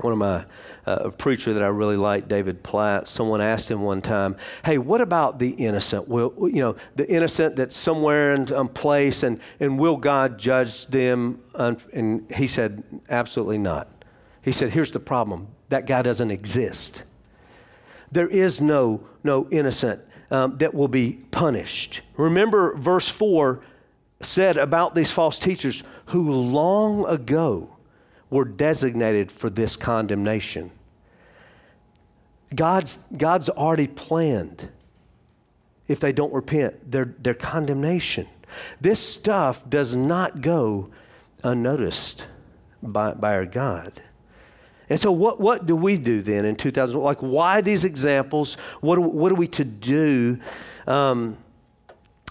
one 0.00 0.12
of 0.12 0.18
my 0.18 0.44
uh, 0.86 1.10
preacher 1.10 1.52
that 1.52 1.62
I 1.62 1.66
really 1.66 1.96
like, 1.96 2.26
David 2.26 2.62
Platt. 2.62 3.06
Someone 3.06 3.42
asked 3.42 3.70
him 3.70 3.82
one 3.82 4.00
time, 4.00 4.36
"Hey, 4.64 4.78
what 4.78 5.02
about 5.02 5.38
the 5.38 5.50
innocent? 5.50 6.08
Will 6.08 6.32
you 6.40 6.60
know 6.60 6.76
the 6.96 7.08
innocent 7.10 7.56
that's 7.56 7.76
somewhere 7.76 8.32
in 8.32 8.46
some 8.46 8.68
place, 8.68 9.22
and 9.22 9.38
and 9.60 9.78
will 9.78 9.98
God 9.98 10.38
judge 10.38 10.86
them?" 10.86 11.40
And 11.54 12.32
he 12.34 12.46
said, 12.46 12.82
"Absolutely 13.10 13.58
not." 13.58 13.88
He 14.40 14.50
said, 14.50 14.70
"Here's 14.70 14.92
the 14.92 15.00
problem: 15.00 15.48
that 15.68 15.86
guy 15.86 16.00
doesn't 16.00 16.30
exist. 16.30 17.02
There 18.10 18.28
is 18.28 18.60
no 18.60 19.02
no 19.22 19.46
innocent 19.50 20.00
um, 20.32 20.58
that 20.58 20.74
will 20.74 20.88
be 20.88 21.20
punished." 21.30 22.00
Remember, 22.16 22.74
verse 22.74 23.08
four 23.08 23.62
said 24.20 24.56
about 24.56 24.94
these 24.94 25.10
false 25.12 25.38
teachers 25.38 25.82
who 26.06 26.30
long 26.30 27.06
ago 27.06 27.76
were 28.30 28.44
designated 28.44 29.30
for 29.30 29.50
this 29.50 29.76
condemnation. 29.76 30.70
God's, 32.54 33.00
God's 33.16 33.48
already 33.48 33.88
planned, 33.88 34.68
if 35.88 36.00
they 36.00 36.12
don't 36.12 36.32
repent, 36.32 36.90
their, 36.90 37.04
their 37.04 37.34
condemnation. 37.34 38.28
This 38.80 39.00
stuff 39.00 39.68
does 39.68 39.96
not 39.96 40.40
go 40.40 40.90
unnoticed 41.42 42.26
by, 42.82 43.14
by 43.14 43.34
our 43.34 43.46
God. 43.46 44.02
And 44.92 45.00
so, 45.00 45.10
what, 45.10 45.40
what 45.40 45.64
do 45.64 45.74
we 45.74 45.96
do 45.96 46.20
then 46.20 46.44
in 46.44 46.54
2000? 46.54 47.00
Like, 47.00 47.20
why 47.20 47.62
these 47.62 47.86
examples? 47.86 48.58
What, 48.82 48.98
what 48.98 49.32
are 49.32 49.36
we 49.36 49.48
to 49.48 49.64
do? 49.64 50.38
Um, 50.86 51.38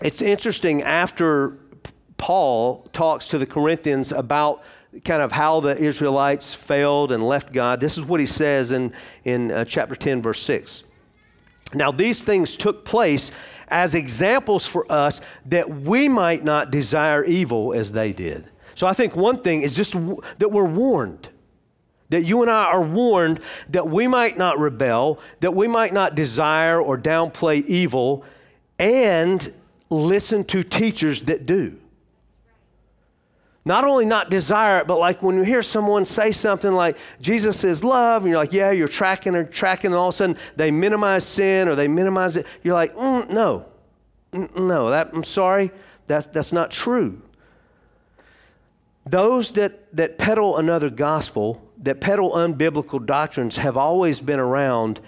it's 0.04 0.22
interesting 0.22 0.84
after 0.84 1.58
Paul 2.18 2.88
talks 2.94 3.30
to 3.30 3.40
the 3.40 3.48
Corinthians 3.48 4.12
about 4.12 4.62
kind 5.04 5.24
of 5.24 5.32
how 5.32 5.60
the 5.60 5.76
Israelites 5.76 6.54
failed 6.54 7.12
and 7.12 7.28
left 7.28 7.52
God, 7.52 7.80
this 7.80 7.98
is 7.98 8.06
what 8.06 8.20
he 8.20 8.28
says 8.28 8.72
in, 8.72 8.94
in 9.24 9.50
uh, 9.50 9.66
chapter 9.66 9.96
10, 9.96 10.22
verse 10.22 10.44
6. 10.44 10.84
Now, 11.74 11.92
these 11.92 12.22
things 12.22 12.56
took 12.56 12.86
place 12.86 13.32
as 13.70 13.96
examples 13.96 14.68
for 14.68 14.86
us 14.92 15.20
that 15.48 15.68
we 15.68 16.08
might 16.08 16.44
not 16.44 16.70
desire 16.70 17.24
evil 17.24 17.74
as 17.74 17.92
they 17.92 18.14
did. 18.14 18.48
So 18.76 18.86
I 18.86 18.94
think 18.94 19.16
one 19.16 19.42
thing 19.42 19.64
is 19.64 19.76
just 19.76 19.94
w- 19.94 20.22
that 20.38 20.52
we're 20.52 20.70
warned. 20.70 21.30
That 22.12 22.24
you 22.24 22.42
and 22.44 22.52
I 22.52 22.66
are 22.66 22.82
warned 22.84 23.40
that 23.70 23.88
we 23.90 24.08
might 24.08 24.38
not 24.38 24.60
rebel, 24.60 25.20
that 25.40 25.56
we 25.56 25.68
might 25.68 25.94
not 25.94 26.14
desire 26.14 26.80
or 26.80 26.98
downplay 26.98 27.66
evil, 27.66 28.24
and 28.78 29.54
listen 29.90 30.44
to 30.46 30.64
teachers 30.64 31.22
that 31.24 31.46
do. 31.46 31.78
Not 33.64 33.84
only 33.84 34.06
not 34.06 34.30
desire 34.30 34.80
it, 34.80 34.88
but 34.88 34.98
like 34.98 35.22
when 35.22 35.38
you 35.38 35.44
hear 35.44 35.62
someone 35.62 36.04
say 36.04 36.32
something 36.32 36.74
like 36.74 36.98
Jesus 37.22 37.64
is 37.64 37.84
love, 37.84 38.24
and 38.24 38.30
you're 38.30 38.40
like, 38.40 38.54
yeah, 38.54 38.72
you're 38.72 38.88
tracking 38.88 39.36
and 39.36 39.52
tracking, 39.52 39.92
and 39.92 39.96
all 39.96 40.10
of 40.10 40.16
a 40.16 40.18
sudden 40.18 40.38
they 40.56 40.72
minimize 40.72 41.24
sin 41.24 41.68
or 41.68 41.76
they 41.76 41.88
minimize 41.88 42.38
it. 42.38 42.46
You're 42.64 42.74
like, 42.74 42.96
mm, 42.96 43.30
no, 43.30 43.66
mm, 44.34 44.54
no, 44.56 44.90
that, 44.90 45.12
I'm 45.14 45.24
sorry, 45.24 45.72
that's, 46.08 46.28
that's 46.28 46.52
not 46.52 46.72
true. 46.72 47.22
Those 49.06 49.52
that, 49.52 49.96
that 49.96 50.18
peddle 50.18 50.58
another 50.58 50.90
gospel, 50.90 51.62
that 51.82 52.00
peddle 52.00 52.32
unbiblical 52.32 53.04
doctrines, 53.06 53.58
have 53.58 53.78
always 53.78 54.22
been 54.22 54.40
around, 54.40 55.02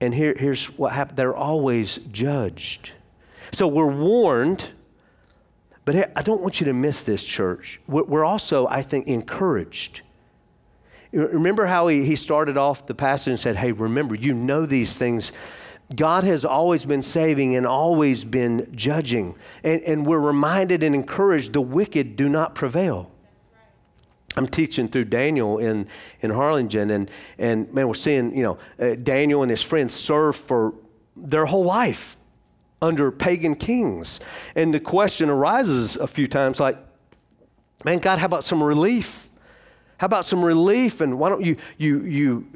and 0.00 0.14
here, 0.14 0.34
here's 0.36 0.66
what 0.78 0.92
happened 0.92 1.16
they're 1.16 1.36
always 1.36 1.96
judged. 2.10 2.92
So 3.52 3.66
we're 3.66 3.86
warned, 3.90 4.68
but 5.84 6.16
I 6.16 6.22
don't 6.22 6.42
want 6.42 6.60
you 6.60 6.66
to 6.66 6.74
miss 6.74 7.02
this, 7.02 7.24
church. 7.24 7.80
We're 7.86 8.24
also, 8.24 8.66
I 8.66 8.82
think, 8.82 9.08
encouraged. 9.08 10.02
Remember 11.12 11.64
how 11.64 11.88
he, 11.88 12.04
he 12.04 12.16
started 12.16 12.58
off 12.58 12.86
the 12.86 12.94
passage 12.94 13.30
and 13.30 13.40
said, 13.40 13.56
Hey, 13.56 13.72
remember, 13.72 14.14
you 14.14 14.34
know 14.34 14.66
these 14.66 14.98
things. 14.98 15.32
God 15.94 16.24
has 16.24 16.44
always 16.44 16.84
been 16.84 17.00
saving 17.00 17.56
and 17.56 17.66
always 17.66 18.22
been 18.22 18.70
judging. 18.76 19.34
And, 19.64 19.80
and 19.82 20.06
we're 20.06 20.20
reminded 20.20 20.82
and 20.82 20.94
encouraged 20.94 21.54
the 21.54 21.62
wicked 21.62 22.16
do 22.16 22.28
not 22.28 22.54
prevail. 22.54 23.10
I'm 24.38 24.46
teaching 24.46 24.88
through 24.88 25.06
Daniel 25.06 25.58
in, 25.58 25.88
in 26.20 26.30
Harlingen, 26.30 26.90
and, 26.90 27.10
and 27.38 27.72
man, 27.74 27.88
we're 27.88 27.94
seeing, 27.94 28.34
you 28.36 28.44
know, 28.44 28.58
uh, 28.78 28.94
Daniel 28.94 29.42
and 29.42 29.50
his 29.50 29.62
friends 29.62 29.92
serve 29.92 30.36
for 30.36 30.74
their 31.16 31.44
whole 31.44 31.64
life 31.64 32.16
under 32.80 33.10
pagan 33.10 33.56
kings. 33.56 34.20
And 34.54 34.72
the 34.72 34.78
question 34.78 35.28
arises 35.28 35.96
a 35.96 36.06
few 36.06 36.28
times 36.28 36.60
like, 36.60 36.78
man, 37.84 37.98
God, 37.98 38.20
how 38.20 38.26
about 38.26 38.44
some 38.44 38.62
relief? 38.62 39.28
How 39.98 40.04
about 40.04 40.24
some 40.24 40.44
relief? 40.44 41.00
And 41.00 41.18
why 41.18 41.28
don't 41.30 41.44
you, 41.44 41.56
you, 41.76 42.02
you 42.04 42.46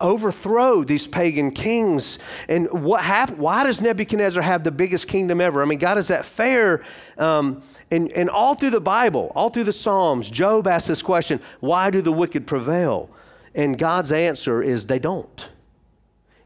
overthrow 0.00 0.84
these 0.84 1.06
pagan 1.06 1.50
kings? 1.50 2.18
And 2.48 2.68
what 2.84 3.02
happened? 3.02 3.38
Why 3.38 3.64
does 3.64 3.80
Nebuchadnezzar 3.80 4.42
have 4.42 4.64
the 4.64 4.72
biggest 4.72 5.08
kingdom 5.08 5.40
ever? 5.40 5.62
I 5.62 5.64
mean, 5.64 5.78
God, 5.78 5.98
is 5.98 6.08
that 6.08 6.24
fair? 6.24 6.84
Um, 7.18 7.62
and, 7.90 8.10
and 8.12 8.30
all 8.30 8.54
through 8.54 8.70
the 8.70 8.80
Bible, 8.80 9.32
all 9.34 9.50
through 9.50 9.64
the 9.64 9.72
Psalms, 9.72 10.30
Job 10.30 10.66
asks 10.66 10.88
this 10.88 11.02
question 11.02 11.40
why 11.60 11.90
do 11.90 12.00
the 12.02 12.12
wicked 12.12 12.46
prevail? 12.46 13.10
And 13.54 13.78
God's 13.78 14.10
answer 14.10 14.62
is 14.62 14.86
they 14.86 14.98
don't. 14.98 15.48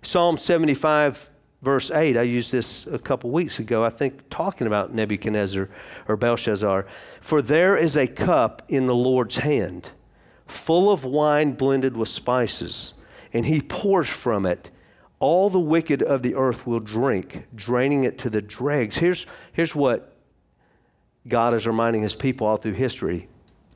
Psalm 0.03 0.37
75, 0.37 1.31
verse 1.63 1.91
8, 1.91 2.17
I 2.17 2.23
used 2.23 2.53
this 2.53 2.87
a 2.87 2.99
couple 2.99 3.31
weeks 3.31 3.59
ago, 3.59 3.83
I 3.83 3.91
think, 3.91 4.29
talking 4.31 4.67
about 4.67 4.95
Nebuchadnezzar 4.95 5.69
or 6.07 6.17
Belshazzar. 6.17 6.87
For 7.21 7.43
there 7.43 7.77
is 7.77 7.97
a 7.97 8.07
cup 8.07 8.63
in 8.69 8.87
the 8.87 8.95
Lord's 8.95 9.39
hand, 9.39 9.91
full 10.47 10.91
of 10.91 11.05
wine 11.05 11.53
blended 11.53 11.97
with 11.97 12.09
spices, 12.09 12.95
and 13.33 13.47
he 13.47 13.61
pours 13.61 14.09
from 14.09 14.47
it. 14.47 14.71
All 15.21 15.51
the 15.51 15.59
wicked 15.59 16.03
of 16.03 16.23
the 16.23 16.35
earth 16.35 16.67
will 16.67 16.81
drink, 16.81 17.47
draining 17.55 18.05
it 18.05 18.19
to 18.19 18.31
the 18.31 18.41
dregs. 18.41 18.97
Here's, 18.97 19.27
here's 19.53 19.75
what 19.75 20.15
God 21.27 21.55
is 21.55 21.67
reminding 21.67 22.03
his 22.03 22.15
people 22.15 22.47
all 22.47 22.57
through 22.57 22.75
history, 22.75 23.29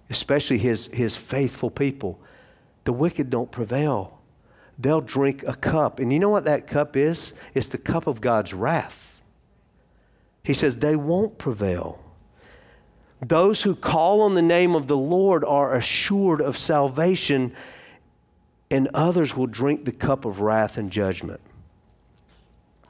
especially 0.08 0.58
his, 0.58 0.86
his 0.88 1.16
faithful 1.16 1.70
people. 1.70 2.20
The 2.84 2.92
wicked 2.92 3.30
don't 3.30 3.50
prevail. 3.50 4.20
They'll 4.78 5.00
drink 5.00 5.44
a 5.46 5.54
cup. 5.54 5.98
And 6.00 6.12
you 6.12 6.18
know 6.18 6.28
what 6.28 6.44
that 6.44 6.66
cup 6.66 6.96
is? 6.96 7.34
It's 7.54 7.68
the 7.68 7.78
cup 7.78 8.06
of 8.06 8.20
God's 8.20 8.54
wrath. 8.54 9.20
He 10.42 10.52
says 10.52 10.78
they 10.78 10.96
won't 10.96 11.38
prevail. 11.38 12.00
Those 13.20 13.62
who 13.62 13.76
call 13.76 14.22
on 14.22 14.34
the 14.34 14.42
name 14.42 14.74
of 14.74 14.88
the 14.88 14.96
Lord 14.96 15.44
are 15.44 15.76
assured 15.76 16.40
of 16.40 16.58
salvation, 16.58 17.54
and 18.72 18.88
others 18.94 19.36
will 19.36 19.46
drink 19.46 19.84
the 19.84 19.92
cup 19.92 20.24
of 20.24 20.40
wrath 20.40 20.78
and 20.78 20.90
judgment. 20.90 21.40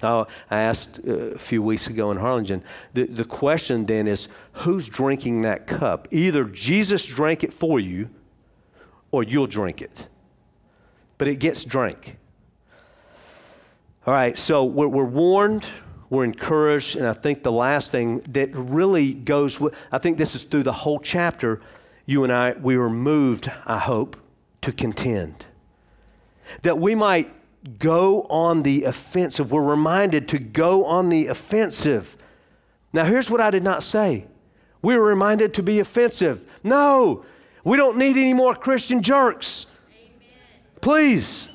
Oh, 0.03 0.26
I 0.51 0.62
asked 0.62 1.01
uh, 1.07 1.12
a 1.12 1.39
few 1.39 1.62
weeks 1.62 1.89
ago 1.89 2.11
in 2.11 2.18
Harlingen, 2.18 2.62
the, 2.95 3.05
the 3.05 3.24
question 3.24 3.87
then 3.87 4.07
is 4.07 4.28
who's 4.53 4.89
drinking 4.89 5.43
that 5.43 5.66
cup? 5.66 6.09
Either 6.11 6.45
Jesus 6.45 7.05
drank 7.05 7.45
it 7.45 7.53
for 7.53 7.78
you 7.78 8.09
or 9.11 9.22
you'll 9.22 9.47
drink 9.47 9.83
it. 9.83 10.07
But 11.18 11.28
it 11.28 11.37
gets 11.37 11.64
drank. 11.64 12.16
All 14.07 14.14
right, 14.14 14.37
so 14.39 14.64
we're, 14.64 14.89
we're 14.89 15.05
warned, 15.05 15.66
we're 16.11 16.24
encouraged, 16.24 16.97
and 16.97 17.07
I 17.07 17.12
think 17.12 17.43
the 17.43 17.53
last 17.53 17.93
thing 17.93 18.20
that 18.30 18.51
really 18.55 19.14
goes 19.14 19.61
with, 19.61 19.74
I 19.93 19.99
think 19.99 20.18
this 20.18 20.35
is 20.35 20.43
through 20.45 20.64
the 20.64 20.72
whole 20.72 20.99
chapter, 20.99 21.61
you 22.07 22.24
and 22.24 22.33
I, 22.33 22.53
we 22.53 22.76
were 22.76 22.91
moved, 22.91 23.51
I 23.66 23.78
hope, 23.78 24.16
to 24.62 24.72
contend. 24.72 25.47
That 26.62 26.78
we 26.78 26.95
might 26.95 27.32
go 27.78 28.22
on 28.22 28.62
the 28.62 28.84
offensive. 28.84 29.51
We're 29.51 29.62
reminded 29.62 30.28
to 30.28 30.38
go 30.38 30.84
on 30.84 31.09
the 31.09 31.28
offensive. 31.28 32.16
Now, 32.93 33.05
here's 33.05 33.30
what 33.30 33.40
I 33.40 33.51
did 33.51 33.62
not 33.62 33.82
say. 33.82 34.26
We 34.82 34.97
were 34.97 35.05
reminded 35.05 35.55
to 35.55 35.62
be 35.62 35.78
offensive. 35.78 36.47
No, 36.64 37.24
we 37.64 37.76
don't 37.76 37.97
need 37.97 38.16
any 38.16 38.34
more 38.34 38.55
Christian 38.55 39.03
jerks. 39.03 39.66
Amen. 39.88 40.28
Please. 40.80 41.49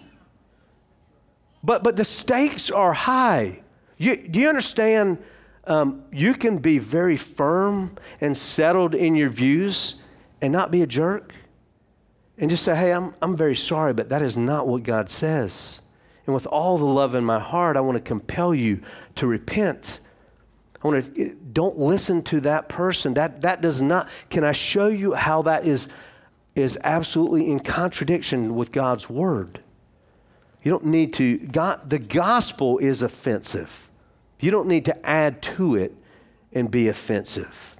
But, 1.63 1.83
but 1.83 1.97
the 1.97 2.05
stakes 2.05 2.71
are 2.71 2.93
high. 2.93 3.61
You, 3.97 4.15
do 4.15 4.39
you 4.39 4.47
understand? 4.47 5.21
Um, 5.65 6.05
you 6.13 6.33
can 6.33 6.59
be 6.59 6.77
very 6.77 7.17
firm 7.17 7.97
and 8.21 8.37
settled 8.37 8.95
in 8.95 9.15
your 9.15 9.29
views 9.29 9.95
and 10.41 10.53
not 10.53 10.71
be 10.71 10.81
a 10.81 10.87
jerk 10.87 11.33
and 12.37 12.49
just 12.49 12.63
say, 12.63 12.75
hey, 12.75 12.91
I'm, 12.93 13.13
I'm 13.21 13.35
very 13.35 13.55
sorry, 13.55 13.93
but 13.93 14.09
that 14.09 14.21
is 14.21 14.37
not 14.37 14.67
what 14.67 14.83
God 14.83 15.09
says. 15.09 15.81
And 16.25 16.33
with 16.33 16.45
all 16.47 16.77
the 16.77 16.85
love 16.85 17.15
in 17.15 17.23
my 17.23 17.39
heart, 17.39 17.77
I 17.77 17.81
want 17.81 17.95
to 17.95 18.01
compel 18.01 18.53
you 18.53 18.81
to 19.15 19.25
repent. 19.25 19.99
I 20.83 20.87
want 20.87 21.15
to 21.15 21.21
eh, 21.21 21.33
don't 21.53 21.77
listen 21.77 22.21
to 22.23 22.41
that 22.41 22.69
person. 22.69 23.13
That 23.15 23.41
that 23.41 23.61
does 23.61 23.81
not. 23.81 24.09
Can 24.29 24.43
I 24.43 24.51
show 24.51 24.87
you 24.87 25.13
how 25.13 25.41
that 25.43 25.65
is 25.65 25.87
is 26.53 26.77
absolutely 26.83 27.49
in 27.49 27.59
contradiction 27.59 28.55
with 28.55 28.71
God's 28.71 29.09
word? 29.09 29.61
You 30.63 30.71
don't 30.71 30.85
need 30.85 31.13
to. 31.13 31.37
God, 31.37 31.89
the 31.89 31.99
gospel 31.99 32.77
is 32.77 33.01
offensive. 33.01 33.89
You 34.39 34.51
don't 34.51 34.67
need 34.67 34.85
to 34.85 35.05
add 35.05 35.41
to 35.43 35.75
it 35.75 35.95
and 36.53 36.69
be 36.69 36.89
offensive. 36.89 37.76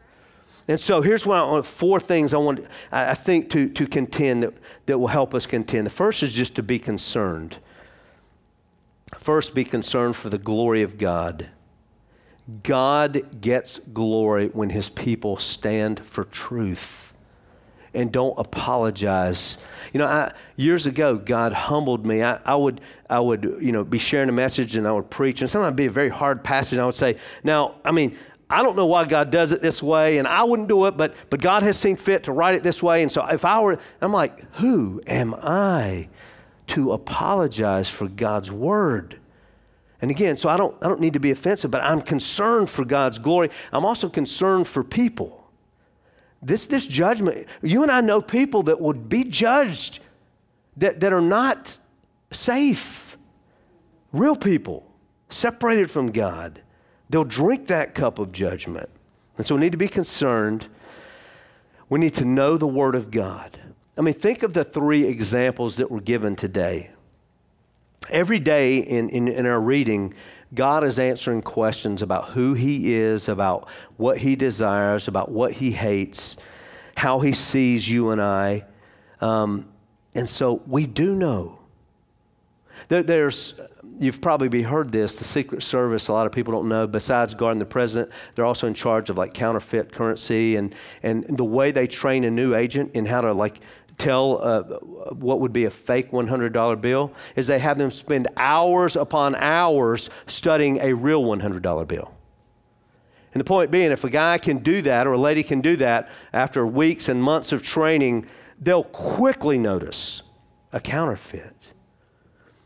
And 0.68 0.80
so 0.80 1.02
here's 1.02 1.26
what 1.26 1.38
I 1.38 1.42
uh, 1.42 1.52
want, 1.52 1.66
four 1.66 2.00
things 2.00 2.34
I 2.34 2.38
want 2.38 2.68
I 2.92 3.14
think 3.14 3.50
to, 3.52 3.70
to 3.70 3.88
contend 3.88 4.44
that, 4.44 4.54
that 4.86 4.98
will 4.98 5.08
help 5.08 5.34
us 5.34 5.46
contend. 5.46 5.86
The 5.86 5.92
first 5.92 6.24
is 6.24 6.34
just 6.34 6.56
to 6.56 6.64
be 6.64 6.78
concerned. 6.78 7.58
First, 9.18 9.54
be 9.54 9.64
concerned 9.64 10.18
for 10.18 10.30
the 10.30 10.38
glory 10.38 10.82
of 10.82 10.98
God. 10.98 11.48
God 12.64 13.42
gets 13.42 13.80
glory 13.80 14.48
when 14.48 14.70
his 14.70 14.90
people 14.90 15.38
stand 15.38 16.06
for 16.06 16.26
truth 16.26 17.14
and 17.94 18.12
don't 18.12 18.38
apologize. 18.38 19.58
You 19.92 20.00
know, 20.00 20.06
I, 20.06 20.34
years 20.56 20.86
ago, 20.86 21.18
God 21.18 21.52
humbled 21.52 22.06
me. 22.06 22.24
I, 22.24 22.40
I, 22.46 22.56
would, 22.56 22.82
I 23.10 23.20
would, 23.20 23.58
you 23.62 23.72
know, 23.72 23.84
be 23.84 23.98
sharing 23.98 24.30
a 24.30 24.34
message 24.34 24.76
and 24.76 24.88
I 24.88 24.92
would 24.92 25.10
preach, 25.10 25.42
and 25.42 25.50
sometimes 25.50 25.70
it'd 25.70 25.78
be 25.78 25.88
a 25.88 25.92
very 25.92 26.10
hard 26.10 26.44
passage. 26.44 26.74
And 26.74 26.82
I 26.82 26.86
would 26.86 26.96
say, 26.96 27.18
now, 27.44 27.76
I 27.84 27.92
mean, 27.92 28.18
I 28.50 28.64
don't 28.64 28.76
know 28.76 28.86
why 28.86 29.06
God 29.06 29.30
does 29.30 29.52
it 29.52 29.62
this 29.62 29.84
way, 29.84 30.20
and 30.20 30.28
I 30.28 30.44
wouldn't 30.44 30.70
do 30.70 30.86
it, 30.86 30.96
but, 30.96 31.14
but 31.30 31.42
God 31.42 31.64
has 31.64 31.78
seen 31.78 31.98
fit 31.98 32.24
to 32.26 32.32
write 32.32 32.56
it 32.56 32.64
this 32.64 32.82
way. 32.82 33.02
And 33.02 33.12
so 33.12 33.26
if 33.26 33.44
I 33.44 33.60
were, 33.60 33.78
I'm 34.02 34.14
like, 34.14 34.54
who 34.56 35.02
am 35.06 35.36
I 35.36 36.08
to 36.68 36.92
apologize 36.92 37.90
for 37.90 38.08
God's 38.08 38.52
word. 38.52 39.20
And 40.02 40.12
again, 40.12 40.38
so 40.38 40.50
I 40.50 40.58
don't, 40.58 40.76
I 40.82 40.88
don't 40.88 41.00
need 41.00 41.14
to 41.14 41.20
be 41.20 41.32
offensive, 41.32 41.72
but 41.72 41.82
I'm 41.82 42.02
concerned 42.02 42.70
for 42.70 42.86
God's 42.86 43.18
glory. 43.18 43.50
I'm 43.72 43.86
also 43.86 44.10
concerned 44.10 44.68
for 44.68 44.84
people. 44.84 45.50
This, 46.42 46.68
this 46.68 46.86
judgment, 46.86 47.48
you 47.64 47.82
and 47.82 47.92
I 47.92 48.02
know 48.02 48.22
people 48.22 48.64
that 48.64 48.80
would 48.80 49.10
be 49.10 49.24
judged 49.24 50.00
that, 50.78 51.00
that 51.00 51.14
are 51.14 51.22
not 51.22 51.78
safe. 52.32 53.18
Real 54.12 54.36
people, 54.36 54.86
separated 55.30 55.90
from 55.90 56.12
God. 56.12 56.62
They'll 57.10 57.24
drink 57.24 57.68
that 57.68 57.96
cup 57.96 58.20
of 58.20 58.32
judgment. 58.32 58.90
And 59.38 59.46
so 59.46 59.56
we 59.56 59.62
need 59.62 59.72
to 59.72 59.78
be 59.78 59.88
concerned. 59.88 60.68
We 61.90 62.00
need 62.00 62.16
to 62.16 62.26
know 62.26 62.58
the 62.58 62.68
Word 62.68 62.96
of 62.96 63.12
God. 63.12 63.60
I 63.98 64.02
mean, 64.02 64.14
think 64.14 64.44
of 64.44 64.54
the 64.54 64.64
three 64.64 65.06
examples 65.06 65.78
that 65.78 65.90
were 65.90 66.02
given 66.02 66.36
today. 66.36 66.92
Every 68.10 68.40
day 68.40 68.78
in, 68.78 69.10
in, 69.10 69.28
in, 69.28 69.46
our 69.46 69.60
reading, 69.60 70.14
God 70.54 70.84
is 70.84 70.98
answering 71.00 71.42
questions 71.42 72.02
about 72.02 72.30
who 72.30 72.54
He 72.54 72.94
is, 72.94 73.28
about 73.28 73.68
what 73.98 74.18
He 74.18 74.36
desires, 74.36 75.08
about 75.08 75.30
what 75.30 75.54
He 75.54 75.72
hates, 75.72 76.38
how 76.96 77.20
He 77.20 77.34
sees 77.34 77.90
you 77.90 78.12
and 78.12 78.22
I. 78.22 78.66
Um, 79.20 79.68
and 80.14 80.28
so 80.28 80.62
we 80.68 80.86
do 80.86 81.16
know. 81.16 81.60
There, 82.88 83.04
there's 83.04 83.56
you've 84.00 84.22
probably 84.22 84.62
heard 84.62 84.92
this. 84.92 85.16
The 85.16 85.24
Secret 85.24 85.64
Service, 85.64 86.08
a 86.08 86.14
lot 86.14 86.26
of 86.26 86.32
people 86.32 86.54
don't 86.54 86.70
know. 86.70 86.88
Besides 86.88 87.34
guarding 87.34 87.60
the 87.60 87.66
president, 87.66 88.12
they're 88.36 88.46
also 88.46 88.68
in 88.68 88.74
charge 88.74 89.10
of 89.10 89.18
like 89.18 89.34
counterfeit 89.34 89.92
currency 89.92 90.56
and 90.56 90.74
and 91.04 91.26
the 91.26 91.44
way 91.46 91.72
they 91.72 91.88
train 91.88 92.24
a 92.24 92.32
new 92.32 92.56
agent 92.56 92.92
in 92.94 93.06
how 93.06 93.22
to 93.22 93.34
like 93.34 93.62
tell 93.98 94.40
uh, 94.44 94.64
what 95.14 95.40
would 95.40 95.54
be 95.54 95.66
a 95.66 95.72
fake 95.72 96.12
$100 96.12 96.82
bill 96.82 97.12
is 97.36 97.48
they 97.48 97.60
have 97.60 97.78
them 97.78 97.92
spend 97.92 98.28
hours 98.38 98.96
upon 98.96 99.36
hours 99.36 100.10
studying 100.28 100.78
a 100.82 100.94
real 100.94 101.24
$100 101.24 101.88
bill. 101.88 102.14
And 103.34 103.40
the 103.40 103.46
point 103.46 103.72
being, 103.72 103.92
if 103.92 104.04
a 104.04 104.10
guy 104.10 104.38
can 104.38 104.60
do 104.60 104.82
that 104.84 105.06
or 105.08 105.14
a 105.14 105.18
lady 105.18 105.44
can 105.44 105.62
do 105.62 105.76
that 105.78 106.10
after 106.34 106.66
weeks 106.66 107.10
and 107.10 107.22
months 107.22 107.52
of 107.52 107.62
training, 107.62 108.28
they'll 108.60 108.84
quickly 108.84 109.58
notice 109.58 110.22
a 110.72 110.80
counterfeit. 110.80 111.57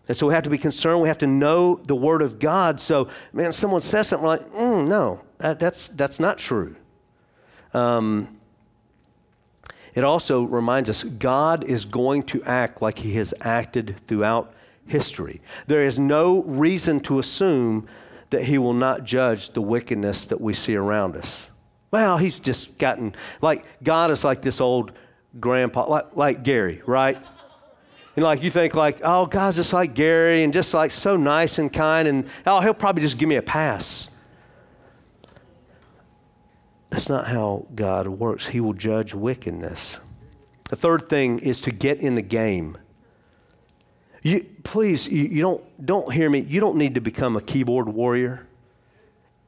And 0.08 0.18
so 0.18 0.28
we 0.28 0.34
have 0.34 0.44
to 0.44 0.50
be 0.50 0.58
concerned. 0.58 1.02
We 1.02 1.08
have 1.08 1.20
to 1.20 1.28
know 1.28 1.76
the 1.86 1.96
Word 1.96 2.22
of 2.22 2.40
God. 2.40 2.80
So, 2.80 3.08
man, 3.34 3.52
someone 3.52 3.82
says 3.82 4.08
something, 4.10 4.24
we're 4.24 4.38
like, 4.38 4.52
mm, 4.52 4.88
no, 4.88 5.22
that, 5.38 5.60
that's, 5.60 5.88
that's 5.90 6.20
not 6.20 6.38
true. 6.38 6.76
Um, 7.74 8.40
it 9.94 10.04
also 10.04 10.44
reminds 10.44 10.90
us 10.90 11.04
God 11.04 11.64
is 11.64 11.86
going 11.86 12.24
to 12.24 12.44
act 12.44 12.82
like 12.82 13.00
He 13.00 13.16
has 13.16 13.34
acted 13.42 13.96
throughout 14.08 14.54
history. 14.86 15.42
There 15.68 15.84
is 15.84 16.00
no 16.00 16.44
reason 16.44 17.00
to 17.02 17.20
assume 17.20 17.88
that 18.30 18.44
He 18.44 18.58
will 18.58 18.74
not 18.74 19.04
judge 19.04 19.52
the 19.52 19.62
wickedness 19.62 20.26
that 20.26 20.42
we 20.42 20.54
see 20.54 20.76
around 20.76 21.16
us. 21.16 21.50
Well, 21.92 22.18
He's 22.18 22.40
just 22.40 22.78
gotten, 22.78 23.16
like, 23.42 23.66
God 23.84 24.12
is 24.12 24.24
like 24.24 24.42
this 24.42 24.60
old 24.62 24.92
grandpa, 25.40 25.88
like, 25.88 26.16
like 26.16 26.44
Gary, 26.44 26.82
right? 26.86 27.18
And 28.16 28.24
like 28.26 28.44
you 28.44 28.52
think 28.52 28.76
like, 28.76 29.00
oh, 29.04 29.26
God's 29.26 29.58
just 29.58 29.74
like 29.74 29.94
Gary 29.94 30.44
and 30.44 30.52
just 30.52 30.74
like 30.74 30.92
so 30.92 31.16
nice 31.16 31.60
and 31.60 31.72
kind, 31.72 32.08
and 32.08 32.28
oh, 32.46 32.60
he'll 32.60 32.74
probably 32.74 33.02
just 33.02 33.18
give 33.18 33.30
me 33.30 33.38
a 33.38 33.42
pass. 33.42 34.10
That's 36.90 37.08
not 37.08 37.28
how 37.28 37.68
God 37.74 38.08
works. 38.08 38.48
He 38.48 38.60
will 38.60 38.74
judge 38.74 39.14
wickedness. 39.14 40.00
The 40.70 40.76
third 40.76 41.08
thing 41.08 41.40
is 41.40 41.62
to 41.62 41.72
get 41.72 42.00
in 42.00 42.16
the 42.16 42.22
game. 42.22 42.78
You, 44.24 44.46
please, 44.64 45.08
you, 45.08 45.24
you, 45.24 45.42
don't, 45.42 45.86
don't 45.86 46.12
hear 46.12 46.30
me. 46.30 46.40
You 46.40 46.60
don't 46.60 46.76
need 46.76 46.96
to 46.96 47.02
become 47.02 47.38
a 47.38 47.42
keyboard 47.42 47.88
warrior. 47.88 48.46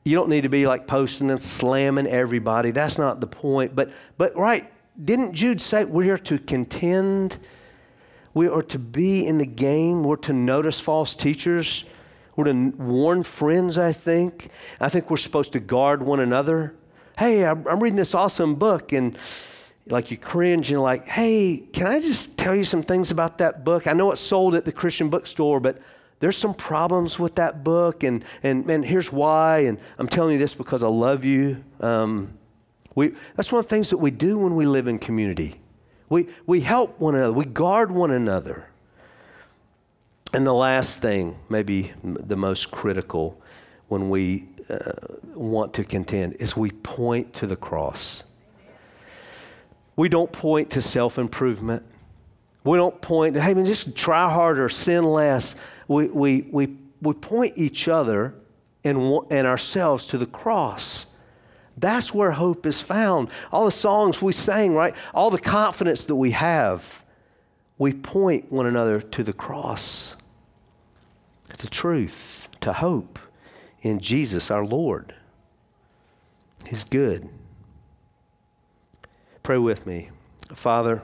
You 0.06 0.16
don't 0.16 0.30
need 0.30 0.42
to 0.44 0.50
be 0.50 0.66
like 0.66 0.88
posting 0.88 1.30
and 1.30 1.42
slamming 1.42 2.08
everybody. 2.08 2.72
That's 2.72 2.98
not 2.98 3.20
the 3.20 3.28
point. 3.28 3.76
But, 3.76 3.92
but 4.18 4.36
right, 4.36 4.72
didn't 5.04 5.34
Jude 5.34 5.62
say 5.62 5.84
we're 5.84 6.04
here 6.04 6.18
to 6.20 6.40
contend? 6.40 7.38
We 8.34 8.48
are 8.48 8.64
to 8.64 8.80
be 8.80 9.26
in 9.26 9.38
the 9.38 9.46
game. 9.46 10.04
We're 10.04 10.16
to 10.18 10.34
notice 10.34 10.80
false 10.80 11.16
teachers. 11.16 11.86
We're 12.36 12.46
to 12.46 12.74
warn 12.78 13.24
friends, 13.24 13.78
I 13.78 13.92
think. 13.92 14.50
I 14.80 14.90
think 14.90 15.10
we're 15.10 15.18
supposed 15.18 15.54
to 15.54 15.60
guard 15.60 16.02
one 16.02 16.20
another 16.20 16.74
hey, 17.18 17.46
I'm, 17.46 17.80
reading 17.80 17.96
this 17.96 18.16
awesome 18.16 18.56
book, 18.56 18.92
and 18.92 19.18
like 19.88 20.12
you 20.12 20.18
cringe 20.18 20.72
and 20.72 20.82
like, 20.82 21.08
hey, 21.08 21.64
can 21.74 21.88
I 21.88 22.00
just 22.00 22.38
tell 22.38 22.56
you 22.56 22.64
some 22.64 22.84
things 22.84 23.12
about 23.12 23.38
that 23.40 23.64
book? 23.64 23.88
I 23.88 23.94
know 23.94 24.12
it's 24.12 24.22
sold 24.22 24.56
at 24.56 24.66
the 24.66 24.72
Christian 24.72 25.10
bookstore, 25.10 25.60
but 25.60 25.80
there's 26.20 26.38
some 26.38 26.54
problems 26.54 27.20
with 27.20 27.36
that 27.36 27.64
book, 27.64 28.04
and, 28.04 28.24
and, 28.44 28.70
and 28.70 28.86
here's 28.86 29.12
why. 29.12 29.60
And 29.60 29.80
I'm 29.98 30.08
telling 30.08 30.34
you 30.34 30.40
this 30.40 30.54
because 30.54 30.84
I 30.84 30.88
love 30.88 31.26
you. 31.26 31.64
Um, 31.82 32.38
we, 32.96 33.14
that's 33.36 33.52
one 33.52 33.60
of 33.60 33.66
the 33.66 33.70
things 33.70 33.90
that 33.90 33.98
we 33.98 34.12
do 34.12 34.38
when 34.38 34.56
we 34.56 34.66
live 34.66 34.88
in 34.88 35.00
community. 35.00 35.60
We, 36.14 36.28
we 36.46 36.60
help 36.60 37.00
one 37.00 37.16
another, 37.16 37.34
we 37.34 37.46
guard 37.46 37.90
one 37.90 38.12
another. 38.12 38.68
And 40.32 40.46
the 40.46 40.54
last 40.54 41.02
thing, 41.02 41.40
maybe 41.50 41.92
the 42.04 42.36
most 42.36 42.70
critical 42.70 43.42
when 43.88 44.12
we 44.12 44.48
uh, 44.70 44.92
want 45.34 45.74
to 45.74 45.84
contend 45.84 46.34
is 46.34 46.56
we 46.56 46.70
point 46.70 47.34
to 47.34 47.48
the 47.48 47.56
cross. 47.56 48.22
We 49.96 50.08
don't 50.08 50.32
point 50.32 50.70
to 50.74 50.84
self 50.84 51.18
improvement. 51.18 51.84
We 52.64 52.78
don't 52.78 53.02
point 53.02 53.36
hey, 53.36 53.56
man, 53.56 53.66
just 53.66 53.96
try 53.96 54.32
harder, 54.32 54.70
sin 54.70 55.06
less. 55.06 55.56
We, 55.88 56.10
we, 56.10 56.42
we, 56.52 56.78
we 57.02 57.14
point 57.16 57.54
each 57.58 57.88
other 57.88 58.36
and, 58.84 59.20
and 59.32 59.48
ourselves 59.48 60.06
to 60.08 60.20
the 60.20 60.28
cross. 60.28 61.08
That's 61.78 62.14
where 62.14 62.32
hope 62.32 62.66
is 62.66 62.82
found. 62.82 63.30
All 63.52 63.66
the 63.66 63.72
songs 63.72 64.22
we 64.22 64.34
sang, 64.34 64.74
right? 64.74 64.96
All 65.14 65.30
the 65.30 65.40
confidence 65.40 66.06
that 66.06 66.16
we 66.16 66.32
have, 66.32 67.04
we 67.78 67.94
point 67.94 68.52
one 68.52 68.66
another 68.66 69.02
to 69.02 69.24
the 69.24 69.34
cross, 69.34 70.16
to 71.58 71.68
truth, 71.68 72.48
to 72.62 72.74
hope 72.74 73.20
in 73.82 74.00
Jesus 74.00 74.52
our 74.52 74.66
Lord. 74.66 75.16
He's 76.66 76.84
good. 76.84 77.30
Pray 79.42 79.58
with 79.58 79.86
me. 79.86 80.10
Father, 80.54 81.02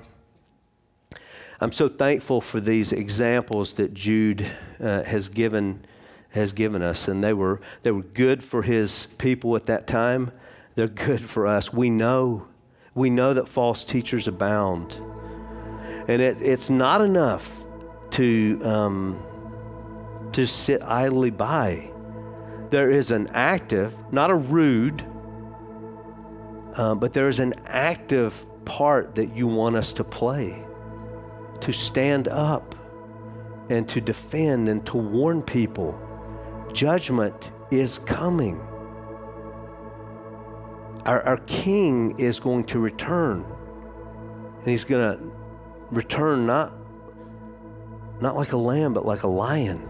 I'm 1.59 1.73
so 1.73 1.89
thankful 1.89 2.39
for 2.39 2.61
these 2.61 2.93
examples 2.93 3.73
that 3.73 3.93
Jude 3.93 4.45
uh, 4.79 5.03
has 5.03 5.27
given 5.27 5.85
has 6.33 6.53
given 6.53 6.83
us 6.83 7.07
and 7.07 7.23
they 7.23 7.33
were 7.33 7.59
they 7.81 7.91
were 7.91 8.03
good 8.03 8.43
for 8.43 8.61
his 8.61 9.07
people 9.17 9.55
at 9.55 9.65
that 9.65 9.87
time. 9.87 10.31
They're 10.79 10.87
good 10.87 11.19
for 11.19 11.45
us. 11.45 11.73
We 11.73 11.89
know 11.89 12.47
we 12.95 13.09
know 13.09 13.33
that 13.33 13.49
false 13.49 13.83
teachers 13.83 14.29
abound. 14.29 14.93
And 16.07 16.21
it, 16.21 16.37
it's 16.41 16.69
not 16.69 17.01
enough 17.01 17.65
to 18.11 18.61
um, 18.63 19.21
to 20.31 20.47
sit 20.47 20.81
idly 20.81 21.31
by 21.31 21.91
there 22.69 22.89
is 22.89 23.11
an 23.11 23.27
active, 23.33 23.93
not 24.13 24.29
a 24.29 24.35
rude, 24.35 25.05
uh, 26.75 26.95
but 26.95 27.11
there 27.11 27.27
is 27.27 27.41
an 27.41 27.55
active 27.65 28.45
part 28.63 29.15
that 29.15 29.35
you 29.35 29.47
want 29.47 29.75
us 29.75 29.91
to 29.91 30.05
play 30.05 30.63
to 31.59 31.73
stand 31.73 32.29
up 32.29 32.73
and 33.69 33.85
to 33.89 33.99
defend 33.99 34.69
and 34.69 34.85
to 34.85 34.95
warn 34.95 35.41
people. 35.41 35.99
Judgment 36.71 37.51
is 37.69 37.99
coming. 37.99 38.65
Our, 41.05 41.21
our 41.23 41.37
king 41.37 42.19
is 42.19 42.39
going 42.39 42.65
to 42.65 42.79
return. 42.79 43.45
And 44.59 44.67
he's 44.67 44.83
going 44.83 45.17
to 45.17 45.31
return 45.89 46.45
not, 46.45 46.73
not 48.21 48.35
like 48.35 48.51
a 48.51 48.57
lamb, 48.57 48.93
but 48.93 49.05
like 49.05 49.23
a 49.23 49.27
lion 49.27 49.87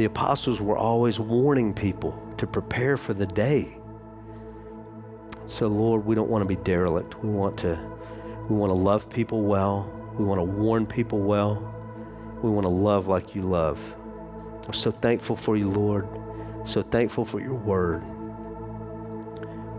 the 0.00 0.06
apostles 0.06 0.62
were 0.62 0.78
always 0.78 1.20
warning 1.20 1.74
people 1.74 2.18
to 2.38 2.46
prepare 2.46 2.96
for 2.96 3.12
the 3.12 3.26
day. 3.26 3.76
So, 5.44 5.68
Lord, 5.68 6.06
we 6.06 6.14
don't 6.14 6.30
want 6.30 6.40
to 6.40 6.46
be 6.48 6.56
derelict. 6.56 7.22
We 7.22 7.28
want 7.28 7.58
to, 7.58 7.78
we 8.48 8.56
want 8.56 8.70
to 8.70 8.74
love 8.74 9.10
people 9.10 9.42
well. 9.42 9.92
We 10.16 10.24
want 10.24 10.38
to 10.38 10.44
warn 10.44 10.86
people 10.86 11.18
well. 11.18 11.56
We 12.42 12.48
want 12.48 12.64
to 12.64 12.72
love 12.72 13.08
like 13.08 13.34
you 13.34 13.42
love. 13.42 13.78
I'm 14.66 14.72
so 14.72 14.90
thankful 14.90 15.36
for 15.36 15.54
you, 15.54 15.68
Lord. 15.68 16.08
So 16.64 16.80
thankful 16.80 17.26
for 17.26 17.40
your 17.40 17.52
word. 17.52 18.02